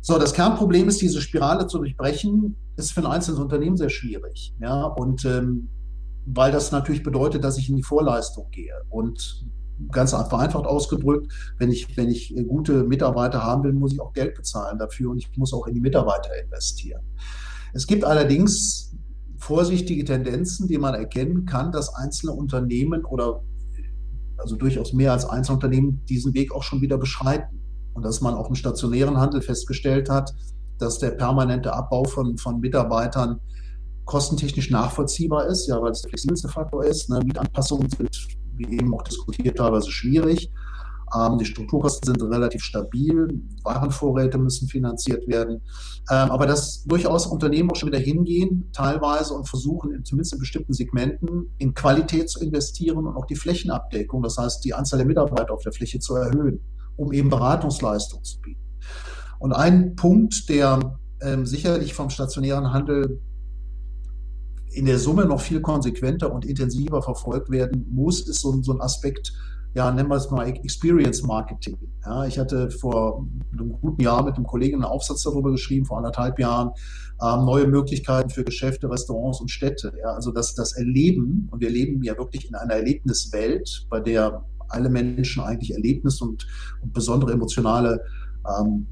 So, 0.00 0.18
das 0.18 0.32
Kernproblem 0.32 0.88
ist, 0.88 1.00
diese 1.00 1.20
Spirale 1.20 1.66
zu 1.66 1.78
durchbrechen, 1.78 2.56
ist 2.76 2.92
für 2.92 3.00
ein 3.00 3.06
einzelnes 3.06 3.40
Unternehmen 3.40 3.76
sehr 3.76 3.90
schwierig. 3.90 4.54
Ja, 4.60 4.84
und 4.84 5.24
ähm, 5.24 5.68
weil 6.26 6.52
das 6.52 6.72
natürlich 6.72 7.02
bedeutet, 7.02 7.44
dass 7.44 7.58
ich 7.58 7.68
in 7.68 7.76
die 7.76 7.82
Vorleistung 7.82 8.50
gehe. 8.50 8.74
Und 8.88 9.46
ganz 9.90 10.10
vereinfacht 10.10 10.66
ausgedrückt, 10.66 11.32
wenn 11.58 11.70
ich, 11.70 11.96
wenn 11.96 12.08
ich 12.08 12.34
gute 12.46 12.84
Mitarbeiter 12.84 13.42
haben 13.42 13.64
will, 13.64 13.72
muss 13.72 13.92
ich 13.92 14.00
auch 14.00 14.12
Geld 14.12 14.34
bezahlen 14.34 14.78
dafür 14.78 15.10
und 15.10 15.18
ich 15.18 15.28
muss 15.36 15.52
auch 15.52 15.66
in 15.66 15.74
die 15.74 15.80
Mitarbeiter 15.80 16.30
investieren. 16.42 17.02
Es 17.74 17.86
gibt 17.86 18.04
allerdings 18.04 18.85
vorsichtige 19.46 20.04
Tendenzen, 20.04 20.66
die 20.66 20.76
man 20.76 20.94
erkennen 20.94 21.46
kann, 21.46 21.70
dass 21.70 21.94
einzelne 21.94 22.32
Unternehmen 22.32 23.04
oder 23.04 23.42
also 24.38 24.56
durchaus 24.56 24.92
mehr 24.92 25.12
als 25.12 25.24
Einzelunternehmen 25.24 26.04
diesen 26.06 26.34
Weg 26.34 26.52
auch 26.52 26.64
schon 26.64 26.80
wieder 26.80 26.98
beschreiten. 26.98 27.62
Und 27.94 28.04
dass 28.04 28.20
man 28.20 28.34
auch 28.34 28.48
im 28.48 28.56
stationären 28.56 29.16
Handel 29.18 29.40
festgestellt 29.40 30.10
hat, 30.10 30.34
dass 30.78 30.98
der 30.98 31.12
permanente 31.12 31.72
Abbau 31.72 32.04
von, 32.04 32.36
von 32.36 32.58
Mitarbeitern 32.58 33.40
kostentechnisch 34.04 34.70
nachvollziehbar 34.70 35.46
ist, 35.46 35.68
ja, 35.68 35.80
weil 35.80 35.92
es 35.92 36.02
der 36.02 36.10
flexibelste 36.10 36.48
Faktor 36.48 36.84
ist. 36.84 37.08
Ne? 37.08 37.20
Mietanpassungen 37.24 37.88
sind, 37.88 38.26
wie 38.56 38.64
eben 38.64 38.92
auch 38.94 39.02
diskutiert, 39.02 39.58
teilweise 39.58 39.90
schwierig. 39.90 40.50
Die 41.38 41.44
Strukturkosten 41.44 42.14
sind 42.14 42.22
relativ 42.22 42.62
stabil, 42.62 43.40
Warenvorräte 43.62 44.38
müssen 44.38 44.68
finanziert 44.68 45.26
werden. 45.28 45.62
Ähm, 46.10 46.30
aber 46.30 46.46
dass 46.46 46.84
durchaus 46.84 47.26
Unternehmen 47.26 47.70
auch 47.70 47.76
schon 47.76 47.88
wieder 47.88 47.98
hingehen, 47.98 48.70
teilweise 48.72 49.34
und 49.34 49.48
versuchen, 49.48 49.92
in, 49.92 50.04
zumindest 50.04 50.34
in 50.34 50.40
bestimmten 50.40 50.72
Segmenten, 50.72 51.54
in 51.58 51.74
Qualität 51.74 52.28
zu 52.28 52.40
investieren 52.40 53.06
und 53.06 53.16
auch 53.16 53.26
die 53.26 53.36
Flächenabdeckung, 53.36 54.22
das 54.22 54.36
heißt 54.36 54.64
die 54.64 54.74
Anzahl 54.74 54.98
der 54.98 55.06
Mitarbeiter 55.06 55.54
auf 55.54 55.62
der 55.62 55.72
Fläche 55.72 56.00
zu 56.00 56.16
erhöhen, 56.16 56.60
um 56.96 57.12
eben 57.12 57.30
Beratungsleistung 57.30 58.24
zu 58.24 58.40
bieten. 58.40 58.60
Und 59.38 59.52
ein 59.52 59.94
Punkt, 59.94 60.48
der 60.48 60.98
ähm, 61.20 61.46
sicherlich 61.46 61.94
vom 61.94 62.10
stationären 62.10 62.72
Handel 62.72 63.20
in 64.70 64.86
der 64.86 64.98
Summe 64.98 65.24
noch 65.24 65.40
viel 65.40 65.60
konsequenter 65.60 66.32
und 66.32 66.44
intensiver 66.44 67.00
verfolgt 67.00 67.50
werden 67.50 67.86
muss, 67.90 68.28
ist 68.28 68.40
so, 68.40 68.60
so 68.62 68.72
ein 68.72 68.80
Aspekt 68.80 69.32
ja, 69.76 69.92
nennen 69.92 70.08
wir 70.08 70.16
es 70.16 70.30
mal 70.30 70.48
Experience 70.48 71.22
Marketing. 71.22 71.76
Ja, 72.02 72.24
ich 72.24 72.38
hatte 72.38 72.70
vor 72.70 73.26
einem 73.52 73.72
guten 73.78 74.02
Jahr 74.02 74.24
mit 74.24 74.36
einem 74.36 74.46
Kollegen 74.46 74.76
einen 74.76 74.84
Aufsatz 74.84 75.22
darüber 75.22 75.50
geschrieben, 75.50 75.84
vor 75.84 75.98
anderthalb 75.98 76.38
Jahren, 76.38 76.70
ähm, 77.22 77.44
neue 77.44 77.66
Möglichkeiten 77.66 78.30
für 78.30 78.42
Geschäfte, 78.42 78.90
Restaurants 78.90 79.38
und 79.38 79.50
Städte. 79.50 79.92
Ja, 80.00 80.12
also 80.12 80.32
das, 80.32 80.54
das 80.54 80.72
Erleben, 80.78 81.46
und 81.50 81.60
wir 81.60 81.68
leben 81.68 82.02
ja 82.02 82.16
wirklich 82.16 82.48
in 82.48 82.54
einer 82.54 82.72
Erlebniswelt, 82.72 83.86
bei 83.90 84.00
der 84.00 84.46
alle 84.68 84.88
Menschen 84.88 85.42
eigentlich 85.42 85.74
Erlebnis 85.74 86.22
und, 86.22 86.46
und 86.80 86.94
besondere 86.94 87.32
emotionale 87.32 88.00
ähm, 88.58 88.86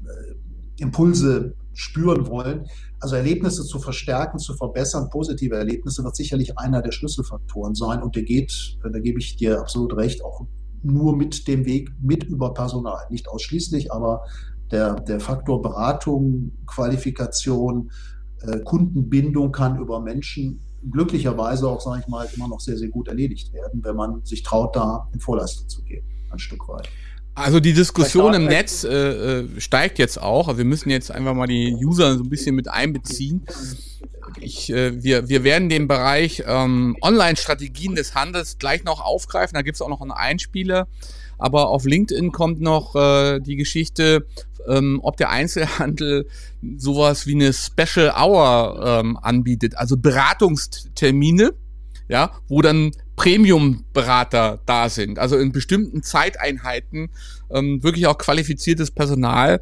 Impulse 0.77 1.55
spüren 1.73 2.27
wollen. 2.27 2.67
Also 2.99 3.15
Erlebnisse 3.15 3.63
zu 3.65 3.79
verstärken, 3.79 4.37
zu 4.37 4.53
verbessern, 4.53 5.09
positive 5.09 5.55
Erlebnisse 5.55 6.03
wird 6.03 6.15
sicherlich 6.15 6.59
einer 6.59 6.83
der 6.83 6.91
Schlüsselfaktoren 6.91 7.73
sein. 7.73 8.03
Und 8.03 8.15
der 8.15 8.23
geht, 8.23 8.77
da 8.83 8.99
gebe 8.99 9.17
ich 9.17 9.35
dir 9.35 9.59
absolut 9.59 9.97
recht, 9.97 10.23
auch 10.23 10.45
nur 10.85 11.15
mit 11.15 11.47
dem 11.47 11.65
Weg, 11.65 11.91
mit 12.01 12.23
über 12.23 12.53
Personal. 12.53 13.05
Nicht 13.09 13.27
ausschließlich, 13.27 13.91
aber 13.91 14.23
der, 14.71 14.95
der 14.95 15.19
Faktor 15.19 15.61
Beratung, 15.61 16.51
Qualifikation, 16.65 17.91
äh, 18.41 18.59
Kundenbindung 18.59 19.51
kann 19.51 19.79
über 19.79 19.99
Menschen 19.99 20.59
glücklicherweise 20.91 21.67
auch, 21.67 21.81
sage 21.81 22.01
ich 22.01 22.07
mal, 22.07 22.27
immer 22.35 22.47
noch 22.47 22.59
sehr, 22.59 22.77
sehr 22.77 22.89
gut 22.89 23.07
erledigt 23.07 23.53
werden, 23.53 23.83
wenn 23.83 23.95
man 23.95 24.23
sich 24.23 24.43
traut, 24.43 24.75
da 24.75 25.07
in 25.13 25.19
Vorleistung 25.19 25.67
zu 25.67 25.83
gehen, 25.83 26.05
ein 26.31 26.39
Stück 26.39 26.67
weit. 26.67 26.87
Also 27.37 27.59
die 27.59 27.73
Diskussion 27.73 28.33
im 28.33 28.45
Netz 28.45 28.85
äh, 28.85 29.41
äh, 29.41 29.59
steigt 29.59 29.99
jetzt 29.99 30.21
auch. 30.21 30.47
Also 30.47 30.57
wir 30.57 30.65
müssen 30.65 30.89
jetzt 30.89 31.11
einfach 31.11 31.33
mal 31.33 31.47
die 31.47 31.75
User 31.83 32.17
so 32.17 32.23
ein 32.23 32.29
bisschen 32.29 32.55
mit 32.55 32.69
einbeziehen. 32.69 33.45
Ich, 34.45 34.71
äh, 34.71 35.03
wir, 35.03 35.27
wir 35.27 35.43
werden 35.43 35.69
den 35.69 35.87
Bereich 35.87 36.43
ähm, 36.45 36.95
Online-Strategien 37.01 37.95
des 37.95 38.13
Handels 38.13 38.57
gleich 38.59 38.83
noch 38.83 39.01
aufgreifen. 39.01 39.55
Da 39.55 39.63
gibt 39.63 39.75
es 39.75 39.81
auch 39.81 39.89
noch 39.89 40.01
einen 40.01 40.11
Einspieler. 40.11 40.87
Aber 41.37 41.69
auf 41.69 41.85
LinkedIn 41.85 42.31
kommt 42.31 42.61
noch 42.61 42.95
äh, 42.95 43.39
die 43.39 43.55
Geschichte, 43.55 44.25
ähm, 44.67 44.99
ob 45.03 45.17
der 45.17 45.29
Einzelhandel 45.29 46.27
sowas 46.77 47.27
wie 47.27 47.35
eine 47.35 47.53
Special 47.53 48.13
Hour 48.15 48.81
ähm, 48.85 49.17
anbietet, 49.17 49.77
also 49.77 49.97
Beratungstermine, 49.97 51.53
ja, 52.07 52.31
wo 52.47 52.61
dann 52.61 52.91
Premium-Berater 53.15 54.59
da 54.65 54.89
sind, 54.89 55.19
also 55.19 55.37
in 55.37 55.51
bestimmten 55.51 56.03
Zeiteinheiten 56.03 57.09
ähm, 57.49 57.83
wirklich 57.83 58.07
auch 58.07 58.17
qualifiziertes 58.17 58.91
Personal 58.91 59.61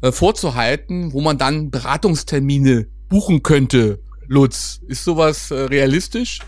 äh, 0.00 0.12
vorzuhalten, 0.12 1.12
wo 1.12 1.20
man 1.20 1.38
dann 1.38 1.70
Beratungstermine 1.70 2.86
buchen 3.08 3.42
könnte. 3.42 4.00
Lutz, 4.32 4.80
ist 4.88 5.04
sowas 5.04 5.50
äh, 5.50 5.54
realistisch? 5.64 6.38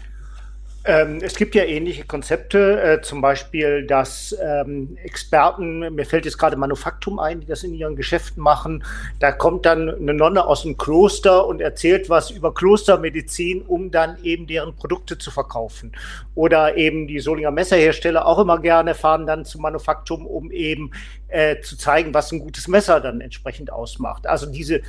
Ähm, 0.87 1.19
es 1.21 1.35
gibt 1.35 1.55
ja 1.55 1.65
ähnliche 1.65 2.05
Konzepte, 2.05 2.81
äh, 2.81 3.03
zum 3.03 3.21
Beispiel, 3.21 3.87
dass 3.87 4.35
ähm, 4.43 4.97
Experten, 5.03 5.95
mir 5.95 6.07
fällt 6.07 6.25
jetzt 6.25 6.39
gerade 6.39 6.57
Manufaktum 6.57 7.19
ein, 7.19 7.41
die 7.41 7.47
das 7.47 7.63
in 7.63 7.75
ihren 7.75 7.95
Geschäften 7.95 8.43
machen, 8.43 8.85
da 9.19 9.33
kommt 9.33 9.67
dann 9.67 9.91
eine 9.91 10.15
Nonne 10.15 10.47
aus 10.47 10.63
dem 10.63 10.79
Kloster 10.79 11.47
und 11.47 11.61
erzählt 11.61 12.09
was 12.09 12.31
über 12.31 12.55
Klostermedizin, 12.55 13.61
um 13.63 13.91
dann 13.91 14.17
eben 14.23 14.47
deren 14.47 14.75
Produkte 14.75 15.19
zu 15.19 15.31
verkaufen. 15.31 15.93
Oder 16.35 16.79
eben 16.79 17.07
die 17.07 17.21
Solinger 17.21 17.51
Messerhersteller 17.51 18.27
auch 18.27 18.39
immer 18.39 18.61
gerne 18.61 18.95
fahren 18.95 19.27
dann 19.27 19.45
zum 19.45 19.61
Manufaktum, 19.61 20.27
um 20.27 20.51
eben 20.51 20.91
äh, 21.29 21.61
zu 21.61 21.77
zeigen, 21.77 22.15
was 22.15 22.33
ein 22.33 22.39
gutes 22.39 22.67
Messer 22.67 23.01
dann 23.01 23.21
entsprechend 23.21 23.71
ausmacht. 23.71 24.27
Also 24.27 24.47
diese 24.47 24.81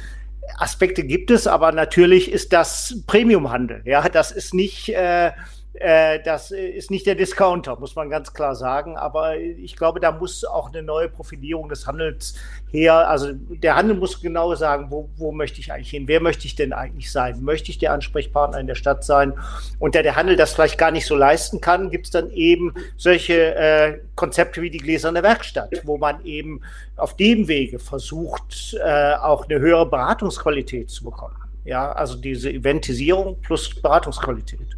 Aspekte 0.57 1.03
gibt 1.03 1.31
es, 1.31 1.47
aber 1.47 1.71
natürlich 1.71 2.31
ist 2.31 2.53
das 2.53 3.01
Premiumhandel. 3.07 3.81
Ja, 3.85 4.07
das 4.09 4.31
ist 4.31 4.53
nicht 4.53 4.89
äh, 4.89 5.31
das 5.79 6.51
ist 6.51 6.89
nicht 6.91 7.05
der 7.05 7.15
Discounter, 7.15 7.77
muss 7.79 7.95
man 7.95 8.09
ganz 8.09 8.33
klar 8.33 8.55
sagen. 8.55 8.97
Aber 8.97 9.37
ich 9.37 9.75
glaube, 9.75 9.99
da 9.99 10.11
muss 10.11 10.45
auch 10.45 10.69
eine 10.69 10.81
neue 10.81 11.09
Profilierung 11.09 11.69
des 11.69 11.85
Handels 11.85 12.35
her. 12.71 13.09
Also 13.09 13.33
der 13.33 13.75
Handel 13.75 13.97
muss 13.97 14.21
genau 14.21 14.55
sagen, 14.55 14.87
wo, 14.89 15.09
wo 15.17 15.31
möchte 15.31 15.59
ich 15.59 15.71
eigentlich 15.71 15.89
hin? 15.89 16.07
Wer 16.07 16.21
möchte 16.21 16.45
ich 16.45 16.55
denn 16.55 16.73
eigentlich 16.73 17.11
sein? 17.11 17.43
Möchte 17.43 17.71
ich 17.71 17.77
der 17.77 17.93
Ansprechpartner 17.93 18.59
in 18.59 18.67
der 18.67 18.75
Stadt 18.75 19.03
sein? 19.03 19.33
Und 19.79 19.95
da 19.95 20.01
der 20.01 20.15
Handel 20.15 20.35
das 20.35 20.53
vielleicht 20.53 20.77
gar 20.77 20.91
nicht 20.91 21.05
so 21.05 21.15
leisten 21.15 21.61
kann, 21.61 21.89
gibt 21.89 22.05
es 22.05 22.11
dann 22.11 22.29
eben 22.31 22.73
solche 22.97 23.55
äh, 23.55 23.99
Konzepte 24.15 24.61
wie 24.61 24.69
die 24.69 24.77
gläserne 24.77 25.23
Werkstatt, 25.23 25.81
wo 25.83 25.97
man 25.97 26.23
eben 26.25 26.61
auf 26.95 27.15
dem 27.15 27.47
Wege 27.47 27.79
versucht, 27.79 28.77
äh, 28.81 29.13
auch 29.15 29.49
eine 29.49 29.59
höhere 29.59 29.85
Beratungsqualität 29.85 30.89
zu 30.89 31.03
bekommen. 31.03 31.35
Ja, 31.65 31.91
also 31.91 32.15
diese 32.15 32.51
Eventisierung 32.51 33.41
plus 33.41 33.73
Beratungsqualität. 33.73 34.77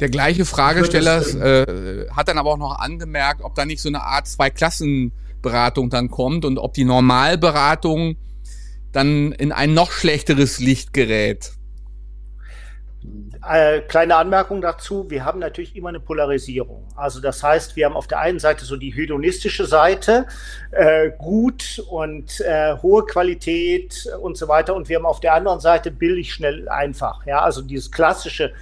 Der 0.00 0.08
gleiche 0.08 0.46
Fragesteller 0.46 1.20
äh, 1.20 2.08
hat 2.10 2.28
dann 2.28 2.38
aber 2.38 2.52
auch 2.52 2.58
noch 2.58 2.78
angemerkt, 2.78 3.42
ob 3.42 3.54
da 3.54 3.66
nicht 3.66 3.82
so 3.82 3.88
eine 3.88 4.02
Art 4.02 4.26
Zwei-Klassen-Beratung 4.26 5.90
dann 5.90 6.08
kommt 6.08 6.46
und 6.46 6.58
ob 6.58 6.72
die 6.72 6.84
Normalberatung 6.84 8.16
dann 8.92 9.32
in 9.32 9.52
ein 9.52 9.74
noch 9.74 9.92
schlechteres 9.92 10.58
Licht 10.58 10.94
gerät. 10.94 11.52
Äh, 13.48 13.80
kleine 13.80 14.16
Anmerkung 14.16 14.60
dazu, 14.60 15.08
wir 15.08 15.24
haben 15.24 15.38
natürlich 15.38 15.76
immer 15.76 15.90
eine 15.90 16.00
Polarisierung. 16.00 16.88
Also 16.96 17.20
das 17.20 17.42
heißt, 17.42 17.76
wir 17.76 17.86
haben 17.86 17.94
auf 17.94 18.06
der 18.06 18.20
einen 18.20 18.38
Seite 18.38 18.64
so 18.64 18.76
die 18.76 18.90
hedonistische 18.90 19.66
Seite, 19.66 20.26
äh, 20.70 21.10
gut 21.16 21.82
und 21.90 22.40
äh, 22.40 22.76
hohe 22.82 23.04
Qualität 23.04 24.06
und 24.20 24.36
so 24.36 24.48
weiter. 24.48 24.74
Und 24.74 24.88
wir 24.88 24.96
haben 24.96 25.06
auf 25.06 25.20
der 25.20 25.34
anderen 25.34 25.60
Seite 25.60 25.90
billig, 25.90 26.32
schnell, 26.34 26.68
einfach. 26.68 27.24
Ja, 27.26 27.40
also 27.40 27.62
dieses 27.62 27.90
klassische 27.90 28.52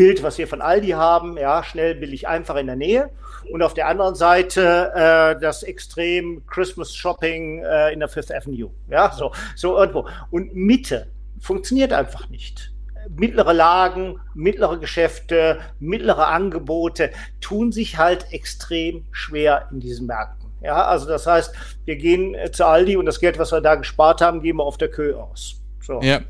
Bild, 0.00 0.22
was 0.22 0.38
wir 0.38 0.48
von 0.48 0.62
Aldi 0.62 0.92
haben, 0.92 1.36
ja, 1.36 1.62
schnell, 1.62 1.94
billig, 1.94 2.26
einfach 2.26 2.56
in 2.56 2.68
der 2.68 2.76
Nähe. 2.76 3.10
Und 3.52 3.60
auf 3.60 3.74
der 3.74 3.86
anderen 3.86 4.14
Seite 4.14 4.90
äh, 4.94 5.38
das 5.38 5.62
Extrem 5.62 6.42
Christmas 6.46 6.96
Shopping 6.96 7.62
äh, 7.62 7.92
in 7.92 8.00
der 8.00 8.08
Fifth 8.08 8.32
Avenue. 8.32 8.70
Ja, 8.88 9.12
so, 9.12 9.30
so 9.56 9.76
irgendwo. 9.76 10.08
Und 10.30 10.54
Mitte 10.54 11.08
funktioniert 11.38 11.92
einfach 11.92 12.30
nicht. 12.30 12.72
Mittlere 13.14 13.52
Lagen, 13.52 14.18
mittlere 14.32 14.78
Geschäfte, 14.78 15.58
mittlere 15.80 16.28
Angebote 16.28 17.10
tun 17.42 17.70
sich 17.70 17.98
halt 17.98 18.32
extrem 18.32 19.04
schwer 19.10 19.68
in 19.70 19.80
diesen 19.80 20.06
Märkten. 20.06 20.48
Ja, 20.62 20.86
also 20.86 21.06
das 21.06 21.26
heißt, 21.26 21.54
wir 21.84 21.96
gehen 21.96 22.34
zu 22.52 22.64
Aldi 22.64 22.96
und 22.96 23.04
das 23.04 23.20
Geld, 23.20 23.38
was 23.38 23.52
wir 23.52 23.60
da 23.60 23.74
gespart 23.74 24.22
haben, 24.22 24.40
geben 24.40 24.60
wir 24.60 24.64
auf 24.64 24.78
der 24.78 24.88
Kühe 24.88 25.22
aus. 25.22 25.60
So. 25.82 26.00
Ja. 26.00 26.20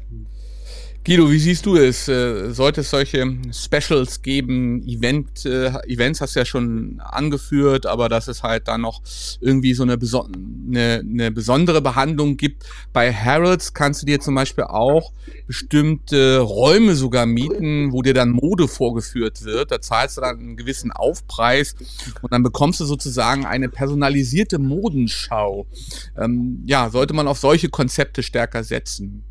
Guido, 1.03 1.31
wie 1.31 1.39
siehst 1.39 1.65
du 1.65 1.77
es? 1.77 2.09
Äh, 2.09 2.51
sollte 2.53 2.83
es 2.83 2.91
solche 2.91 3.25
Specials 3.53 4.21
geben? 4.21 4.87
Event, 4.87 5.47
äh, 5.47 5.69
Events 5.87 6.21
hast 6.21 6.37
du 6.37 6.41
ja 6.41 6.45
schon 6.45 7.01
angeführt, 7.01 7.87
aber 7.87 8.11
dass 8.11 8.29
es 8.29 8.43
halt 8.43 8.69
da 8.69 8.77
noch 8.77 9.01
irgendwie 9.41 9.73
so 9.73 9.83
eine, 9.83 9.95
eine, 9.95 10.99
eine 11.03 11.31
besondere 11.31 11.81
Behandlung 11.81 12.37
gibt. 12.37 12.65
Bei 12.93 13.15
Harrods 13.15 13.73
kannst 13.73 14.03
du 14.03 14.07
dir 14.07 14.21
zum 14.21 14.35
Beispiel 14.35 14.65
auch 14.65 15.15
bestimmte 15.47 16.41
Räume 16.41 16.95
sogar 16.95 17.25
mieten, 17.25 17.93
wo 17.93 18.03
dir 18.03 18.13
dann 18.13 18.29
Mode 18.29 18.69
vorgeführt 18.69 19.43
wird. 19.43 19.71
Da 19.71 19.81
zahlst 19.81 20.19
du 20.19 20.21
dann 20.21 20.39
einen 20.39 20.57
gewissen 20.59 20.93
Aufpreis 20.93 21.77
und 22.21 22.31
dann 22.31 22.43
bekommst 22.43 22.79
du 22.79 22.85
sozusagen 22.85 23.47
eine 23.47 23.71
personalisierte 23.71 24.59
Modenschau. 24.59 25.67
Ähm, 26.19 26.63
ja, 26.67 26.91
sollte 26.91 27.15
man 27.15 27.27
auf 27.27 27.39
solche 27.39 27.71
Konzepte 27.71 28.23
stärker 28.23 28.65
setzen? 28.65 29.25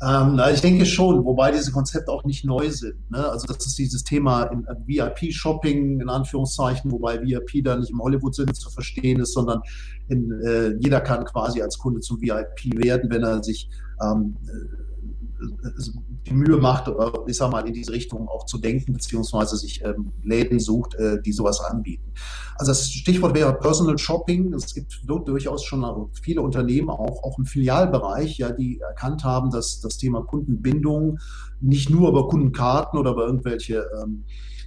Ähm, 0.00 0.40
ich 0.52 0.60
denke 0.60 0.86
schon, 0.86 1.24
wobei 1.24 1.50
diese 1.50 1.72
Konzepte 1.72 2.12
auch 2.12 2.24
nicht 2.24 2.44
neu 2.44 2.70
sind. 2.70 3.10
Ne? 3.10 3.28
Also 3.28 3.46
das 3.46 3.66
ist 3.66 3.78
dieses 3.78 4.04
Thema 4.04 4.44
in, 4.44 4.64
äh, 4.66 4.76
VIP-Shopping 4.86 6.00
in 6.00 6.08
Anführungszeichen, 6.08 6.92
wobei 6.92 7.20
VIP 7.20 7.64
da 7.64 7.76
nicht 7.76 7.90
im 7.90 8.00
Hollywood-Sinne 8.00 8.52
zu 8.52 8.70
verstehen 8.70 9.20
ist, 9.20 9.32
sondern 9.32 9.60
in, 10.08 10.30
äh, 10.44 10.74
jeder 10.78 11.00
kann 11.00 11.24
quasi 11.24 11.62
als 11.62 11.78
Kunde 11.78 12.00
zum 12.00 12.20
VIP 12.20 12.76
werden, 12.82 13.10
wenn 13.10 13.24
er 13.24 13.42
sich 13.42 13.68
ähm, 14.00 14.36
die 16.26 16.34
Mühe 16.34 16.56
macht, 16.56 16.90
ich 17.26 17.36
sag 17.36 17.50
mal, 17.50 17.66
in 17.66 17.72
diese 17.72 17.92
Richtung 17.92 18.28
auch 18.28 18.46
zu 18.46 18.58
denken, 18.58 18.92
beziehungsweise 18.92 19.56
sich 19.56 19.84
ähm, 19.84 20.12
Läden 20.22 20.58
sucht, 20.58 20.94
äh, 20.96 21.20
die 21.22 21.32
sowas 21.32 21.60
anbieten. 21.60 22.12
Also 22.56 22.70
das 22.70 22.90
Stichwort 22.90 23.34
wäre 23.34 23.56
Personal 23.58 23.98
Shopping. 23.98 24.52
Es 24.52 24.74
gibt 24.74 25.00
durchaus 25.06 25.64
schon 25.64 26.10
viele 26.22 26.42
Unternehmen, 26.42 26.90
auch, 26.90 27.22
auch 27.22 27.38
im 27.38 27.46
Filialbereich, 27.46 28.38
ja, 28.38 28.50
die 28.50 28.80
erkannt 28.80 29.24
haben, 29.24 29.50
dass 29.50 29.80
das 29.80 29.96
Thema 29.96 30.22
Kundenbindung 30.22 31.18
nicht 31.60 31.90
nur 31.90 32.08
über 32.08 32.28
Kundenkarten 32.28 32.98
oder 32.98 33.12
über 33.12 33.26
irgendwelche 33.26 33.86
ähm, 34.02 34.24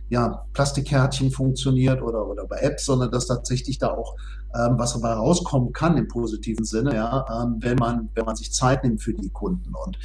ja, 0.10 0.46
Plastikkärtchen 0.54 1.32
funktioniert 1.32 2.02
oder, 2.02 2.28
oder 2.28 2.46
bei 2.46 2.58
Apps, 2.58 2.86
sondern 2.86 3.12
dass 3.12 3.28
tatsächlich 3.28 3.78
da 3.78 3.92
auch 3.92 4.16
ähm, 4.56 4.76
was 4.78 4.94
dabei 4.94 5.14
rauskommen 5.14 5.74
kann 5.74 5.98
im 5.98 6.08
positiven 6.08 6.66
Sinne, 6.66 6.96
ja, 6.96 7.26
ähm, 7.44 7.58
wenn 7.60 7.78
man, 7.78 8.10
wenn 8.16 8.26
man 8.26 8.36
sich 8.36 8.54
Zeit 8.54 8.84
nimmt 8.84 9.02
für 9.02 9.14
die 9.14 9.30
Kunden. 9.30 9.74
Und 9.86 9.98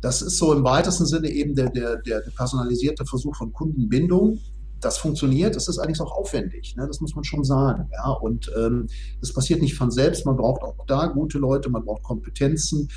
das 0.00 0.22
ist 0.22 0.38
so 0.38 0.52
im 0.52 0.64
weitesten 0.64 1.06
Sinne 1.06 1.30
eben 1.30 1.54
der, 1.54 1.70
der, 1.70 1.96
der 2.02 2.20
personalisierte 2.36 3.06
Versuch 3.06 3.34
von 3.36 3.52
Kundenbindung. 3.52 4.38
Das 4.80 4.98
funktioniert, 4.98 5.56
das 5.56 5.68
ist 5.68 5.78
eigentlich 5.78 6.00
auch 6.00 6.12
aufwendig, 6.12 6.76
ne? 6.76 6.86
das 6.86 7.00
muss 7.00 7.14
man 7.14 7.24
schon 7.24 7.42
sagen. 7.42 7.88
Ja? 7.90 8.10
Und 8.10 8.52
ähm, 8.56 8.86
das 9.20 9.32
passiert 9.32 9.62
nicht 9.62 9.76
von 9.76 9.90
selbst, 9.90 10.26
man 10.26 10.36
braucht 10.36 10.62
auch 10.62 10.84
da 10.86 11.06
gute 11.06 11.38
Leute, 11.38 11.70
man 11.70 11.84
braucht 11.84 12.02
Kompetenzen. 12.02 12.88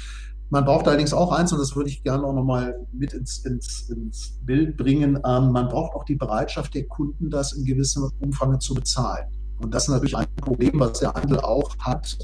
Man 0.49 0.63
braucht 0.63 0.87
allerdings 0.87 1.13
auch 1.13 1.33
eins, 1.33 1.51
und 1.51 1.59
das 1.59 1.75
würde 1.75 1.89
ich 1.89 2.03
gerne 2.03 2.23
auch 2.23 2.33
nochmal 2.33 2.87
mit 2.93 3.13
ins, 3.13 3.45
ins, 3.45 3.89
ins 3.89 4.39
Bild 4.45 4.77
bringen, 4.77 5.19
ähm, 5.25 5.51
man 5.51 5.67
braucht 5.67 5.93
auch 5.93 6.05
die 6.05 6.15
Bereitschaft 6.15 6.73
der 6.73 6.87
Kunden, 6.87 7.29
das 7.29 7.51
in 7.51 7.65
gewissem 7.65 8.09
Umfang 8.19 8.57
zu 8.59 8.73
bezahlen. 8.73 9.27
Und 9.59 9.73
das 9.73 9.83
ist 9.83 9.89
natürlich 9.89 10.15
ein 10.15 10.27
Problem, 10.35 10.79
was 10.79 10.99
der 10.99 11.13
Handel 11.13 11.39
auch 11.39 11.77
hat, 11.79 12.17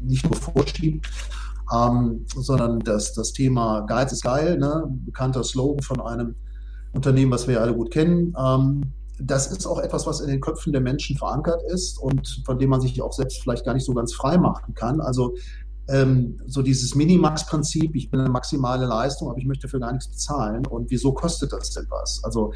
nicht 0.00 0.24
nur 0.24 0.36
vorschiebt, 0.36 1.08
ähm, 1.74 2.24
sondern 2.34 2.80
das, 2.80 3.14
das 3.14 3.32
Thema 3.32 3.80
Geiz 3.80 4.12
ist 4.12 4.22
geil, 4.22 4.58
ne? 4.58 4.84
bekannter 5.04 5.42
Slogan 5.42 5.82
von 5.82 6.00
einem 6.00 6.34
Unternehmen, 6.92 7.32
was 7.32 7.48
wir 7.48 7.60
alle 7.60 7.74
gut 7.74 7.90
kennen. 7.90 8.34
Ähm, 8.38 8.92
das 9.20 9.50
ist 9.50 9.66
auch 9.66 9.80
etwas, 9.80 10.06
was 10.06 10.20
in 10.20 10.28
den 10.28 10.40
Köpfen 10.40 10.72
der 10.72 10.80
Menschen 10.80 11.16
verankert 11.16 11.62
ist 11.68 11.98
und 11.98 12.42
von 12.46 12.58
dem 12.58 12.70
man 12.70 12.80
sich 12.80 13.02
auch 13.02 13.12
selbst 13.12 13.42
vielleicht 13.42 13.64
gar 13.64 13.74
nicht 13.74 13.84
so 13.84 13.92
ganz 13.92 14.14
frei 14.14 14.38
machen 14.38 14.74
kann. 14.74 15.00
Also 15.00 15.34
ähm, 15.88 16.40
so 16.46 16.62
dieses 16.62 16.94
Minimax-Prinzip, 16.94 17.96
ich 17.96 18.10
bin 18.10 18.20
eine 18.20 18.28
maximale 18.28 18.86
Leistung, 18.86 19.28
aber 19.28 19.38
ich 19.38 19.46
möchte 19.46 19.68
für 19.68 19.80
gar 19.80 19.92
nichts 19.92 20.08
bezahlen. 20.08 20.66
Und 20.66 20.90
wieso 20.90 21.12
kostet 21.12 21.52
das 21.52 21.70
denn 21.70 21.86
was? 21.88 22.22
Also 22.22 22.52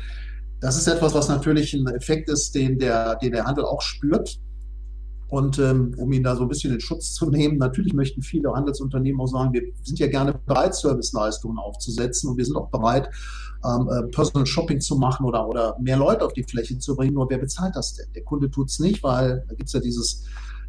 das 0.63 0.77
ist 0.77 0.87
etwas, 0.87 1.13
was 1.13 1.29
natürlich 1.29 1.75
ein 1.75 1.89
Effekt 1.89 2.31
ist, 2.31 2.55
den 2.55 2.79
der, 2.79 3.17
den 3.17 3.33
der 3.33 3.45
Handel 3.45 3.65
auch 3.65 3.83
spürt. 3.83 4.39
Und 5.29 5.59
ähm, 5.59 5.93
um 5.97 6.13
ihn 6.13 6.23
da 6.23 6.37
so 6.37 6.43
ein 6.43 6.49
bisschen 6.49 6.73
in 6.73 6.81
Schutz 6.81 7.15
zu 7.15 7.29
nehmen, 7.29 7.59
natürlich 7.59 7.95
möchten 7.95 8.23
viele 8.23 8.53
Handelsunternehmen 8.53 9.21
auch 9.21 9.27
sagen, 9.27 9.53
wir 9.53 9.63
sind 9.83 9.99
ja 9.99 10.07
gerne 10.07 10.39
bereit, 10.47 10.75
Serviceleistungen 10.77 11.59
aufzusetzen 11.59 12.31
und 12.31 12.37
wir 12.37 12.45
sind 12.45 12.57
auch 12.57 12.69
bereit, 12.69 13.09
ähm, 13.65 13.89
äh, 13.89 14.03
Personal 14.11 14.47
Shopping 14.47 14.81
zu 14.81 14.97
machen 14.97 15.27
oder, 15.27 15.49
oder 15.49 15.77
mehr 15.81 15.97
Leute 15.97 16.25
auf 16.25 16.33
die 16.33 16.45
Fläche 16.45 16.79
zu 16.79 16.95
bringen. 16.95 17.15
Nur 17.15 17.29
wer 17.29 17.39
bezahlt 17.39 17.75
das 17.75 17.95
denn? 17.95 18.07
Der 18.15 18.23
Kunde 18.23 18.49
tut 18.49 18.71
es 18.71 18.79
nicht, 18.79 19.03
weil 19.03 19.45
da 19.49 19.55
gibt 19.55 19.67
es 19.67 19.73
ja 19.73 19.81
dieses 19.81 20.27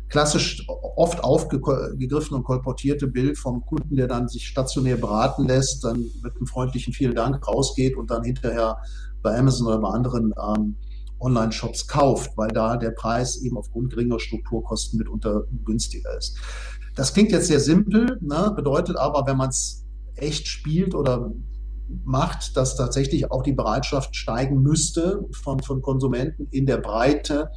klassisch 0.09 0.65
oft 0.67 1.23
aufgegriffene 1.23 2.37
und 2.37 2.43
kolportierte 2.43 3.07
Bild 3.07 3.37
vom 3.37 3.63
Kunden, 3.65 3.95
der 3.95 4.07
dann 4.07 4.27
sich 4.27 4.47
stationär 4.47 4.97
beraten 4.97 5.47
lässt, 5.47 5.83
dann 5.83 6.05
mit 6.23 6.35
einem 6.35 6.47
freundlichen 6.47 6.93
Vielen 6.93 7.15
Dank 7.15 7.47
rausgeht 7.47 7.95
und 7.95 8.09
dann 8.09 8.23
hinterher 8.23 8.77
bei 9.23 9.37
Amazon 9.37 9.67
oder 9.67 9.79
bei 9.79 9.89
anderen 9.89 10.33
ähm, 10.37 10.75
Online-Shops 11.19 11.87
kauft, 11.87 12.37
weil 12.37 12.49
da 12.49 12.77
der 12.77 12.91
Preis 12.91 13.37
eben 13.41 13.57
aufgrund 13.57 13.91
geringer 13.91 14.19
Strukturkosten 14.19 14.99
mitunter 14.99 15.43
günstiger 15.63 16.15
ist. 16.17 16.37
Das 16.95 17.13
klingt 17.13 17.31
jetzt 17.31 17.47
sehr 17.47 17.59
simpel, 17.59 18.19
ne, 18.21 18.53
bedeutet 18.55 18.97
aber, 18.97 19.25
wenn 19.25 19.37
man 19.37 19.49
es 19.49 19.85
echt 20.15 20.47
spielt 20.47 20.93
oder 20.93 21.31
macht, 22.03 22.55
dass 22.55 22.75
tatsächlich 22.75 23.31
auch 23.31 23.43
die 23.43 23.53
Bereitschaft 23.53 24.15
steigen 24.15 24.61
müsste 24.61 25.25
von, 25.31 25.59
von 25.59 25.81
Konsumenten 25.81 26.47
in 26.51 26.65
der 26.65 26.77
Breite, 26.77 27.49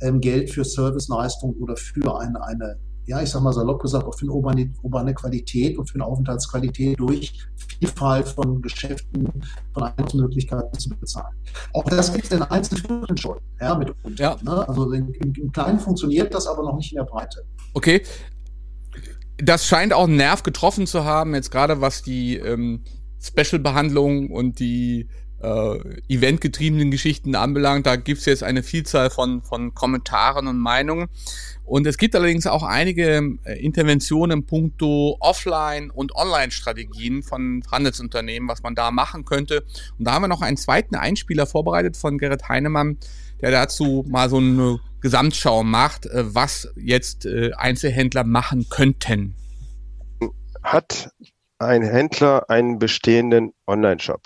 ähm, 0.00 0.20
Geld 0.20 0.50
für 0.50 0.64
Serviceleistung 0.64 1.54
oder 1.54 1.76
für 1.76 2.18
eine, 2.18 2.42
eine 2.42 2.78
ja, 3.06 3.20
ich 3.20 3.30
sag 3.30 3.42
mal 3.42 3.52
salopp 3.52 3.82
gesagt, 3.82 4.06
auch 4.06 4.16
für 4.16 4.26
eine 4.26 4.32
urbane, 4.32 4.72
urbane 4.82 5.14
Qualität 5.14 5.76
und 5.76 5.88
für 5.88 5.96
eine 5.96 6.04
Aufenthaltsqualität 6.04 6.98
durch 6.98 7.32
Vielfalt 7.78 8.28
von 8.28 8.62
Geschäften, 8.62 9.28
von 9.72 9.82
Einkaufsmöglichkeiten 9.82 10.78
zu 10.78 10.90
bezahlen. 10.90 11.34
Auch 11.72 11.84
das 11.84 12.12
gibt 12.12 12.26
es 12.26 12.32
in 12.32 12.42
Einzelfällen 12.42 13.16
schon, 13.16 13.38
ja, 13.60 13.74
mit. 13.74 13.92
Ja. 14.18 14.36
Ne? 14.42 14.68
Also 14.68 14.92
im, 14.92 15.12
im 15.12 15.52
Kleinen 15.52 15.80
funktioniert 15.80 16.32
das 16.32 16.46
aber 16.46 16.62
noch 16.62 16.76
nicht 16.76 16.92
in 16.92 16.98
der 16.98 17.04
Breite. 17.04 17.44
Okay. 17.74 18.02
Das 19.38 19.66
scheint 19.66 19.92
auch 19.92 20.04
einen 20.04 20.16
Nerv 20.16 20.44
getroffen 20.44 20.86
zu 20.86 21.04
haben, 21.04 21.34
jetzt 21.34 21.50
gerade 21.50 21.80
was 21.80 22.02
die 22.02 22.36
ähm, 22.36 22.84
Special-Behandlung 23.20 24.30
und 24.30 24.60
die 24.60 25.08
äh, 25.42 25.78
eventgetriebenen 26.08 26.90
Geschichten 26.90 27.34
anbelangt. 27.34 27.86
Da 27.86 27.96
gibt's 27.96 28.24
jetzt 28.26 28.42
eine 28.42 28.62
Vielzahl 28.62 29.10
von, 29.10 29.42
von 29.42 29.74
Kommentaren 29.74 30.46
und 30.46 30.58
Meinungen. 30.58 31.08
Und 31.64 31.86
es 31.86 31.96
gibt 31.96 32.14
allerdings 32.14 32.46
auch 32.46 32.62
einige 32.62 33.38
äh, 33.44 33.58
Interventionen 33.60 34.40
im 34.40 34.46
puncto 34.46 35.16
Offline- 35.20 35.90
und 35.90 36.14
Online-Strategien 36.14 37.22
von 37.22 37.62
Handelsunternehmen, 37.70 38.48
was 38.48 38.62
man 38.62 38.74
da 38.74 38.90
machen 38.90 39.24
könnte. 39.24 39.64
Und 39.98 40.06
da 40.06 40.12
haben 40.12 40.22
wir 40.22 40.28
noch 40.28 40.42
einen 40.42 40.56
zweiten 40.56 40.94
Einspieler 40.94 41.46
vorbereitet 41.46 41.96
von 41.96 42.18
Gerrit 42.18 42.48
Heinemann, 42.48 42.98
der 43.40 43.50
dazu 43.50 44.04
mal 44.08 44.28
so 44.28 44.38
eine 44.38 44.80
Gesamtschau 45.00 45.64
macht, 45.64 46.06
äh, 46.06 46.34
was 46.34 46.68
jetzt 46.76 47.26
äh, 47.26 47.52
Einzelhändler 47.54 48.24
machen 48.24 48.68
könnten. 48.68 49.34
Hat 50.62 51.10
ein 51.58 51.82
Händler 51.82 52.48
einen 52.50 52.78
bestehenden 52.78 53.52
Online-Shop? 53.66 54.20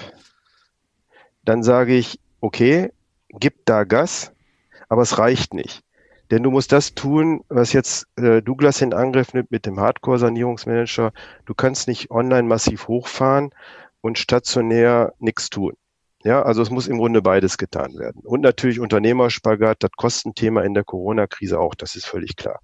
Dann 1.46 1.62
sage 1.62 1.94
ich, 1.94 2.20
okay, 2.40 2.92
gib 3.30 3.64
da 3.64 3.84
Gas, 3.84 4.32
aber 4.88 5.02
es 5.02 5.18
reicht 5.18 5.54
nicht. 5.54 5.82
Denn 6.30 6.42
du 6.42 6.50
musst 6.50 6.72
das 6.72 6.94
tun, 6.94 7.44
was 7.48 7.72
jetzt 7.72 8.06
äh, 8.16 8.42
Douglas 8.42 8.82
in 8.82 8.92
Angriff 8.92 9.32
nimmt 9.32 9.52
mit 9.52 9.64
dem 9.64 9.78
Hardcore-Sanierungsmanager. 9.78 11.12
Du 11.44 11.54
kannst 11.54 11.86
nicht 11.86 12.10
online 12.10 12.48
massiv 12.48 12.88
hochfahren 12.88 13.50
und 14.00 14.18
stationär 14.18 15.14
nichts 15.20 15.50
tun. 15.50 15.74
Ja, 16.24 16.42
also 16.42 16.62
es 16.62 16.70
muss 16.70 16.88
im 16.88 16.98
Grunde 16.98 17.22
beides 17.22 17.58
getan 17.58 17.96
werden. 17.96 18.22
Und 18.24 18.40
natürlich 18.40 18.80
Unternehmerspagat, 18.80 19.76
das 19.84 19.92
Kostenthema 19.92 20.62
in 20.62 20.74
der 20.74 20.82
Corona-Krise 20.82 21.60
auch, 21.60 21.76
das 21.76 21.94
ist 21.94 22.06
völlig 22.06 22.34
klar. 22.34 22.60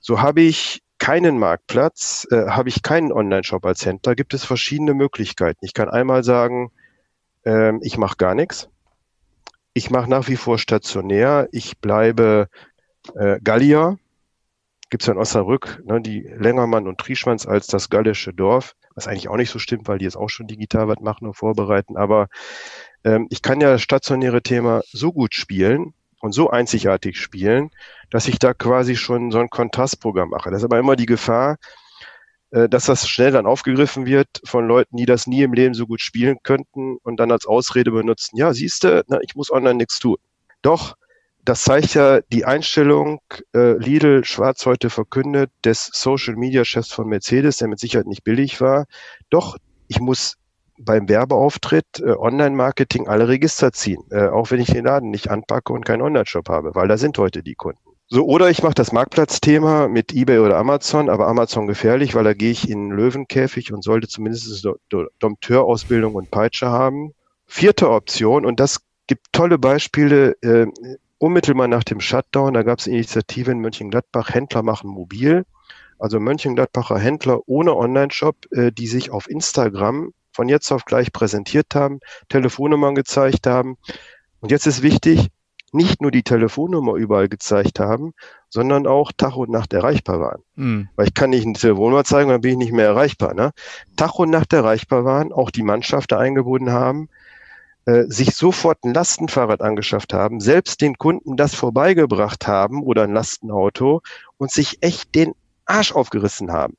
So 0.00 0.20
habe 0.20 0.40
ich 0.40 0.82
keinen 0.98 1.38
Marktplatz, 1.38 2.26
äh, 2.32 2.48
habe 2.48 2.68
ich 2.68 2.82
keinen 2.82 3.12
Online-Shop 3.12 3.64
als 3.64 3.86
Händler, 3.86 4.16
gibt 4.16 4.34
es 4.34 4.44
verschiedene 4.44 4.94
Möglichkeiten. 4.94 5.64
Ich 5.64 5.74
kann 5.74 5.88
einmal 5.88 6.24
sagen, 6.24 6.72
ähm, 7.44 7.80
ich 7.82 7.98
mache 7.98 8.16
gar 8.16 8.34
nichts. 8.34 8.68
Ich 9.72 9.90
mache 9.90 10.08
nach 10.08 10.28
wie 10.28 10.36
vor 10.36 10.58
stationär. 10.58 11.48
Ich 11.52 11.78
bleibe 11.78 12.48
äh, 13.14 13.38
Gallier. 13.42 13.98
Gibt 14.90 15.02
es 15.02 15.06
ja 15.08 15.14
in 15.14 15.18
Osnabrück, 15.18 15.82
ne, 15.84 16.00
die 16.00 16.20
Längermann 16.20 16.86
und 16.86 16.98
Trieschmanns 16.98 17.46
als 17.46 17.66
das 17.66 17.90
gallische 17.90 18.32
Dorf, 18.32 18.76
was 18.94 19.08
eigentlich 19.08 19.28
auch 19.28 19.36
nicht 19.36 19.50
so 19.50 19.58
stimmt, 19.58 19.88
weil 19.88 19.98
die 19.98 20.04
jetzt 20.04 20.16
auch 20.16 20.28
schon 20.28 20.46
digital 20.46 20.86
was 20.86 21.00
machen 21.00 21.26
und 21.26 21.34
vorbereiten. 21.34 21.96
Aber 21.96 22.28
ähm, 23.02 23.26
ich 23.30 23.42
kann 23.42 23.60
ja 23.60 23.72
das 23.72 23.82
stationäre 23.82 24.42
Thema 24.42 24.82
so 24.92 25.12
gut 25.12 25.34
spielen 25.34 25.94
und 26.20 26.32
so 26.32 26.50
einzigartig 26.50 27.18
spielen, 27.18 27.70
dass 28.10 28.28
ich 28.28 28.38
da 28.38 28.54
quasi 28.54 28.94
schon 28.94 29.32
so 29.32 29.38
ein 29.38 29.50
Kontrastprogramm 29.50 30.30
mache. 30.30 30.50
Das 30.50 30.60
ist 30.60 30.64
aber 30.64 30.78
immer 30.78 30.96
die 30.96 31.06
Gefahr, 31.06 31.56
dass 32.70 32.84
das 32.86 33.08
schnell 33.08 33.32
dann 33.32 33.46
aufgegriffen 33.46 34.06
wird 34.06 34.28
von 34.44 34.66
Leuten, 34.68 34.96
die 34.96 35.06
das 35.06 35.26
nie 35.26 35.42
im 35.42 35.52
Leben 35.52 35.74
so 35.74 35.86
gut 35.86 36.00
spielen 36.00 36.38
könnten 36.42 36.98
und 37.02 37.18
dann 37.18 37.32
als 37.32 37.46
Ausrede 37.46 37.90
benutzen, 37.90 38.36
ja, 38.36 38.54
siehste, 38.54 39.04
ich 39.22 39.34
muss 39.34 39.50
online 39.50 39.74
nichts 39.74 39.98
tun. 39.98 40.18
Doch, 40.62 40.94
das 41.44 41.64
zeigt 41.64 41.94
ja 41.94 42.20
die 42.32 42.46
Einstellung, 42.46 43.20
äh, 43.54 43.72
Lidl 43.76 44.24
Schwarz 44.24 44.64
heute 44.64 44.88
verkündet, 44.88 45.50
des 45.64 45.90
Social 45.92 46.36
Media 46.36 46.64
Chefs 46.64 46.92
von 46.92 47.06
Mercedes, 47.06 47.58
der 47.58 47.68
mit 47.68 47.78
Sicherheit 47.78 48.06
nicht 48.06 48.24
billig 48.24 48.60
war. 48.60 48.86
Doch, 49.28 49.58
ich 49.86 50.00
muss 50.00 50.36
beim 50.78 51.08
Werbeauftritt 51.08 52.00
äh, 52.00 52.12
Online-Marketing 52.12 53.08
alle 53.08 53.28
Register 53.28 53.72
ziehen, 53.72 54.02
äh, 54.10 54.28
auch 54.28 54.50
wenn 54.50 54.60
ich 54.60 54.72
den 54.72 54.86
Laden 54.86 55.10
nicht 55.10 55.30
anpacke 55.30 55.72
und 55.72 55.84
keinen 55.84 56.02
Online-Shop 56.02 56.48
habe, 56.48 56.74
weil 56.74 56.88
da 56.88 56.96
sind 56.96 57.18
heute 57.18 57.42
die 57.42 57.54
Kunden. 57.54 57.93
So, 58.06 58.24
oder 58.26 58.50
ich 58.50 58.62
mache 58.62 58.74
das 58.74 58.92
Marktplatzthema 58.92 59.88
mit 59.88 60.12
eBay 60.12 60.38
oder 60.38 60.58
Amazon, 60.58 61.08
aber 61.08 61.26
Amazon 61.26 61.66
gefährlich, 61.66 62.14
weil 62.14 62.24
da 62.24 62.34
gehe 62.34 62.50
ich 62.50 62.68
in 62.68 62.90
Löwenkäfig 62.90 63.72
und 63.72 63.82
sollte 63.82 64.08
zumindest 64.08 64.66
Dompteurausbildung 65.18 66.14
und 66.14 66.30
Peitsche 66.30 66.68
haben. 66.68 67.14
Vierte 67.46 67.90
Option, 67.90 68.44
und 68.44 68.60
das 68.60 68.80
gibt 69.06 69.32
tolle 69.32 69.58
Beispiele, 69.58 70.36
äh, 70.42 70.66
unmittelbar 71.18 71.66
nach 71.66 71.84
dem 71.84 72.00
Shutdown, 72.00 72.52
da 72.52 72.62
gab 72.62 72.78
es 72.78 72.86
Initiative 72.86 73.50
in 73.50 73.60
Mönchengladbach, 73.60 74.30
Händler 74.30 74.62
machen 74.62 74.90
mobil. 74.90 75.44
Also 75.98 76.20
Mönchengladbacher 76.20 76.98
Händler 76.98 77.40
ohne 77.46 77.74
Online-Shop, 77.74 78.36
äh, 78.50 78.70
die 78.70 78.86
sich 78.86 79.10
auf 79.10 79.30
Instagram 79.30 80.12
von 80.32 80.48
jetzt 80.48 80.70
auf 80.72 80.84
gleich 80.84 81.12
präsentiert 81.12 81.74
haben, 81.74 82.00
Telefonnummern 82.28 82.94
gezeigt 82.94 83.46
haben. 83.46 83.76
Und 84.40 84.50
jetzt 84.50 84.66
ist 84.66 84.82
wichtig, 84.82 85.30
nicht 85.74 86.00
nur 86.00 86.10
die 86.10 86.22
Telefonnummer 86.22 86.94
überall 86.94 87.28
gezeigt 87.28 87.80
haben, 87.80 88.12
sondern 88.48 88.86
auch 88.86 89.12
Tag 89.12 89.36
und 89.36 89.50
Nacht 89.50 89.72
erreichbar 89.72 90.20
waren. 90.20 90.42
Mhm. 90.54 90.88
Weil 90.96 91.08
ich 91.08 91.14
kann 91.14 91.30
nicht 91.30 91.44
eine 91.44 91.54
Telefonnummer 91.54 92.04
zeigen, 92.04 92.30
dann 92.30 92.40
bin 92.40 92.52
ich 92.52 92.58
nicht 92.58 92.72
mehr 92.72 92.86
erreichbar. 92.86 93.34
Ne? 93.34 93.50
Tag 93.96 94.18
und 94.18 94.30
Nacht 94.30 94.52
erreichbar 94.52 95.04
waren, 95.04 95.32
auch 95.32 95.50
die 95.50 95.62
Mannschaft 95.62 96.12
da 96.12 96.18
eingebunden 96.18 96.72
haben, 96.72 97.08
äh, 97.86 98.04
sich 98.06 98.34
sofort 98.34 98.84
ein 98.84 98.94
Lastenfahrrad 98.94 99.60
angeschafft 99.60 100.14
haben, 100.14 100.40
selbst 100.40 100.80
den 100.80 100.96
Kunden 100.96 101.36
das 101.36 101.54
vorbeigebracht 101.54 102.46
haben 102.46 102.82
oder 102.82 103.02
ein 103.02 103.12
Lastenauto 103.12 104.00
und 104.38 104.50
sich 104.50 104.78
echt 104.80 105.14
den 105.14 105.34
Arsch 105.66 105.92
aufgerissen 105.92 106.52
haben 106.52 106.76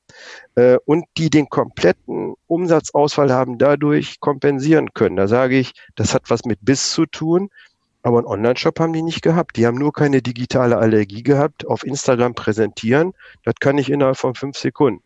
äh, 0.56 0.78
und 0.86 1.06
die 1.18 1.30
den 1.30 1.50
kompletten 1.50 2.36
Umsatzausfall 2.48 3.32
haben 3.32 3.58
dadurch 3.58 4.20
kompensieren 4.20 4.94
können. 4.94 5.16
Da 5.16 5.28
sage 5.28 5.58
ich, 5.58 5.74
das 5.96 6.14
hat 6.14 6.24
was 6.30 6.46
mit 6.46 6.60
Biss 6.62 6.92
zu 6.92 7.06
tun. 7.06 7.50
Aber 8.06 8.20
einen 8.20 8.28
Online-Shop 8.28 8.80
haben 8.80 8.94
die 8.94 9.02
nicht 9.02 9.24
gehabt. 9.24 9.58
Die 9.58 9.66
haben 9.66 9.80
nur 9.80 9.92
keine 9.92 10.22
digitale 10.22 10.78
Allergie 10.78 11.24
gehabt, 11.24 11.66
auf 11.66 11.84
Instagram 11.84 12.36
präsentieren. 12.36 13.14
Das 13.44 13.56
kann 13.60 13.80
ich 13.80 13.90
innerhalb 13.90 14.16
von 14.16 14.36
fünf 14.36 14.60
Sekunden. 14.60 15.02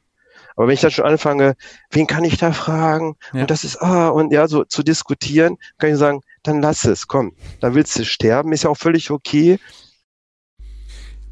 Aber 0.57 0.67
wenn 0.67 0.73
ich 0.73 0.81
dann 0.81 0.91
schon 0.91 1.05
anfange, 1.05 1.55
wen 1.91 2.07
kann 2.07 2.25
ich 2.25 2.37
da 2.37 2.51
fragen? 2.51 3.15
Ja. 3.31 3.41
Und 3.41 3.51
das 3.51 3.63
ist, 3.63 3.81
ah, 3.81 4.09
und 4.09 4.33
ja, 4.33 4.49
so 4.49 4.65
zu 4.65 4.83
diskutieren, 4.83 5.57
kann 5.77 5.91
ich 5.91 5.95
sagen, 5.95 6.19
dann 6.43 6.61
lass 6.61 6.83
es, 6.83 7.07
komm. 7.07 7.31
Dann 7.61 7.73
willst 7.73 7.97
du 7.97 8.03
sterben, 8.03 8.51
ist 8.51 8.65
ja 8.65 8.69
auch 8.69 8.77
völlig 8.77 9.11
okay. 9.11 9.59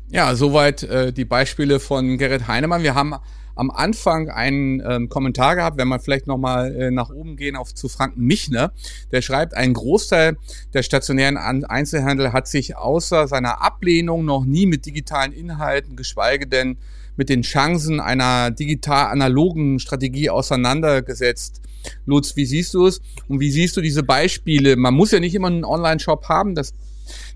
Ja, 0.07 0.35
soweit 0.35 0.83
äh, 0.83 1.11
die 1.11 1.25
Beispiele 1.25 1.81
von 1.81 2.17
Gerrit 2.17 2.47
Heinemann. 2.47 2.81
Wir 2.81 2.95
haben 2.95 3.13
am 3.57 3.71
Anfang 3.71 4.29
einen 4.29 4.81
ähm, 4.85 5.09
Kommentar 5.09 5.55
gehabt, 5.55 5.77
wenn 5.77 5.87
wir 5.87 5.99
vielleicht 5.99 6.27
nochmal 6.27 6.75
äh, 6.75 6.91
nach 6.91 7.09
oben 7.09 7.35
gehen 7.35 7.55
auf 7.55 7.73
zu 7.73 7.89
Frank 7.89 8.17
Michner, 8.17 8.71
der 9.11 9.21
schreibt, 9.21 9.55
ein 9.55 9.73
Großteil 9.73 10.37
der 10.73 10.83
stationären 10.83 11.37
Einzelhandel 11.37 12.33
hat 12.33 12.47
sich 12.47 12.77
außer 12.77 13.27
seiner 13.27 13.61
Ablehnung 13.61 14.25
noch 14.25 14.45
nie 14.45 14.65
mit 14.65 14.85
digitalen 14.85 15.33
Inhalten, 15.33 15.95
geschweige 15.95 16.47
denn 16.47 16.77
mit 17.15 17.29
den 17.29 17.41
Chancen 17.41 17.99
einer 17.99 18.51
digital-analogen 18.51 19.79
Strategie 19.79 20.29
auseinandergesetzt. 20.29 21.61
Lutz, 22.05 22.35
wie 22.35 22.45
siehst 22.45 22.73
du 22.73 22.85
es? 22.85 23.01
Und 23.27 23.39
wie 23.39 23.51
siehst 23.51 23.75
du 23.75 23.81
diese 23.81 24.03
Beispiele? 24.03 24.75
Man 24.75 24.93
muss 24.93 25.11
ja 25.11 25.19
nicht 25.19 25.33
immer 25.33 25.47
einen 25.47 25.65
Online-Shop 25.65 26.29
haben. 26.29 26.53
Das, 26.53 26.73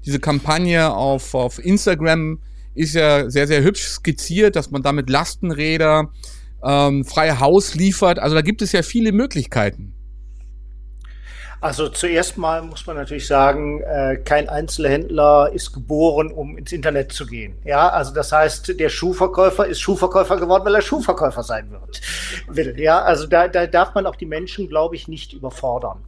diese 0.06 0.20
Kampagne 0.20 0.94
auf, 0.94 1.34
auf 1.34 1.64
Instagram 1.64 2.40
ist 2.74 2.96
ja 2.96 3.30
sehr, 3.30 3.48
sehr 3.48 3.64
hübsch 3.64 3.88
skizziert, 3.88 4.56
dass 4.56 4.72
man 4.72 4.82
damit 4.82 5.10
Lastenräder 5.10 6.12
ähm, 6.64 7.06
freie 7.06 7.40
Haus 7.40 7.76
liefert. 7.76 8.20
Also 8.20 8.36
da 8.36 8.42
gibt 8.42 8.62
es 8.62 8.72
ja 8.72 8.84
viele 8.84 9.12
Möglichkeiten. 9.12 9.94
Also 11.62 11.90
zuerst 11.90 12.40
mal 12.40 12.64
muss 12.64 12.88
man 12.88 12.96
natürlich 12.96 13.28
sagen, 13.28 13.82
äh, 13.82 14.18
kein 14.18 14.50
Einzelhändler 14.50 15.52
ist 15.54 15.72
geboren, 15.72 16.32
um 16.32 16.58
ins 16.58 16.72
Internet 16.72 17.12
zu 17.12 17.28
gehen. 17.28 17.56
Ja, 17.64 17.88
also 17.90 18.12
das 18.16 18.32
heißt, 18.32 18.80
der 18.80 18.90
Schuhverkäufer 18.90 19.68
ist 19.68 19.80
Schuhverkäufer 19.80 20.38
geworden, 20.38 20.66
weil 20.66 20.74
er 20.74 20.82
Schuhverkäufer 20.82 21.44
sein 21.44 21.70
wird. 21.70 22.02
Will. 22.48 22.80
Ja, 22.80 23.04
also 23.04 23.28
da, 23.28 23.48
da 23.48 23.68
darf 23.68 23.94
man 23.94 24.08
auch 24.08 24.16
die 24.16 24.26
Menschen, 24.26 24.70
glaube 24.70 24.96
ich, 24.96 25.08
nicht 25.08 25.34
überfordern. 25.34 26.00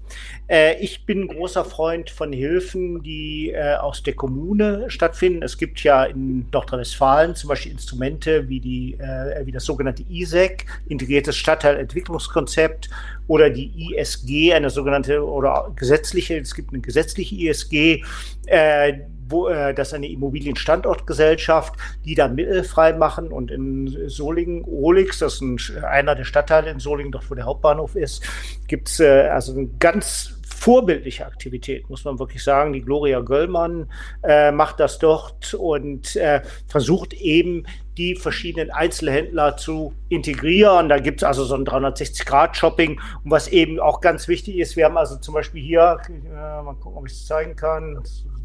Äh, 0.48 0.80
ich 0.80 1.06
bin 1.06 1.28
großer 1.28 1.64
Freund 1.66 2.10
von 2.10 2.34
Hilfen, 2.34 3.04
die 3.04 3.52
äh, 3.52 3.76
aus 3.76 4.02
der 4.02 4.16
Kommune 4.16 4.90
stattfinden. 4.90 5.44
Es 5.44 5.60
gibt 5.60 5.84
ja 5.84 6.04
in 6.04 6.48
Nordrhein-Westfalen 6.52 7.36
zum 7.36 7.50
Beispiel 7.50 7.74
Instrumente 7.74 8.50
wie 8.50 8.60
die, 8.60 8.94
äh, 8.96 9.46
wie 9.46 9.52
das 9.52 9.66
sogenannte 9.66 10.04
ISEC, 10.10 10.66
integriertes 10.88 11.38
Stadtteilentwicklungskonzept 11.38 12.90
oder 13.28 13.50
die 13.50 13.96
ISG, 13.96 14.54
eine 14.54 14.70
sogenannte 14.70 15.26
oder 15.26 15.72
gesetzliche, 15.76 16.38
es 16.38 16.54
gibt 16.54 16.72
eine 16.72 16.82
gesetzliche 16.82 17.36
ISG, 17.36 18.04
äh, 18.48 18.94
wo, 19.28 19.48
äh, 19.48 19.74
das 19.74 19.90
ist 19.90 19.94
eine 19.94 20.10
Immobilienstandortgesellschaft, 20.10 21.76
die 22.06 22.16
da 22.16 22.28
Mittel 22.28 22.64
frei 22.64 22.94
machen 22.94 23.30
und 23.30 23.52
in 23.52 24.10
Solingen, 24.10 24.64
Olix, 24.66 25.20
das 25.20 25.36
ist 25.36 25.42
ein, 25.42 25.84
einer 25.84 26.16
der 26.16 26.26
Stadtteile 26.26 26.70
in 26.70 26.80
Solingen, 26.80 27.12
dort 27.12 27.30
wo 27.30 27.36
der 27.36 27.46
Hauptbahnhof 27.46 27.96
ist, 27.96 28.24
gibt 28.68 28.90
es 28.90 29.00
äh, 29.00 29.28
also 29.30 29.54
eine 29.54 29.68
ganz 29.80 30.40
vorbildliche 30.64 31.26
Aktivität, 31.26 31.90
muss 31.90 32.06
man 32.06 32.20
wirklich 32.20 32.42
sagen. 32.42 32.72
Die 32.72 32.82
Gloria 32.82 33.20
Göllmann 33.20 33.92
äh, 34.24 34.50
macht 34.50 34.80
das 34.80 34.98
dort 34.98 35.54
und 35.56 36.16
äh, 36.16 36.42
versucht 36.68 37.12
eben 37.12 37.66
die 37.98 38.16
verschiedenen 38.16 38.72
Einzelhändler 38.72 39.58
zu 39.58 39.94
integrieren. 40.08 40.88
Da 40.88 41.00
gibt 41.00 41.22
es 41.22 41.26
also 41.26 41.44
so 41.44 41.56
ein 41.56 41.66
360-Grad-Shopping. 41.66 43.02
Und 43.26 43.32
was 43.32 43.50
eben 43.50 43.82
auch 43.82 44.00
ganz 44.00 44.30
wichtig 44.30 44.58
ist, 44.58 44.78
wir 44.78 44.86
haben 44.86 44.96
also 44.96 45.18
zum 45.18 45.34
Beispiel 45.34 45.62
hier, 45.62 45.98
äh, 46.08 46.32
mal 46.32 46.76
gucken, 46.80 46.98
ob 46.98 47.08
ich 47.08 47.14
es 47.14 47.26
zeigen 47.26 47.58
kann. 47.58 48.02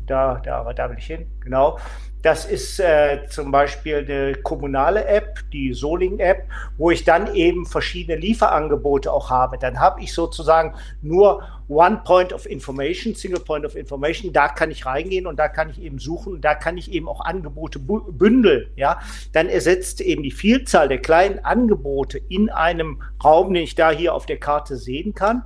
Da, 0.07 0.41
da, 0.45 0.73
da 0.73 0.91
will 0.91 0.99
ich 0.99 1.07
hin, 1.07 1.31
genau. 1.39 1.79
Das 2.23 2.45
ist 2.45 2.81
äh, 2.81 3.27
zum 3.29 3.53
Beispiel 3.53 3.99
eine 3.99 4.35
kommunale 4.35 5.05
App, 5.05 5.39
die 5.53 5.73
Soling-App, 5.73 6.49
wo 6.77 6.91
ich 6.91 7.05
dann 7.05 7.33
eben 7.35 7.64
verschiedene 7.64 8.19
Lieferangebote 8.19 9.12
auch 9.12 9.31
habe. 9.31 9.57
Dann 9.57 9.79
habe 9.79 10.03
ich 10.03 10.12
sozusagen 10.12 10.75
nur 11.01 11.43
One 11.69 12.01
Point 12.05 12.33
of 12.33 12.47
Information, 12.47 13.14
Single 13.14 13.41
Point 13.41 13.64
of 13.64 13.77
Information. 13.77 14.33
Da 14.33 14.49
kann 14.49 14.73
ich 14.73 14.85
reingehen 14.85 15.29
und 15.29 15.39
da 15.39 15.49
kann 15.49 15.71
ich 15.71 15.81
eben 15.81 16.01
suchen 16.01 16.35
und 16.35 16.41
da 16.45 16.57
kann 16.57 16.77
ich 16.77 16.91
eben 16.91 17.09
auch 17.09 17.21
Angebote 17.21 17.79
bündeln. 17.79 18.66
Ja, 18.75 19.01
dann 19.33 19.49
ersetzt 19.49 20.01
eben 20.01 20.25
die 20.25 20.33
Vielzahl 20.33 20.89
der 20.89 20.99
kleinen 20.99 21.45
Angebote 21.45 22.19
in 22.19 22.51
einem 22.51 23.01
Raum, 23.23 23.55
den 23.55 23.62
ich 23.62 23.77
da 23.77 23.91
hier 23.93 24.14
auf 24.14 24.27
der 24.27 24.39
Karte 24.39 24.77
sehen 24.77 25.14
kann, 25.14 25.45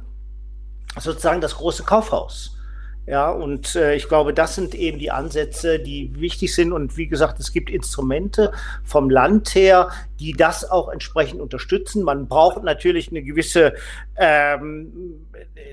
sozusagen 0.98 1.42
das 1.42 1.56
große 1.56 1.82
Kaufhaus. 1.82 2.56
Ja, 3.04 3.30
und 3.30 3.74
äh, 3.74 3.96
ich 3.96 4.06
glaube, 4.06 4.32
das 4.32 4.54
sind 4.54 4.76
eben 4.76 5.00
die 5.00 5.10
Ansätze, 5.10 5.80
die 5.80 6.12
wichtig 6.14 6.54
sind. 6.54 6.72
Und 6.72 6.96
wie 6.96 7.08
gesagt, 7.08 7.40
es 7.40 7.52
gibt 7.52 7.68
Instrumente 7.68 8.52
vom 8.84 9.10
Land 9.10 9.54
her, 9.56 9.90
die 10.22 10.34
das 10.34 10.70
auch 10.70 10.88
entsprechend 10.88 11.40
unterstützen. 11.40 12.04
Man 12.04 12.28
braucht 12.28 12.62
natürlich 12.62 13.10
eine 13.10 13.24
gewisse, 13.24 13.74
ähm, 14.16 15.26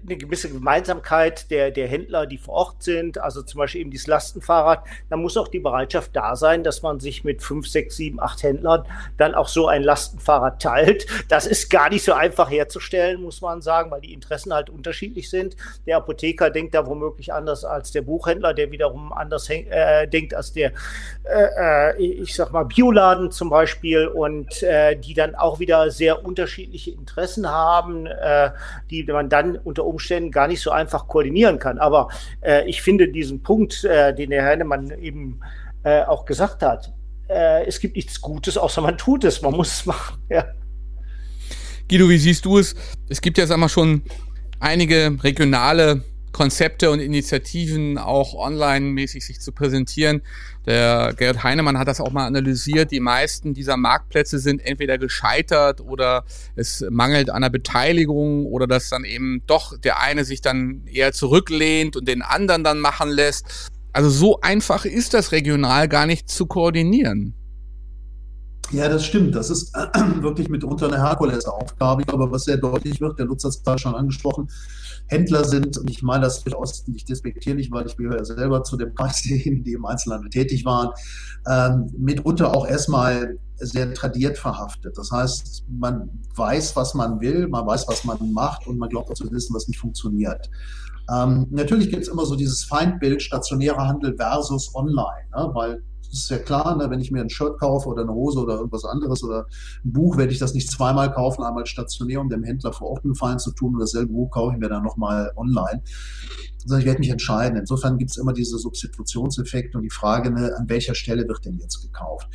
eine 0.04 0.18
gewisse 0.18 0.50
Gemeinsamkeit 0.50 1.52
der, 1.52 1.70
der 1.70 1.88
Händler, 1.88 2.26
die 2.26 2.40
vor 2.40 2.56
Ort 2.56 2.84
sind. 2.84 3.20
Also 3.20 3.44
zum 3.44 3.60
Beispiel 3.60 3.82
eben 3.82 3.92
dieses 3.92 4.08
Lastenfahrrad. 4.08 4.84
Da 5.10 5.18
muss 5.18 5.38
auch 5.38 5.48
die 5.48 5.60
Bereitschaft 5.60 6.16
da 6.16 6.36
sein, 6.36 6.64
dass 6.64 6.82
man 6.82 7.00
sich 7.00 7.24
mit 7.24 7.44
fünf, 7.44 7.68
sechs, 7.68 7.96
sieben, 7.96 8.20
acht 8.20 8.42
Händlern 8.42 8.86
dann 9.18 9.36
auch 9.36 9.48
so 9.48 9.68
ein 9.68 9.84
Lastenfahrrad 9.84 10.60
teilt. 10.60 11.06
Das 11.28 11.46
ist 11.46 11.70
gar 11.70 11.90
nicht 11.90 12.04
so 12.04 12.14
einfach 12.14 12.50
herzustellen, 12.50 13.22
muss 13.22 13.42
man 13.42 13.62
sagen, 13.62 13.92
weil 13.92 14.02
die 14.02 14.14
Interessen 14.14 14.52
halt 14.52 14.72
unterschiedlich 14.72 15.30
sind. 15.30 15.56
Der 15.86 15.98
Apotheker 15.98 16.50
denkt 16.50 16.74
da 16.74 16.88
womöglich 16.88 17.32
anders 17.32 17.64
als 17.64 17.92
der 17.92 18.02
Buchhändler, 18.02 18.56
der 18.56 18.72
wiederum 18.72 19.14
anders 19.14 19.48
äh, 19.50 20.08
denkt 20.08 20.34
als 20.34 20.54
der, 20.54 20.72
äh, 21.24 21.92
äh 21.94 22.02
ich 22.02 22.34
sag 22.34 22.52
mal, 22.52 22.64
Bioladen 22.64 23.30
zum 23.30 23.52
Beispiel. 23.52 24.08
Und 24.08 24.39
und 24.40 24.64
äh, 24.64 24.96
die 24.98 25.14
dann 25.14 25.36
auch 25.36 25.60
wieder 25.60 25.92
sehr 25.92 26.26
unterschiedliche 26.26 26.92
Interessen 26.92 27.48
haben, 27.50 28.06
äh, 28.06 28.52
die 28.90 29.04
man 29.04 29.30
dann 29.30 29.58
unter 29.58 29.86
Umständen 29.86 30.32
gar 30.32 30.48
nicht 30.48 30.62
so 30.62 30.72
einfach 30.72 31.08
koordinieren 31.08 31.60
kann. 31.60 31.78
Aber 31.78 32.10
äh, 32.42 32.68
ich 32.70 32.82
finde 32.82 33.10
diesen 33.10 33.44
Punkt, 33.44 33.84
äh, 33.84 34.16
den 34.16 34.30
der 34.30 34.44
Herr 34.44 34.52
Hennemann 34.52 34.92
eben 34.92 35.42
äh, 35.84 36.04
auch 36.04 36.26
gesagt 36.26 36.64
hat, 36.64 36.94
äh, 37.28 37.66
es 37.66 37.80
gibt 37.80 37.96
nichts 37.96 38.22
Gutes, 38.22 38.58
außer 38.58 38.82
man 38.82 38.98
tut 38.98 39.26
es, 39.26 39.42
man 39.42 39.54
muss 39.54 39.74
es 39.74 39.86
machen. 39.86 40.18
Ja. 40.30 40.46
Guido, 41.90 42.08
wie 42.08 42.20
siehst 42.20 42.46
du 42.46 42.60
es? 42.60 42.76
Es 43.10 43.20
gibt 43.20 43.40
ja, 43.40 43.48
sag 43.48 43.58
mal, 43.58 43.68
schon 43.68 44.04
einige 44.60 45.18
regionale 45.24 46.04
Konzepte 46.32 46.92
und 46.92 47.00
Initiativen 47.00 47.98
auch 47.98 48.34
online-mäßig 48.34 49.26
sich 49.26 49.40
zu 49.40 49.52
präsentieren. 49.52 50.22
Der 50.66 51.14
Gerhard 51.18 51.44
Heinemann 51.44 51.78
hat 51.78 51.88
das 51.88 52.02
auch 52.02 52.12
mal 52.12 52.28
analysiert. 52.28 52.92
Die 52.92 53.00
meisten 53.00 53.54
dieser 53.54 53.78
Marktplätze 53.78 54.40
sind 54.40 54.66
entweder 54.66 54.98
gescheitert 54.98 55.82
oder 55.82 56.26
es 56.56 56.86
mangelt 56.90 57.30
an 57.30 57.42
der 57.42 57.50
Beteiligung 57.50 58.46
oder 58.46 58.68
dass 58.68 58.90
dann 58.90 59.04
eben 59.04 59.42
doch 59.48 59.78
der 59.78 60.00
eine 60.00 60.26
sich 60.26 60.42
dann 60.42 60.86
eher 60.86 61.12
zurücklehnt 61.12 61.96
und 61.96 62.08
den 62.08 62.22
anderen 62.22 62.64
dann 62.64 62.80
machen 62.80 63.10
lässt. 63.10 63.70
Also 63.92 64.10
so 64.10 64.42
einfach 64.42 64.86
ist 64.86 65.14
das 65.14 65.32
regional 65.32 65.88
gar 65.88 66.06
nicht 66.06 66.30
zu 66.30 66.46
koordinieren. 66.46 67.34
Ja, 68.72 68.88
das 68.88 69.04
stimmt. 69.04 69.36
Das 69.36 69.50
ist 69.50 69.74
wirklich 70.22 70.48
mitunter 70.50 70.88
eine 70.88 71.02
Herkulesaufgabe. 71.02 72.04
Aber 72.08 72.32
was 72.32 72.44
sehr 72.44 72.58
deutlich 72.58 73.02
wird, 73.02 73.18
der 73.18 73.26
Lutz 73.26 73.44
hat 73.44 73.52
es 73.52 73.64
gerade 73.64 73.80
schon 73.80 73.96
angesprochen, 73.96 74.50
Händler 75.08 75.44
sind, 75.44 75.76
und 75.78 75.90
ich 75.90 76.04
meine 76.04 76.26
das 76.26 76.44
durchaus 76.44 76.88
nicht 76.88 77.10
despektierlich, 77.10 77.72
weil 77.72 77.88
ich 77.88 77.98
gehöre 77.98 78.18
ja 78.18 78.26
selber 78.26 78.64
zu 78.64 78.78
dem 78.78 78.94
derjenigen, 78.96 79.64
die 79.64 79.74
im 79.74 79.86
Einzelhandel 79.86 80.30
tätig 80.30 80.66
waren, 80.66 80.90
ähm, 81.48 81.88
mitunter 81.98 82.56
auch 82.56 82.68
erstmal 82.68 83.38
sehr 83.58 83.94
tradiert 83.94 84.38
verhaftet. 84.38 84.98
Das 84.98 85.12
heißt, 85.12 85.66
man 85.68 86.10
weiß, 86.36 86.76
was 86.76 86.94
man 86.94 87.20
will, 87.20 87.48
man 87.48 87.66
weiß, 87.66 87.88
was 87.88 88.06
man 88.06 88.32
macht 88.32 88.68
und 88.68 88.78
man 88.78 88.90
glaubt 88.90 89.10
auch 89.10 89.16
zu 89.16 89.30
wissen, 89.32 89.56
was 89.56 89.68
nicht 89.68 89.80
funktioniert. 89.80 90.50
Ähm, 91.12 91.48
natürlich 91.50 91.90
gibt 91.90 92.04
es 92.04 92.08
immer 92.08 92.26
so 92.26 92.36
dieses 92.36 92.64
Feindbild 92.64 93.22
stationärer 93.22 93.88
Handel 93.88 94.16
versus 94.16 94.74
online, 94.76 95.26
ne? 95.36 95.50
weil 95.54 95.84
das 96.10 96.20
ist 96.22 96.30
ja 96.30 96.40
klar, 96.40 96.76
ne, 96.76 96.90
wenn 96.90 97.00
ich 97.00 97.12
mir 97.12 97.22
ein 97.22 97.30
Shirt 97.30 97.60
kaufe 97.60 97.88
oder 97.88 98.02
eine 98.02 98.14
Hose 98.14 98.40
oder 98.40 98.56
irgendwas 98.56 98.84
anderes 98.86 99.24
oder 99.24 99.46
ein 99.84 99.92
Buch, 99.92 100.18
werde 100.18 100.32
ich 100.32 100.40
das 100.40 100.54
nicht 100.54 100.72
zweimal 100.72 101.12
kaufen, 101.12 101.44
einmal 101.44 101.66
stationär, 101.66 102.20
um 102.22 102.30
dem 102.30 102.44
Händler 102.44 102.74
vor 102.74 102.90
Ort 102.90 103.04
einen 103.04 103.14
Gefallen 103.14 103.40
zu 103.40 103.52
tun 103.52 103.74
und 103.74 103.80
dasselbe 103.80 104.14
Buch 104.14 104.32
kaufe 104.32 104.54
ich 104.54 104.60
mir 104.60 104.70
dann 104.70 104.84
nochmal 104.84 105.32
online. 105.36 105.84
Sondern 106.58 106.80
ich 106.80 106.86
werde 106.86 107.00
mich 107.00 107.10
entscheiden. 107.10 107.58
Insofern 107.58 107.98
gibt 107.98 108.12
es 108.12 108.18
immer 108.18 108.34
diese 108.34 108.58
Substitutionseffekte 108.58 109.78
und 109.78 109.84
die 109.84 109.90
Frage, 109.90 110.32
ne, 110.32 110.52
an 110.58 110.68
welcher 110.68 110.96
Stelle 110.96 111.28
wird 111.28 111.46
denn 111.46 111.58
jetzt 111.58 111.82
gekauft? 111.82 112.28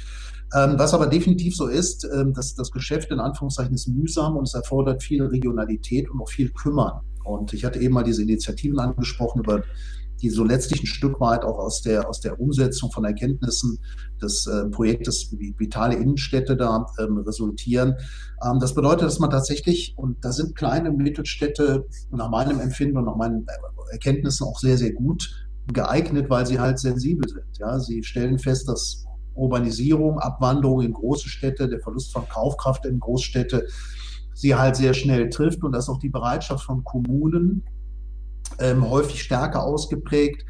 Ähm, 0.54 0.74
was 0.78 0.94
aber 0.94 1.08
definitiv 1.08 1.56
so 1.56 1.66
ist, 1.66 2.08
ähm, 2.14 2.32
dass 2.32 2.54
das 2.54 2.70
Geschäft 2.70 3.10
in 3.10 3.18
Anführungszeichen 3.18 3.74
ist 3.74 3.88
mühsam 3.88 4.36
und 4.36 4.44
es 4.44 4.54
erfordert 4.54 5.02
viel 5.02 5.22
Regionalität 5.24 6.08
und 6.08 6.20
auch 6.20 6.28
viel 6.28 6.50
Kümmern. 6.50 7.00
Und 7.24 7.52
ich 7.54 7.64
hatte 7.64 7.80
eben 7.80 7.94
mal 7.94 8.04
diese 8.04 8.22
Initiativen 8.22 8.78
angesprochen 8.78 9.40
über 9.40 9.62
die 10.24 10.30
so 10.30 10.42
letztlich 10.42 10.82
ein 10.82 10.86
Stück 10.86 11.20
weit 11.20 11.44
auch 11.44 11.58
aus 11.58 11.82
der, 11.82 12.08
aus 12.08 12.18
der 12.20 12.40
Umsetzung 12.40 12.90
von 12.90 13.04
Erkenntnissen 13.04 13.78
des 14.22 14.46
äh, 14.46 14.64
Projektes 14.70 15.30
Vitale 15.58 15.96
Innenstädte 15.96 16.56
da 16.56 16.86
ähm, 16.98 17.18
resultieren. 17.18 17.96
Ähm, 18.42 18.58
das 18.58 18.74
bedeutet, 18.74 19.02
dass 19.02 19.18
man 19.18 19.28
tatsächlich, 19.28 19.92
und 19.98 20.24
da 20.24 20.32
sind 20.32 20.56
kleine 20.56 20.90
Mittelstädte 20.90 21.86
nach 22.10 22.30
meinem 22.30 22.58
Empfinden 22.58 22.96
und 22.96 23.04
nach 23.04 23.16
meinen 23.16 23.42
äh, 23.42 23.92
Erkenntnissen 23.92 24.46
auch 24.46 24.58
sehr, 24.58 24.78
sehr 24.78 24.92
gut 24.92 25.30
geeignet, 25.72 26.30
weil 26.30 26.46
sie 26.46 26.58
halt 26.58 26.78
sensibel 26.78 27.28
sind. 27.28 27.44
Ja, 27.58 27.78
sie 27.78 28.02
stellen 28.02 28.38
fest, 28.38 28.66
dass 28.66 29.04
Urbanisierung, 29.34 30.20
Abwanderung 30.20 30.80
in 30.80 30.94
große 30.94 31.28
Städte, 31.28 31.68
der 31.68 31.80
Verlust 31.80 32.12
von 32.12 32.26
Kaufkraft 32.28 32.86
in 32.86 32.98
Großstädte 32.98 33.66
sie 34.32 34.54
halt 34.54 34.76
sehr 34.76 34.94
schnell 34.94 35.28
trifft 35.28 35.62
und 35.62 35.72
dass 35.72 35.88
auch 35.88 35.98
die 35.98 36.08
Bereitschaft 36.08 36.64
von 36.64 36.82
Kommunen 36.82 37.62
ähm, 38.58 38.88
häufig 38.88 39.22
stärker 39.22 39.62
ausgeprägt, 39.62 40.44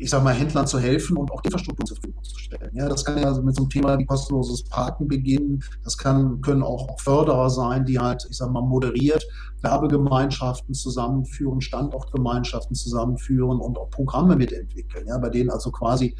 ich 0.00 0.10
sage 0.10 0.22
mal, 0.22 0.32
Händlern 0.32 0.66
zu 0.66 0.78
helfen 0.78 1.16
und 1.16 1.30
auch 1.32 1.40
die 1.40 1.48
Infrastruktur 1.48 1.84
zur 1.84 1.96
Verfügung 1.96 2.22
zu 2.22 2.38
stellen. 2.38 2.70
Ja, 2.72 2.88
das 2.88 3.04
kann 3.04 3.18
ja 3.18 3.32
mit 3.40 3.56
so 3.56 3.62
einem 3.62 3.70
Thema 3.70 3.98
wie 3.98 4.06
kostenloses 4.06 4.62
Parken 4.64 5.08
beginnen. 5.08 5.62
Das 5.82 5.98
kann, 5.98 6.40
können 6.40 6.62
auch, 6.62 7.00
Förderer 7.00 7.50
sein, 7.50 7.84
die 7.84 7.98
halt, 7.98 8.24
ich 8.30 8.36
sage 8.36 8.52
mal, 8.52 8.62
moderiert 8.62 9.26
Werbegemeinschaften 9.62 10.72
zusammenführen, 10.72 11.60
Standortgemeinschaften 11.60 12.76
zusammenführen 12.76 13.58
und 13.58 13.76
auch 13.76 13.90
Programme 13.90 14.36
mitentwickeln, 14.36 15.06
ja, 15.08 15.18
bei 15.18 15.30
denen 15.30 15.50
also 15.50 15.72
quasi 15.72 16.14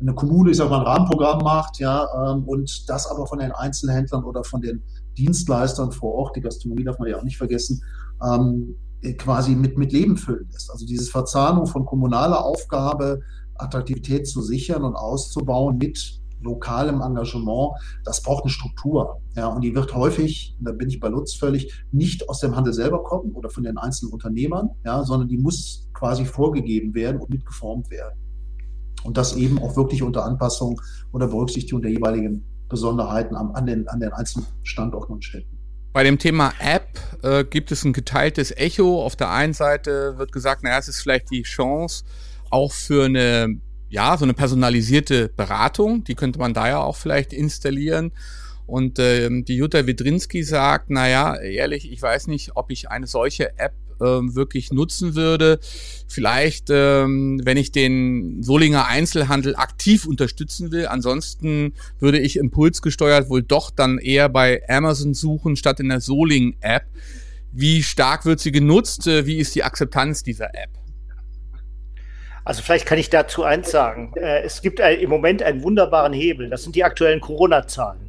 eine 0.00 0.14
Kommune, 0.14 0.50
ich 0.50 0.56
sage 0.56 0.70
mal, 0.70 0.80
ein 0.80 0.86
Rahmenprogramm 0.86 1.42
macht, 1.42 1.78
ja, 1.78 2.06
ähm, 2.30 2.44
und 2.44 2.88
das 2.88 3.06
aber 3.06 3.26
von 3.26 3.38
den 3.38 3.52
Einzelhändlern 3.52 4.24
oder 4.24 4.44
von 4.44 4.60
den 4.60 4.82
Dienstleistern 5.16 5.92
vor 5.92 6.14
Ort, 6.14 6.36
die 6.36 6.40
Gastronomie 6.40 6.84
darf 6.84 6.98
man 6.98 7.08
ja 7.08 7.18
auch 7.18 7.22
nicht 7.22 7.38
vergessen, 7.38 7.82
ähm, 8.22 8.76
äh, 8.76 8.83
quasi 9.12 9.54
mit, 9.54 9.76
mit 9.76 9.92
Leben 9.92 10.16
füllen 10.16 10.48
lässt. 10.50 10.70
Also 10.70 10.86
diese 10.86 11.10
Verzahnung 11.10 11.66
von 11.66 11.84
kommunaler 11.84 12.44
Aufgabe, 12.44 13.20
Attraktivität 13.56 14.26
zu 14.26 14.42
sichern 14.42 14.82
und 14.84 14.96
auszubauen 14.96 15.78
mit 15.78 16.20
lokalem 16.40 17.00
Engagement, 17.00 17.72
das 18.04 18.22
braucht 18.22 18.44
eine 18.44 18.50
Struktur. 18.50 19.20
Ja, 19.34 19.48
und 19.48 19.62
die 19.62 19.74
wird 19.74 19.94
häufig, 19.94 20.56
da 20.60 20.72
bin 20.72 20.88
ich 20.88 21.00
bei 21.00 21.08
Lutz 21.08 21.34
völlig, 21.34 21.84
nicht 21.90 22.28
aus 22.28 22.40
dem 22.40 22.54
Handel 22.54 22.72
selber 22.72 23.02
kommen 23.02 23.32
oder 23.32 23.48
von 23.48 23.62
den 23.62 23.78
einzelnen 23.78 24.12
Unternehmern, 24.12 24.70
ja, 24.84 25.02
sondern 25.04 25.28
die 25.28 25.38
muss 25.38 25.88
quasi 25.94 26.24
vorgegeben 26.24 26.94
werden 26.94 27.20
und 27.20 27.30
mitgeformt 27.30 27.90
werden. 27.90 28.18
Und 29.04 29.16
das 29.16 29.36
eben 29.36 29.58
auch 29.58 29.76
wirklich 29.76 30.02
unter 30.02 30.24
Anpassung 30.24 30.80
oder 31.12 31.28
Berücksichtigung 31.28 31.82
der 31.82 31.92
jeweiligen 31.92 32.44
Besonderheiten 32.68 33.36
an, 33.36 33.50
an, 33.52 33.66
den, 33.66 33.88
an 33.88 34.00
den 34.00 34.12
einzelnen 34.12 34.46
Standorten 34.62 35.12
und 35.12 35.24
Städten. 35.24 35.53
Bei 35.94 36.02
dem 36.02 36.18
Thema 36.18 36.52
App 36.58 36.98
äh, 37.22 37.44
gibt 37.44 37.70
es 37.70 37.84
ein 37.84 37.92
geteiltes 37.92 38.50
Echo. 38.50 39.00
Auf 39.04 39.14
der 39.14 39.30
einen 39.30 39.52
Seite 39.54 40.18
wird 40.18 40.32
gesagt, 40.32 40.64
naja, 40.64 40.76
es 40.76 40.88
ist 40.88 41.00
vielleicht 41.00 41.30
die 41.30 41.44
Chance 41.44 42.04
auch 42.50 42.72
für 42.72 43.04
eine, 43.04 43.60
ja, 43.90 44.16
so 44.16 44.24
eine 44.24 44.34
personalisierte 44.34 45.28
Beratung. 45.28 46.02
Die 46.02 46.16
könnte 46.16 46.40
man 46.40 46.52
da 46.52 46.66
ja 46.66 46.78
auch 46.78 46.96
vielleicht 46.96 47.32
installieren. 47.32 48.10
Und 48.66 48.98
äh, 48.98 49.28
die 49.44 49.54
Jutta 49.54 49.86
Widrinski 49.86 50.42
sagt, 50.42 50.90
naja, 50.90 51.36
ehrlich, 51.36 51.88
ich 51.92 52.02
weiß 52.02 52.26
nicht, 52.26 52.56
ob 52.56 52.72
ich 52.72 52.90
eine 52.90 53.06
solche 53.06 53.56
App 53.56 53.74
ähm, 54.00 54.34
wirklich 54.34 54.72
nutzen 54.72 55.14
würde. 55.14 55.58
Vielleicht, 56.08 56.68
ähm, 56.70 57.40
wenn 57.44 57.56
ich 57.56 57.72
den 57.72 58.42
Solinger 58.42 58.86
Einzelhandel 58.86 59.56
aktiv 59.56 60.06
unterstützen 60.06 60.72
will. 60.72 60.86
Ansonsten 60.86 61.74
würde 61.98 62.18
ich 62.18 62.36
impulsgesteuert 62.36 63.28
wohl 63.28 63.42
doch 63.42 63.70
dann 63.70 63.98
eher 63.98 64.28
bei 64.28 64.62
Amazon 64.68 65.14
suchen 65.14 65.56
statt 65.56 65.80
in 65.80 65.88
der 65.88 66.00
Soling-App. 66.00 66.84
Wie 67.52 67.82
stark 67.82 68.24
wird 68.26 68.40
sie 68.40 68.52
genutzt? 68.52 69.06
Äh, 69.06 69.26
wie 69.26 69.38
ist 69.38 69.54
die 69.54 69.62
Akzeptanz 69.62 70.22
dieser 70.22 70.54
App? 70.54 70.70
Also 72.44 72.62
vielleicht 72.62 72.84
kann 72.84 72.98
ich 72.98 73.08
dazu 73.08 73.42
eins 73.42 73.70
sagen. 73.70 74.12
Äh, 74.16 74.42
es 74.42 74.60
gibt 74.60 74.80
im 74.80 75.08
Moment 75.08 75.42
einen 75.42 75.62
wunderbaren 75.62 76.12
Hebel. 76.12 76.50
Das 76.50 76.62
sind 76.62 76.76
die 76.76 76.84
aktuellen 76.84 77.20
Corona-Zahlen. 77.20 78.03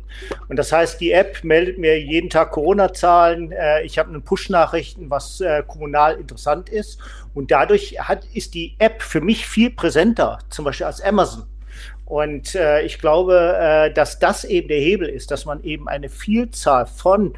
Und 0.47 0.57
das 0.57 0.71
heißt, 0.71 0.99
die 1.01 1.11
App 1.11 1.43
meldet 1.43 1.77
mir 1.77 1.99
jeden 1.99 2.29
Tag 2.29 2.51
Corona-Zahlen. 2.51 3.51
Äh, 3.51 3.83
ich 3.83 3.97
habe 3.97 4.09
einen 4.09 4.23
Push-Nachrichten, 4.23 5.09
was 5.09 5.41
äh, 5.41 5.63
kommunal 5.67 6.15
interessant 6.15 6.69
ist. 6.69 6.99
Und 7.33 7.51
dadurch 7.51 7.97
hat, 7.99 8.25
ist 8.33 8.53
die 8.53 8.75
App 8.79 9.01
für 9.01 9.21
mich 9.21 9.47
viel 9.47 9.69
präsenter, 9.69 10.39
zum 10.49 10.65
Beispiel 10.65 10.85
als 10.85 11.01
Amazon. 11.01 11.43
Und 12.05 12.55
ich 12.83 12.99
glaube, 12.99 13.91
dass 13.95 14.19
das 14.19 14.43
eben 14.43 14.67
der 14.67 14.77
Hebel 14.77 15.09
ist, 15.09 15.31
dass 15.31 15.45
man 15.45 15.63
eben 15.63 15.87
eine 15.87 16.07
Vielzahl 16.07 16.85
von 16.85 17.33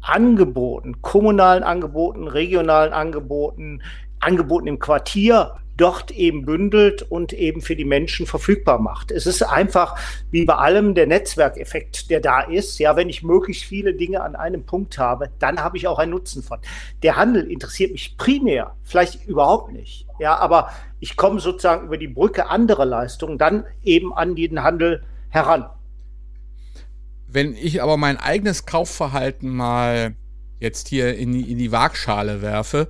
Angeboten, 0.00 1.00
kommunalen 1.02 1.62
Angeboten, 1.62 2.26
regionalen 2.26 2.92
Angeboten, 2.92 3.80
Angeboten 4.18 4.66
im 4.66 4.80
Quartier 4.80 5.54
dort 5.76 6.10
eben 6.10 6.44
bündelt 6.44 7.02
und 7.02 7.32
eben 7.32 7.60
für 7.60 7.76
die 7.76 7.84
Menschen 7.84 8.26
verfügbar 8.26 8.78
macht. 8.78 9.10
Es 9.10 9.26
ist 9.26 9.42
einfach 9.42 9.98
wie 10.30 10.44
bei 10.44 10.54
allem 10.54 10.94
der 10.94 11.06
Netzwerkeffekt, 11.06 12.10
der 12.10 12.20
da 12.20 12.40
ist. 12.40 12.78
Ja, 12.78 12.96
wenn 12.96 13.08
ich 13.08 13.22
möglichst 13.22 13.64
viele 13.64 13.94
Dinge 13.94 14.22
an 14.22 14.36
einem 14.36 14.64
Punkt 14.64 14.98
habe, 14.98 15.30
dann 15.38 15.60
habe 15.60 15.76
ich 15.76 15.86
auch 15.88 15.98
einen 15.98 16.12
Nutzen 16.12 16.42
von. 16.42 16.58
Der 17.02 17.16
Handel 17.16 17.50
interessiert 17.50 17.92
mich 17.92 18.16
primär, 18.16 18.76
vielleicht 18.82 19.26
überhaupt 19.26 19.72
nicht. 19.72 20.06
Ja, 20.18 20.36
aber 20.36 20.70
ich 21.00 21.16
komme 21.16 21.40
sozusagen 21.40 21.86
über 21.86 21.98
die 21.98 22.08
Brücke 22.08 22.48
anderer 22.48 22.84
Leistungen 22.84 23.38
dann 23.38 23.64
eben 23.82 24.12
an 24.12 24.36
den 24.36 24.62
Handel 24.62 25.02
heran. 25.30 25.66
Wenn 27.26 27.54
ich 27.54 27.82
aber 27.82 27.96
mein 27.96 28.18
eigenes 28.18 28.66
Kaufverhalten 28.66 29.48
mal 29.48 30.14
jetzt 30.62 30.88
hier 30.88 31.16
in 31.16 31.32
die, 31.32 31.50
in 31.50 31.58
die 31.58 31.72
Waagschale 31.72 32.40
werfe, 32.40 32.88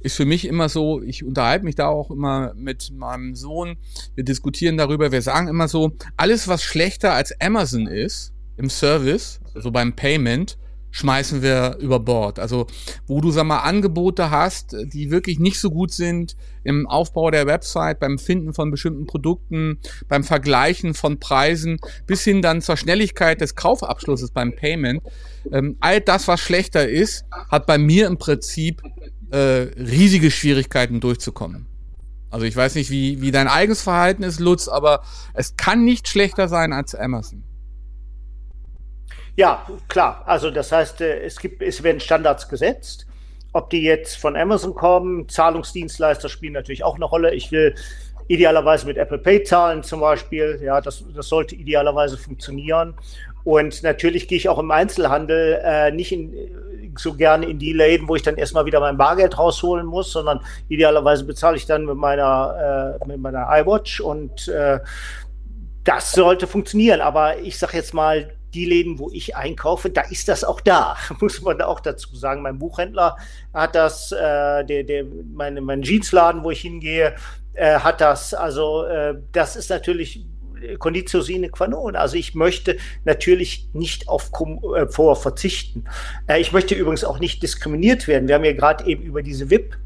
ist 0.00 0.16
für 0.16 0.24
mich 0.24 0.46
immer 0.46 0.68
so, 0.68 1.02
ich 1.02 1.24
unterhalte 1.24 1.64
mich 1.64 1.74
da 1.74 1.86
auch 1.86 2.10
immer 2.10 2.54
mit 2.54 2.90
meinem 2.92 3.36
Sohn, 3.36 3.76
wir 4.14 4.24
diskutieren 4.24 4.76
darüber, 4.76 5.12
wir 5.12 5.22
sagen 5.22 5.48
immer 5.48 5.68
so, 5.68 5.92
alles 6.16 6.48
was 6.48 6.62
schlechter 6.62 7.12
als 7.12 7.38
Amazon 7.40 7.86
ist 7.86 8.32
im 8.56 8.70
Service, 8.70 9.40
also 9.54 9.70
beim 9.70 9.94
Payment, 9.94 10.58
schmeißen 10.90 11.42
wir 11.42 11.76
über 11.80 12.00
Bord. 12.00 12.38
Also 12.38 12.66
wo 13.06 13.20
du 13.20 13.30
sag 13.30 13.44
mal 13.44 13.60
Angebote 13.60 14.30
hast, 14.30 14.76
die 14.84 15.10
wirklich 15.10 15.38
nicht 15.38 15.58
so 15.58 15.70
gut 15.70 15.92
sind 15.92 16.36
im 16.64 16.86
Aufbau 16.86 17.30
der 17.30 17.46
Website, 17.46 18.00
beim 18.00 18.18
Finden 18.18 18.52
von 18.52 18.70
bestimmten 18.70 19.06
Produkten, 19.06 19.78
beim 20.08 20.24
Vergleichen 20.24 20.94
von 20.94 21.18
Preisen, 21.18 21.78
bis 22.06 22.24
hin 22.24 22.42
dann 22.42 22.60
zur 22.60 22.76
Schnelligkeit 22.76 23.40
des 23.40 23.54
Kaufabschlusses 23.54 24.30
beim 24.30 24.54
Payment. 24.54 25.02
Ähm, 25.52 25.76
all 25.80 26.00
das, 26.00 26.28
was 26.28 26.40
schlechter 26.40 26.88
ist, 26.88 27.24
hat 27.50 27.66
bei 27.66 27.78
mir 27.78 28.06
im 28.06 28.18
Prinzip 28.18 28.82
äh, 29.30 29.38
riesige 29.38 30.30
Schwierigkeiten 30.30 31.00
durchzukommen. 31.00 31.66
Also 32.30 32.46
ich 32.46 32.54
weiß 32.54 32.76
nicht, 32.76 32.90
wie, 32.90 33.20
wie 33.20 33.32
dein 33.32 33.48
eigenes 33.48 33.82
Verhalten 33.82 34.22
ist, 34.22 34.38
Lutz, 34.38 34.68
aber 34.68 35.02
es 35.34 35.56
kann 35.56 35.84
nicht 35.84 36.08
schlechter 36.08 36.48
sein 36.48 36.72
als 36.72 36.94
Amazon. 36.94 37.42
Ja, 39.40 39.66
klar. 39.88 40.22
Also 40.26 40.50
das 40.50 40.70
heißt, 40.70 41.00
äh, 41.00 41.20
es 41.22 41.38
gibt, 41.38 41.62
es 41.62 41.82
werden 41.82 41.98
Standards 41.98 42.46
gesetzt. 42.46 43.06
Ob 43.54 43.70
die 43.70 43.80
jetzt 43.80 44.18
von 44.18 44.36
Amazon 44.36 44.74
kommen, 44.74 45.30
Zahlungsdienstleister 45.30 46.28
spielen 46.28 46.52
natürlich 46.52 46.84
auch 46.84 46.96
eine 46.96 47.06
Rolle. 47.06 47.32
Ich 47.32 47.50
will 47.50 47.74
idealerweise 48.28 48.86
mit 48.86 48.98
Apple 48.98 49.16
Pay 49.16 49.44
zahlen 49.44 49.82
zum 49.82 50.00
Beispiel. 50.00 50.60
Ja, 50.62 50.82
das, 50.82 51.02
das 51.16 51.28
sollte 51.30 51.54
idealerweise 51.54 52.18
funktionieren. 52.18 52.92
Und 53.42 53.82
natürlich 53.82 54.28
gehe 54.28 54.36
ich 54.36 54.50
auch 54.50 54.58
im 54.58 54.70
Einzelhandel 54.70 55.58
äh, 55.64 55.90
nicht 55.90 56.12
in, 56.12 56.92
so 56.98 57.14
gerne 57.14 57.46
in 57.46 57.58
die 57.58 57.72
Läden, 57.72 58.08
wo 58.08 58.16
ich 58.16 58.22
dann 58.22 58.36
erstmal 58.36 58.66
wieder 58.66 58.80
mein 58.80 58.98
Bargeld 58.98 59.38
rausholen 59.38 59.86
muss, 59.86 60.12
sondern 60.12 60.40
idealerweise 60.68 61.24
bezahle 61.24 61.56
ich 61.56 61.64
dann 61.64 61.86
mit 61.86 61.96
meiner, 61.96 62.98
äh, 63.00 63.08
mit 63.08 63.18
meiner 63.18 63.48
iWatch 63.50 64.02
und 64.02 64.48
äh, 64.48 64.80
das 65.82 66.12
sollte 66.12 66.46
funktionieren. 66.46 67.00
Aber 67.00 67.38
ich 67.38 67.58
sage 67.58 67.78
jetzt 67.78 67.94
mal, 67.94 68.34
die 68.54 68.64
Läden, 68.64 68.98
wo 68.98 69.10
ich 69.12 69.36
einkaufe, 69.36 69.90
da 69.90 70.02
ist 70.02 70.28
das 70.28 70.44
auch 70.44 70.60
da, 70.60 70.96
muss 71.20 71.40
man 71.42 71.60
auch 71.62 71.80
dazu 71.80 72.14
sagen. 72.16 72.42
Mein 72.42 72.58
Buchhändler 72.58 73.16
hat 73.54 73.74
das, 73.74 74.12
äh, 74.12 74.64
der, 74.64 74.84
der, 74.84 75.04
meine, 75.32 75.60
mein 75.60 75.82
Jeansladen, 75.82 76.42
wo 76.44 76.50
ich 76.50 76.60
hingehe, 76.60 77.14
äh, 77.54 77.78
hat 77.78 78.00
das. 78.00 78.34
Also 78.34 78.84
äh, 78.84 79.14
das 79.32 79.56
ist 79.56 79.70
natürlich 79.70 80.24
Conditio 80.78 81.20
sine 81.22 81.48
qua 81.48 81.68
non. 81.68 81.96
Also 81.96 82.16
ich 82.16 82.34
möchte 82.34 82.76
natürlich 83.04 83.68
nicht 83.72 84.08
auf 84.08 84.32
Komfort 84.32 85.18
äh, 85.18 85.20
verzichten. 85.20 85.84
Äh, 86.26 86.40
ich 86.40 86.52
möchte 86.52 86.74
übrigens 86.74 87.04
auch 87.04 87.18
nicht 87.18 87.42
diskriminiert 87.42 88.08
werden. 88.08 88.28
Wir 88.28 88.34
haben 88.34 88.44
ja 88.44 88.52
gerade 88.52 88.84
eben 88.86 89.02
über 89.02 89.22
diese 89.22 89.50
VIP 89.50 89.76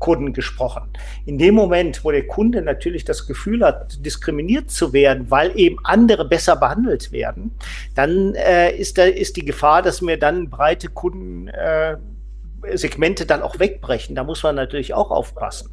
Kunden 0.00 0.32
gesprochen. 0.32 0.90
In 1.26 1.38
dem 1.38 1.54
Moment, 1.54 2.04
wo 2.04 2.10
der 2.10 2.26
Kunde 2.26 2.62
natürlich 2.62 3.04
das 3.04 3.28
Gefühl 3.28 3.64
hat, 3.64 4.04
diskriminiert 4.04 4.72
zu 4.72 4.92
werden, 4.92 5.30
weil 5.30 5.56
eben 5.56 5.76
andere 5.84 6.24
besser 6.24 6.56
behandelt 6.56 7.12
werden, 7.12 7.52
dann 7.94 8.34
äh, 8.34 8.76
ist, 8.76 8.98
da, 8.98 9.04
ist 9.04 9.36
die 9.36 9.44
Gefahr, 9.44 9.82
dass 9.82 10.02
mir 10.02 10.18
dann 10.18 10.50
breite 10.50 10.88
Kundensegmente 10.88 13.22
äh, 13.22 13.26
dann 13.26 13.42
auch 13.42 13.60
wegbrechen. 13.60 14.16
Da 14.16 14.24
muss 14.24 14.42
man 14.42 14.56
natürlich 14.56 14.94
auch 14.94 15.12
aufpassen. 15.12 15.70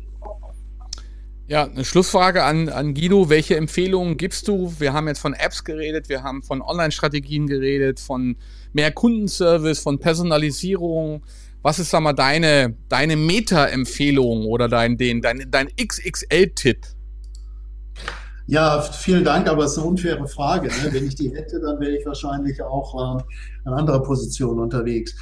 Ja, 1.50 1.64
eine 1.64 1.86
Schlussfrage 1.86 2.44
an, 2.44 2.68
an 2.68 2.94
Guido. 2.94 3.30
Welche 3.30 3.56
Empfehlungen 3.56 4.18
gibst 4.18 4.50
du? 4.50 4.74
Wir 4.80 4.92
haben 4.92 5.08
jetzt 5.08 5.20
von 5.20 5.34
Apps 5.34 5.64
geredet, 5.64 6.10
wir 6.10 6.22
haben 6.22 6.44
von 6.44 6.62
Online-Strategien 6.62 7.48
geredet, 7.48 8.02
von 8.02 8.36
mehr 8.74 8.92
Kundenservice, 8.92 9.80
von 9.80 9.98
Personalisierung. 9.98 11.24
Was 11.68 11.80
ist, 11.80 11.90
sag 11.90 12.00
mal, 12.00 12.14
deine, 12.14 12.78
deine 12.88 13.18
Meta-Empfehlung 13.18 14.46
oder 14.46 14.70
dein, 14.70 14.96
den, 14.96 15.22
dein, 15.22 15.52
dein 15.52 15.68
XXL-Tipp? 15.76 16.78
Ja, 18.46 18.80
vielen 18.80 19.26
Dank, 19.26 19.50
aber 19.50 19.66
es 19.66 19.74
ist 19.74 19.80
eine 19.80 19.88
unfaire 19.88 20.26
Frage. 20.30 20.70
Ne? 20.70 20.94
Wenn 20.94 21.06
ich 21.06 21.16
die 21.16 21.30
hätte, 21.36 21.60
dann 21.60 21.78
wäre 21.82 21.98
ich 21.98 22.06
wahrscheinlich 22.06 22.62
auch 22.62 23.20
äh, 23.20 23.24
in 23.66 23.74
anderer 23.74 24.02
Position 24.02 24.62
unterwegs. 24.62 25.14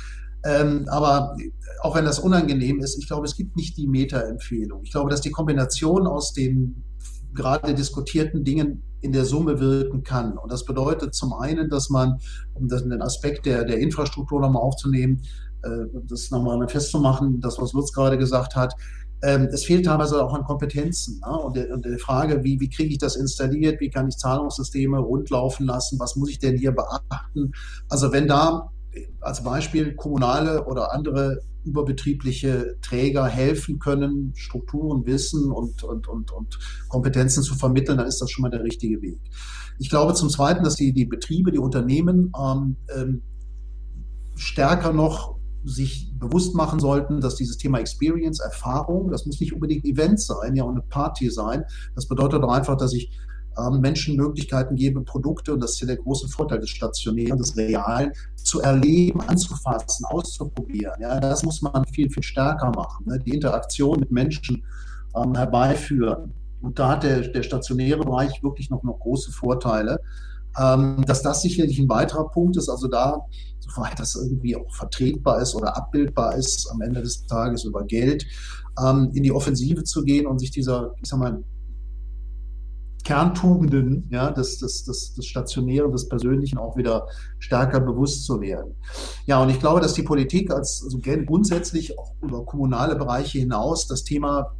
Ähm, 0.43 0.85
aber 0.87 1.35
auch 1.81 1.95
wenn 1.95 2.05
das 2.05 2.19
unangenehm 2.19 2.79
ist, 2.79 2.99
ich 2.99 3.07
glaube, 3.07 3.25
es 3.25 3.35
gibt 3.35 3.55
nicht 3.55 3.75
die 3.77 3.87
Meta-Empfehlung. 3.87 4.81
Ich 4.83 4.91
glaube, 4.91 5.09
dass 5.09 5.21
die 5.21 5.31
Kombination 5.31 6.05
aus 6.05 6.33
den 6.33 6.83
gerade 7.33 7.73
diskutierten 7.73 8.43
Dingen 8.43 8.83
in 9.01 9.11
der 9.11 9.25
Summe 9.25 9.59
wirken 9.59 10.03
kann. 10.03 10.37
Und 10.37 10.51
das 10.51 10.63
bedeutet 10.63 11.15
zum 11.15 11.33
einen, 11.33 11.69
dass 11.69 11.89
man, 11.89 12.19
um 12.53 12.67
den 12.67 13.01
Aspekt 13.01 13.47
der, 13.47 13.63
der 13.63 13.79
Infrastruktur 13.79 14.41
nochmal 14.41 14.61
aufzunehmen, 14.61 15.21
das 16.07 16.31
nochmal 16.31 16.67
festzumachen, 16.67 17.39
das, 17.41 17.59
was 17.59 17.73
Lutz 17.73 17.91
gerade 17.91 18.17
gesagt 18.17 18.55
hat, 18.55 18.75
ähm, 19.23 19.49
es 19.51 19.65
fehlt 19.65 19.85
teilweise 19.85 20.23
auch 20.23 20.33
an 20.33 20.43
Kompetenzen. 20.43 21.19
Ne? 21.19 21.37
Und, 21.37 21.55
der, 21.55 21.73
und, 21.73 21.85
der, 21.85 21.97
Frage, 21.97 22.43
wie, 22.43 22.59
wie 22.59 22.69
kriege 22.69 22.91
ich 22.91 22.97
das 22.97 23.15
installiert, 23.15 23.79
wie 23.79 23.89
kann 23.89 24.07
ich 24.07 24.17
Zahlungssysteme 24.17 24.99
rundlaufen 24.99 25.65
lassen, 25.65 25.99
was 25.99 26.15
muss 26.15 26.29
ich 26.29 26.39
denn 26.39 26.57
hier 26.57 26.71
beachten? 26.71 27.51
Also 27.89 28.11
wenn 28.11 28.27
da 28.27 28.69
als 29.21 29.43
Beispiel 29.43 29.95
kommunale 29.95 30.65
oder 30.65 30.93
andere 30.93 31.41
überbetriebliche 31.65 32.77
Träger 32.81 33.25
helfen 33.25 33.79
können, 33.79 34.33
Strukturen, 34.35 35.05
Wissen 35.05 35.51
und, 35.51 35.83
und, 35.83 36.07
und, 36.07 36.31
und 36.31 36.59
Kompetenzen 36.89 37.43
zu 37.43 37.55
vermitteln, 37.55 37.97
dann 37.97 38.07
ist 38.07 38.21
das 38.21 38.29
schon 38.29 38.43
mal 38.43 38.51
der 38.51 38.63
richtige 38.63 39.01
Weg. 39.01 39.19
Ich 39.79 39.89
glaube 39.89 40.13
zum 40.13 40.29
Zweiten, 40.29 40.63
dass 40.63 40.75
die, 40.75 40.93
die 40.93 41.05
Betriebe, 41.05 41.51
die 41.51 41.57
Unternehmen 41.57 42.31
ähm, 42.39 42.75
ähm, 42.95 43.21
stärker 44.35 44.93
noch 44.93 45.34
sich 45.65 46.11
bewusst 46.17 46.55
machen 46.55 46.79
sollten, 46.79 47.21
dass 47.21 47.35
dieses 47.35 47.57
Thema 47.57 47.79
Experience, 47.79 48.39
Erfahrung, 48.39 49.11
das 49.11 49.25
muss 49.25 49.39
nicht 49.39 49.53
unbedingt 49.53 49.83
ein 49.83 49.91
Event 49.91 50.19
sein, 50.19 50.55
ja, 50.55 50.63
und 50.63 50.75
eine 50.75 50.83
Party 50.83 51.29
sein. 51.29 51.63
Das 51.95 52.07
bedeutet 52.07 52.43
doch 52.43 52.51
einfach, 52.51 52.77
dass 52.77 52.93
ich 52.93 53.11
ähm, 53.57 53.79
Menschen 53.79 54.15
Möglichkeiten 54.15 54.75
gebe, 54.75 55.01
Produkte, 55.01 55.53
und 55.53 55.61
das 55.61 55.73
ist 55.73 55.81
ja 55.81 55.87
der 55.87 55.97
große 55.97 56.27
Vorteil 56.27 56.59
des 56.59 56.69
Stationären, 56.69 57.37
des 57.37 57.55
Realen, 57.55 58.11
zu 58.35 58.61
erleben, 58.61 59.21
anzufassen, 59.21 60.05
auszuprobieren. 60.05 60.95
Ja, 60.99 61.19
das 61.19 61.43
muss 61.43 61.61
man 61.61 61.85
viel, 61.85 62.09
viel 62.09 62.23
stärker 62.23 62.71
machen. 62.75 63.05
Ne? 63.07 63.19
Die 63.25 63.31
Interaktion 63.31 63.99
mit 63.99 64.11
Menschen 64.11 64.63
ähm, 65.15 65.35
herbeiführen. 65.35 66.33
Und 66.61 66.79
da 66.79 66.89
hat 66.89 67.03
der, 67.03 67.21
der 67.21 67.43
stationäre 67.43 67.99
Bereich 68.03 68.43
wirklich 68.43 68.69
noch, 68.69 68.83
noch 68.83 68.99
große 68.99 69.31
Vorteile. 69.31 69.99
Ähm, 70.57 71.03
dass 71.05 71.21
das 71.21 71.41
sicherlich 71.41 71.79
ein 71.79 71.89
weiterer 71.89 72.29
Punkt 72.29 72.57
ist, 72.57 72.69
also 72.69 72.87
da, 72.87 73.25
soweit 73.59 73.99
das 73.99 74.15
irgendwie 74.15 74.55
auch 74.55 74.73
vertretbar 74.73 75.41
ist 75.41 75.55
oder 75.55 75.75
abbildbar 75.75 76.35
ist, 76.35 76.69
am 76.71 76.81
Ende 76.81 77.01
des 77.01 77.25
Tages 77.27 77.65
über 77.65 77.83
Geld, 77.83 78.25
ähm, 78.83 79.11
in 79.13 79.23
die 79.23 79.31
Offensive 79.31 79.83
zu 79.83 80.03
gehen 80.03 80.27
und 80.27 80.39
sich 80.39 80.51
dieser, 80.51 80.93
ich 81.01 81.09
sag 81.09 81.19
mal, 81.19 81.43
Kerntugenden 83.05 84.09
ja, 84.11 84.31
des, 84.31 84.57
des, 84.57 84.83
des, 84.83 85.13
des 85.13 85.25
Stationären, 85.27 85.91
des 85.91 86.09
Persönlichen 86.09 86.57
auch 86.57 86.75
wieder 86.75 87.07
stärker 87.37 87.79
bewusst 87.79 88.25
zu 88.25 88.41
werden. 88.41 88.73
Ja, 89.27 89.41
und 89.41 89.49
ich 89.49 89.59
glaube, 89.59 89.79
dass 89.79 89.93
die 89.93 90.01
Politik 90.01 90.51
als 90.51 90.81
also 90.83 90.99
grundsätzlich 90.99 91.97
auch 91.99 92.15
über 92.21 92.43
kommunale 92.45 92.95
Bereiche 92.95 93.37
hinaus 93.37 93.87
das 93.87 94.03
Thema 94.03 94.55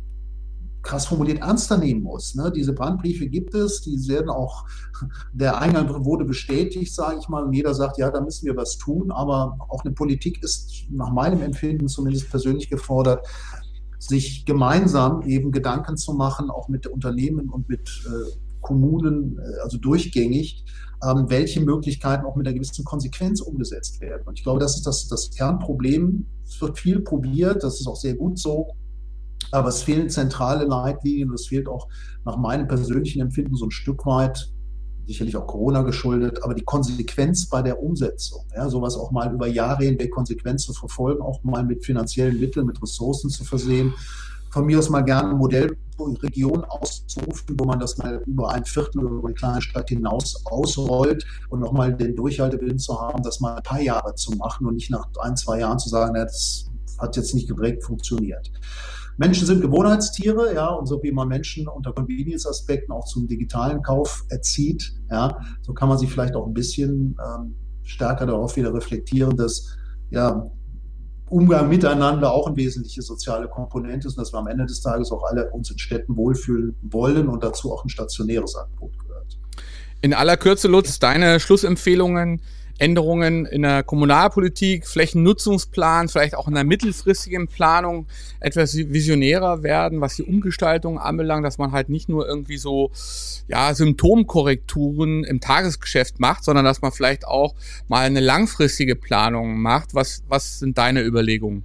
krass 0.86 1.08
formuliert 1.08 1.40
ernster 1.40 1.78
nehmen 1.78 2.04
muss. 2.04 2.36
Ne? 2.36 2.52
Diese 2.56 2.72
Brandbriefe 2.72 3.28
gibt 3.28 3.54
es, 3.54 3.82
die 3.82 4.08
werden 4.08 4.30
auch, 4.30 4.66
der 5.34 5.60
Eingang 5.60 6.06
wurde 6.06 6.24
bestätigt, 6.24 6.94
sage 6.94 7.18
ich 7.20 7.28
mal, 7.28 7.44
und 7.44 7.54
jeder 7.54 7.74
sagt, 7.74 7.98
ja, 7.98 8.10
da 8.12 8.22
müssen 8.22 8.46
wir 8.46 8.56
was 8.56 8.78
tun, 8.78 9.12
aber 9.12 9.58
auch 9.68 9.84
eine 9.84 9.94
Politik 9.94 10.42
ist 10.44 10.86
nach 10.92 11.12
meinem 11.12 11.42
Empfinden 11.42 11.88
zumindest 11.88 12.30
persönlich 12.30 12.70
gefordert, 12.70 13.26
sich 14.00 14.46
gemeinsam 14.46 15.24
eben 15.24 15.52
Gedanken 15.52 15.98
zu 15.98 16.14
machen, 16.14 16.50
auch 16.50 16.70
mit 16.70 16.88
Unternehmen 16.88 17.50
und 17.50 17.68
mit 17.68 17.90
äh, 18.06 18.38
Kommunen, 18.62 19.40
äh, 19.40 19.62
also 19.64 19.78
durchgängig, 19.78 20.64
ähm, 21.04 21.26
welche 21.30 21.62
Möglichkeiten 21.62 22.26
auch 22.26 22.36
mit 22.36 22.48
einer 22.48 22.54
gewissen 22.54 22.86
Konsequenz 22.86 23.42
umgesetzt 23.42 24.02
werden. 24.02 24.24
Und 24.26 24.38
ich 24.38 24.44
glaube, 24.44 24.60
das 24.60 24.76
ist 24.78 24.86
das, 24.86 25.08
das 25.08 25.32
Kernproblem. 25.32 26.28
Es 26.44 26.62
wird 26.62 26.78
viel 26.78 27.00
probiert, 27.00 27.64
das 27.64 27.80
ist 27.80 27.88
auch 27.88 27.96
sehr 27.96 28.16
gut 28.16 28.38
so. 28.38 28.76
Aber 29.56 29.70
es 29.70 29.84
fehlen 29.84 30.10
zentrale 30.10 30.66
Leitlinien 30.66 31.30
und 31.30 31.36
es 31.36 31.48
fehlt 31.48 31.68
auch 31.68 31.88
nach 32.26 32.36
meinem 32.36 32.68
persönlichen 32.68 33.22
Empfinden 33.22 33.56
so 33.56 33.66
ein 33.66 33.72
Stück 33.72 34.06
weit 34.06 34.52
sicherlich 35.08 35.38
auch 35.38 35.48
Corona 35.48 35.84
geschuldet, 35.84 36.44
aber 36.44 36.56
die 36.56 36.64
Konsequenz 36.64 37.48
bei 37.48 37.62
der 37.62 37.82
Umsetzung, 37.82 38.44
ja, 38.56 38.68
sowas 38.70 38.98
auch 38.98 39.12
mal 39.12 39.32
über 39.32 39.48
Jahre 39.48 39.86
hinweg 39.86 40.12
konsequent 40.12 40.60
zu 40.60 40.74
verfolgen, 40.74 41.22
auch 41.22 41.44
mal 41.44 41.64
mit 41.64 41.86
finanziellen 41.86 42.40
Mitteln, 42.40 42.66
mit 42.66 42.82
Ressourcen 42.82 43.30
zu 43.30 43.44
versehen, 43.44 43.94
von 44.50 44.66
mir 44.66 44.80
aus 44.80 44.90
mal 44.90 45.02
gerne 45.02 45.30
eine 45.30 45.38
Modellregion 45.38 46.64
auszurufen, 46.66 47.56
wo 47.60 47.66
man 47.66 47.80
das 47.80 47.98
mal 47.98 48.24
über 48.26 48.52
ein 48.52 48.66
Viertel 48.66 49.06
oder 49.06 49.24
eine 49.26 49.34
kleine 49.36 49.62
Stadt 49.62 49.90
hinaus 49.90 50.44
ausrollt 50.46 51.26
und 51.50 51.60
nochmal 51.60 51.94
den 51.94 52.16
Durchhaltewillen 52.16 52.80
zu 52.80 53.00
haben, 53.00 53.22
das 53.22 53.40
mal 53.40 53.56
ein 53.56 53.64
paar 53.64 53.82
Jahre 53.82 54.16
zu 54.16 54.32
machen 54.32 54.66
und 54.66 54.76
nicht 54.76 54.90
nach 54.90 55.08
ein, 55.22 55.38
zwei 55.38 55.60
Jahren 55.60 55.78
zu 55.78 55.90
sagen, 55.90 56.16
das 56.16 56.72
hat 56.98 57.16
jetzt 57.16 57.36
nicht 57.36 57.50
direkt 57.50 57.84
funktioniert. 57.84 58.52
Menschen 59.18 59.48
sind 59.48 59.62
Gewohnheitstiere, 59.62 60.54
ja, 60.54 60.68
und 60.68 60.88
so 60.88 61.02
wie 61.02 61.12
man 61.12 61.28
Menschen 61.28 61.68
unter 61.68 61.94
Convenience-Aspekten 61.94 62.92
auch 62.92 63.06
zum 63.06 63.28
digitalen 63.28 63.82
Kauf 63.82 64.26
erzieht, 64.30 64.94
ja, 65.10 65.38
so 65.62 65.74
kann 65.74 65.90
man 65.90 65.98
sich 65.98 66.12
vielleicht 66.12 66.36
auch 66.36 66.46
ein 66.46 66.54
bisschen 66.54 67.16
ähm, 67.26 67.56
stärker 67.84 68.26
darauf 68.26 68.56
wieder 68.58 68.74
reflektieren, 68.74 69.38
dass 69.38 69.78
ja, 70.10 70.50
Umgang 71.28 71.70
miteinander 71.70 72.32
auch 72.32 72.48
eine 72.48 72.56
wesentliche 72.56 73.02
soziale 73.02 73.48
Komponente 73.48 74.08
ist 74.08 74.18
und 74.18 74.22
dass 74.22 74.34
wir 74.34 74.40
am 74.40 74.48
Ende 74.48 74.66
des 74.66 74.82
Tages 74.82 75.12
auch 75.12 75.24
alle 75.24 75.50
uns 75.52 75.72
in 75.72 75.80
Städten 75.80 76.16
wohlfühlen 76.16 76.76
wollen 76.84 77.28
und 77.28 77.44
dazu 77.44 77.74
auch 77.74 77.84
ein 77.84 77.90
stationäres 77.90 78.56
Angebot 78.56 78.92
gehört. 79.00 79.40
In 80.02 80.14
aller 80.14 80.38
Kürze, 80.38 80.68
Lutz, 80.68 81.00
deine 81.00 81.40
Schlussempfehlungen 81.40 82.42
Änderungen 82.78 83.46
in 83.46 83.62
der 83.62 83.84
Kommunalpolitik, 83.84 84.86
Flächennutzungsplan, 84.86 86.10
vielleicht 86.10 86.36
auch 86.36 86.48
in 86.48 86.56
der 86.56 86.66
mittelfristigen 86.66 87.48
Planung 87.48 88.08
etwas 88.40 88.76
visionärer 88.76 89.64
werden, 89.64 90.02
was 90.02 90.16
die 90.16 90.24
Umgestaltung 90.24 91.00
anbelangt, 91.00 91.46
dass 91.46 91.58
man 91.58 91.72
halt 91.72 91.90
nicht 91.90 92.10
nur 92.10 92.28
irgendwie 92.28 92.58
so 92.58 92.92
ja, 93.48 93.74
Symptomkorrekturen 93.74 95.24
im 95.24 95.40
Tagesgeschäft 95.40 96.20
macht, 96.20 96.44
sondern 96.44 96.66
dass 96.66 96.82
man 96.82 96.92
vielleicht 96.92 97.26
auch 97.26 97.56
mal 97.88 98.06
eine 98.06 98.20
langfristige 98.20 98.96
Planung 98.96 99.62
macht. 99.62 99.96
Was, 99.96 100.24
was 100.28 100.60
sind 100.60 100.78
deine 100.78 101.02
Überlegungen? 101.02 101.64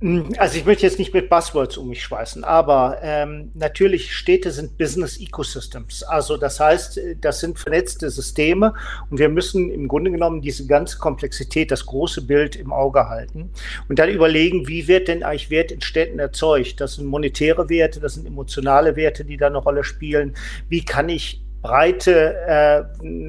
Hm, 0.00 0.32
also 0.38 0.56
ich 0.56 0.64
möchte 0.64 0.86
jetzt 0.86 0.98
nicht 0.98 1.12
mit 1.12 1.28
Buzzwords 1.28 1.76
um 1.76 1.90
mich 1.90 2.02
schweißen, 2.02 2.42
aber 2.42 2.98
ähm, 3.02 3.50
natürlich 3.54 4.16
Städte 4.16 4.50
sind 4.50 4.78
Business 4.78 5.20
Ecosystems. 5.20 6.02
Also 6.04 6.38
das 6.38 6.58
heißt, 6.58 6.98
das 7.20 7.40
sind 7.40 7.58
vernetzte 7.58 8.08
Systeme 8.08 8.72
und 9.10 9.18
wir 9.18 9.28
müssen 9.28 9.70
im 9.70 9.88
Grunde 9.88 10.10
genommen 10.10 10.40
diese 10.40 10.66
ganze 10.66 10.96
Komplexität, 10.96 11.70
das 11.70 11.84
große 11.84 12.22
Bild 12.22 12.56
im 12.56 12.72
Auge 12.72 13.10
halten 13.10 13.50
und 13.88 13.98
dann 13.98 14.08
überlegen, 14.08 14.66
wie 14.68 14.88
wird 14.88 15.08
denn 15.08 15.22
eigentlich 15.22 15.50
Wert 15.50 15.70
in 15.70 15.82
Städten 15.82 16.18
erzeugt? 16.18 16.80
Das 16.80 16.94
sind 16.94 17.06
monetäre 17.06 17.68
Werte, 17.68 18.00
das 18.00 18.14
sind 18.14 18.26
emotionale 18.26 18.96
Werte, 18.96 19.26
die 19.26 19.36
da 19.36 19.48
eine 19.48 19.58
Rolle 19.58 19.84
spielen. 19.84 20.34
Wie 20.70 20.82
kann 20.82 21.10
ich 21.10 21.42
breite, 21.62 22.34
äh, 22.46 22.84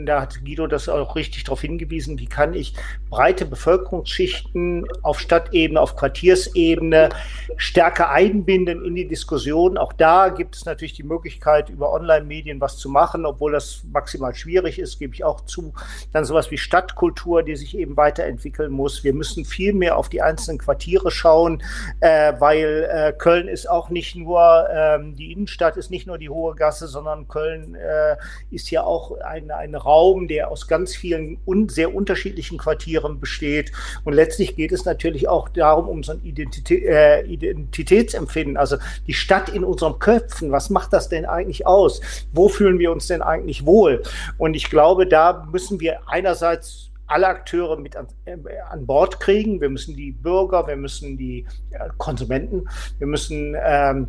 da 0.06 0.22
hat 0.22 0.40
Guido 0.44 0.68
das 0.68 0.88
auch 0.88 1.16
richtig 1.16 1.44
darauf 1.44 1.62
hingewiesen, 1.62 2.18
wie 2.20 2.28
kann 2.28 2.54
ich 2.54 2.74
breite 3.10 3.46
Bevölkerungsschichten 3.46 4.86
auf 5.02 5.20
Stadtebene, 5.20 5.80
auf 5.80 5.98
Quartiersebene 5.98 7.10
stärker 7.58 8.10
einbinden 8.10 8.86
in 8.86 8.96
die 8.96 9.08
Diskussion. 9.08 9.78
Auch 9.78 9.92
da 9.92 10.30
gibt 10.30 10.56
es 10.56 10.66
natürlich 10.66 10.94
die 10.94 11.04
Möglichkeit, 11.04 11.70
über 11.70 11.92
Online-Medien 11.92 12.62
was 12.62 12.78
zu 12.78 12.90
machen, 12.90 13.26
obwohl 13.26 13.52
das 13.52 13.84
maximal 13.92 14.34
schwierig 14.34 14.80
ist, 14.80 14.98
gebe 15.00 15.14
ich 15.14 15.26
auch 15.26 15.42
zu. 15.42 15.74
Dann 16.14 16.24
sowas 16.24 16.52
wie 16.52 16.58
Stadtkultur, 16.58 17.44
die 17.44 17.58
sich 17.58 17.78
eben 17.78 17.98
weiterentwickeln 17.98 18.72
muss. 18.72 19.04
Wir 19.04 19.14
müssen 19.14 19.44
viel 19.44 19.74
mehr 19.74 19.98
auf 19.98 20.08
die 20.08 20.22
einzelnen 20.22 20.58
Quartiere 20.58 21.12
schauen, 21.12 21.62
äh, 22.00 22.34
weil 22.40 22.90
äh, 22.90 23.12
Köln 23.12 23.50
ist 23.50 23.70
auch 23.70 23.90
nicht 23.90 24.16
nur, 24.16 24.68
ähm, 24.74 25.16
die 25.16 25.34
Innenstadt 25.34 25.76
ist 25.76 25.92
nicht 25.92 26.08
nur 26.08 26.18
die 26.18 26.30
Hohe 26.30 26.56
Gasse, 26.56 26.88
sondern 26.88 27.28
Köln 27.28 27.76
äh, 27.76 28.16
ist 28.50 28.72
ja 28.72 28.84
auch 28.84 29.20
ein, 29.22 29.52
ein 29.52 29.76
Raum, 29.76 30.28
der 30.28 30.52
aus 30.52 30.68
ganz 30.68 30.96
vielen 30.96 31.38
un 31.46 31.70
sehr 31.70 31.94
unterschiedlichen 31.94 32.58
Quartieren 32.58 33.20
besteht. 33.20 33.72
Und 34.04 34.14
letztlich 34.14 34.56
geht 34.56 34.72
es 34.72 34.86
natürlich 34.86 35.28
auch 35.28 35.50
darum, 35.50 35.88
um 35.88 36.04
so 36.04 36.14
ein 36.14 36.22
Identität, 36.24 36.84
äh, 36.84 37.22
Identitätsempfinden, 37.24 38.58
also 38.58 38.78
die 39.08 39.14
Stadt 39.14 39.50
in 39.50 39.64
unseren 39.64 40.00
Köpfen. 40.00 40.52
Was 40.52 40.70
macht 40.70 40.94
das 40.94 41.10
denn 41.10 41.26
eigentlich 41.26 41.66
aus? 41.66 42.02
Wo 42.34 42.50
fühlen 42.50 42.80
wir 42.80 42.92
uns 42.92 43.08
denn 43.08 43.22
eigentlich 43.22 43.66
wohl? 43.66 44.04
Und 44.38 44.56
ich 44.56 44.70
glaube, 44.70 45.08
da 45.08 45.48
müssen 45.52 45.80
wir 45.80 46.00
einerseits 46.08 46.92
alle 47.12 47.28
Akteure 47.28 47.78
mit 47.78 47.96
an, 47.96 48.08
äh, 48.26 48.38
an, 48.70 48.86
Bord 48.86 49.20
kriegen. 49.20 49.60
Wir 49.60 49.70
müssen 49.70 49.96
die 49.96 50.12
Bürger, 50.12 50.66
wir 50.68 50.78
müssen 50.78 51.18
die 51.18 51.46
äh, 51.72 51.90
Konsumenten, 51.98 52.68
wir 53.00 53.08
müssen 53.08 53.56
ähm, 53.62 54.08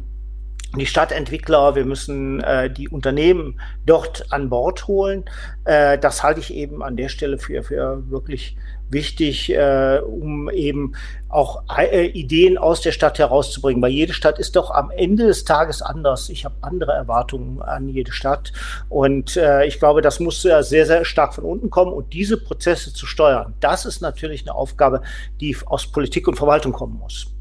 die 0.77 0.87
Stadtentwickler, 0.87 1.75
wir 1.75 1.85
müssen 1.85 2.41
äh, 2.41 2.71
die 2.71 2.89
Unternehmen 2.89 3.61
dort 3.85 4.33
an 4.33 4.49
Bord 4.49 4.87
holen. 4.87 5.25
Äh, 5.65 5.99
das 5.99 6.23
halte 6.23 6.41
ich 6.41 6.55
eben 6.55 6.83
an 6.83 6.97
der 6.97 7.09
Stelle 7.09 7.39
für, 7.39 7.63
für 7.63 8.09
wirklich 8.11 8.57
wichtig, 8.89 9.51
äh, 9.51 10.01
um 10.05 10.49
eben 10.51 10.95
auch 11.29 11.63
äh, 11.77 12.07
Ideen 12.07 12.57
aus 12.59 12.81
der 12.81 12.93
Stadt 12.93 13.19
herauszubringen. 13.19 13.83
Weil 13.83 13.91
jede 13.91 14.13
Stadt 14.15 14.39
ist 14.39 14.57
doch 14.57 14.71
am 14.71 14.91
Ende 14.91 15.27
des 15.27 15.45
Tages 15.45 15.83
anders. 15.83 16.31
Ich 16.31 16.45
habe 16.45 16.55
andere 16.63 16.93
Erwartungen 16.93 17.61
an 17.61 17.89
jede 17.89 18.13
Stadt. 18.13 18.53
Und 18.89 19.37
äh, 19.37 19.67
ich 19.67 19.79
glaube, 19.79 20.01
das 20.01 20.21
muss 20.21 20.41
sehr, 20.41 20.63
sehr 20.63 21.05
stark 21.05 21.35
von 21.35 21.45
unten 21.45 21.69
kommen. 21.71 21.93
Und 21.93 22.13
diese 22.13 22.39
Prozesse 22.39 22.95
zu 22.95 23.07
steuern, 23.07 23.55
das 23.61 23.85
ist 23.85 24.01
natürlich 24.01 24.43
eine 24.43 24.55
Aufgabe, 24.55 25.03
die 25.41 25.57
aus 25.67 25.87
Politik 25.87 26.29
und 26.29 26.37
Verwaltung 26.37 26.73
kommen 26.73 26.99
muss. 26.99 27.33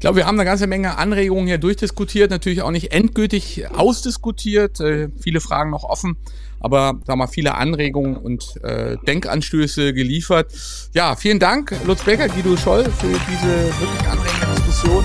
Ich 0.00 0.02
glaube, 0.02 0.16
wir 0.16 0.26
haben 0.26 0.36
eine 0.36 0.46
ganze 0.46 0.66
Menge 0.66 0.96
Anregungen 0.96 1.46
hier 1.46 1.58
durchdiskutiert, 1.58 2.30
natürlich 2.30 2.62
auch 2.62 2.70
nicht 2.70 2.90
endgültig 2.90 3.66
ausdiskutiert, 3.70 4.80
äh, 4.80 5.10
viele 5.20 5.42
Fragen 5.42 5.68
noch 5.68 5.84
offen, 5.84 6.16
aber 6.58 6.98
sag 7.06 7.16
mal 7.16 7.26
viele 7.26 7.54
Anregungen 7.56 8.16
und 8.16 8.56
äh, 8.64 8.96
Denkanstöße 9.06 9.92
geliefert. 9.92 10.54
Ja, 10.94 11.16
vielen 11.16 11.38
Dank, 11.38 11.76
Lutz 11.84 12.02
Becker, 12.02 12.28
Guido 12.28 12.56
Scholl, 12.56 12.84
für 12.84 13.08
diese 13.08 13.78
wirklich 13.78 14.08
anregende 14.08 14.54
Diskussion. 14.56 15.04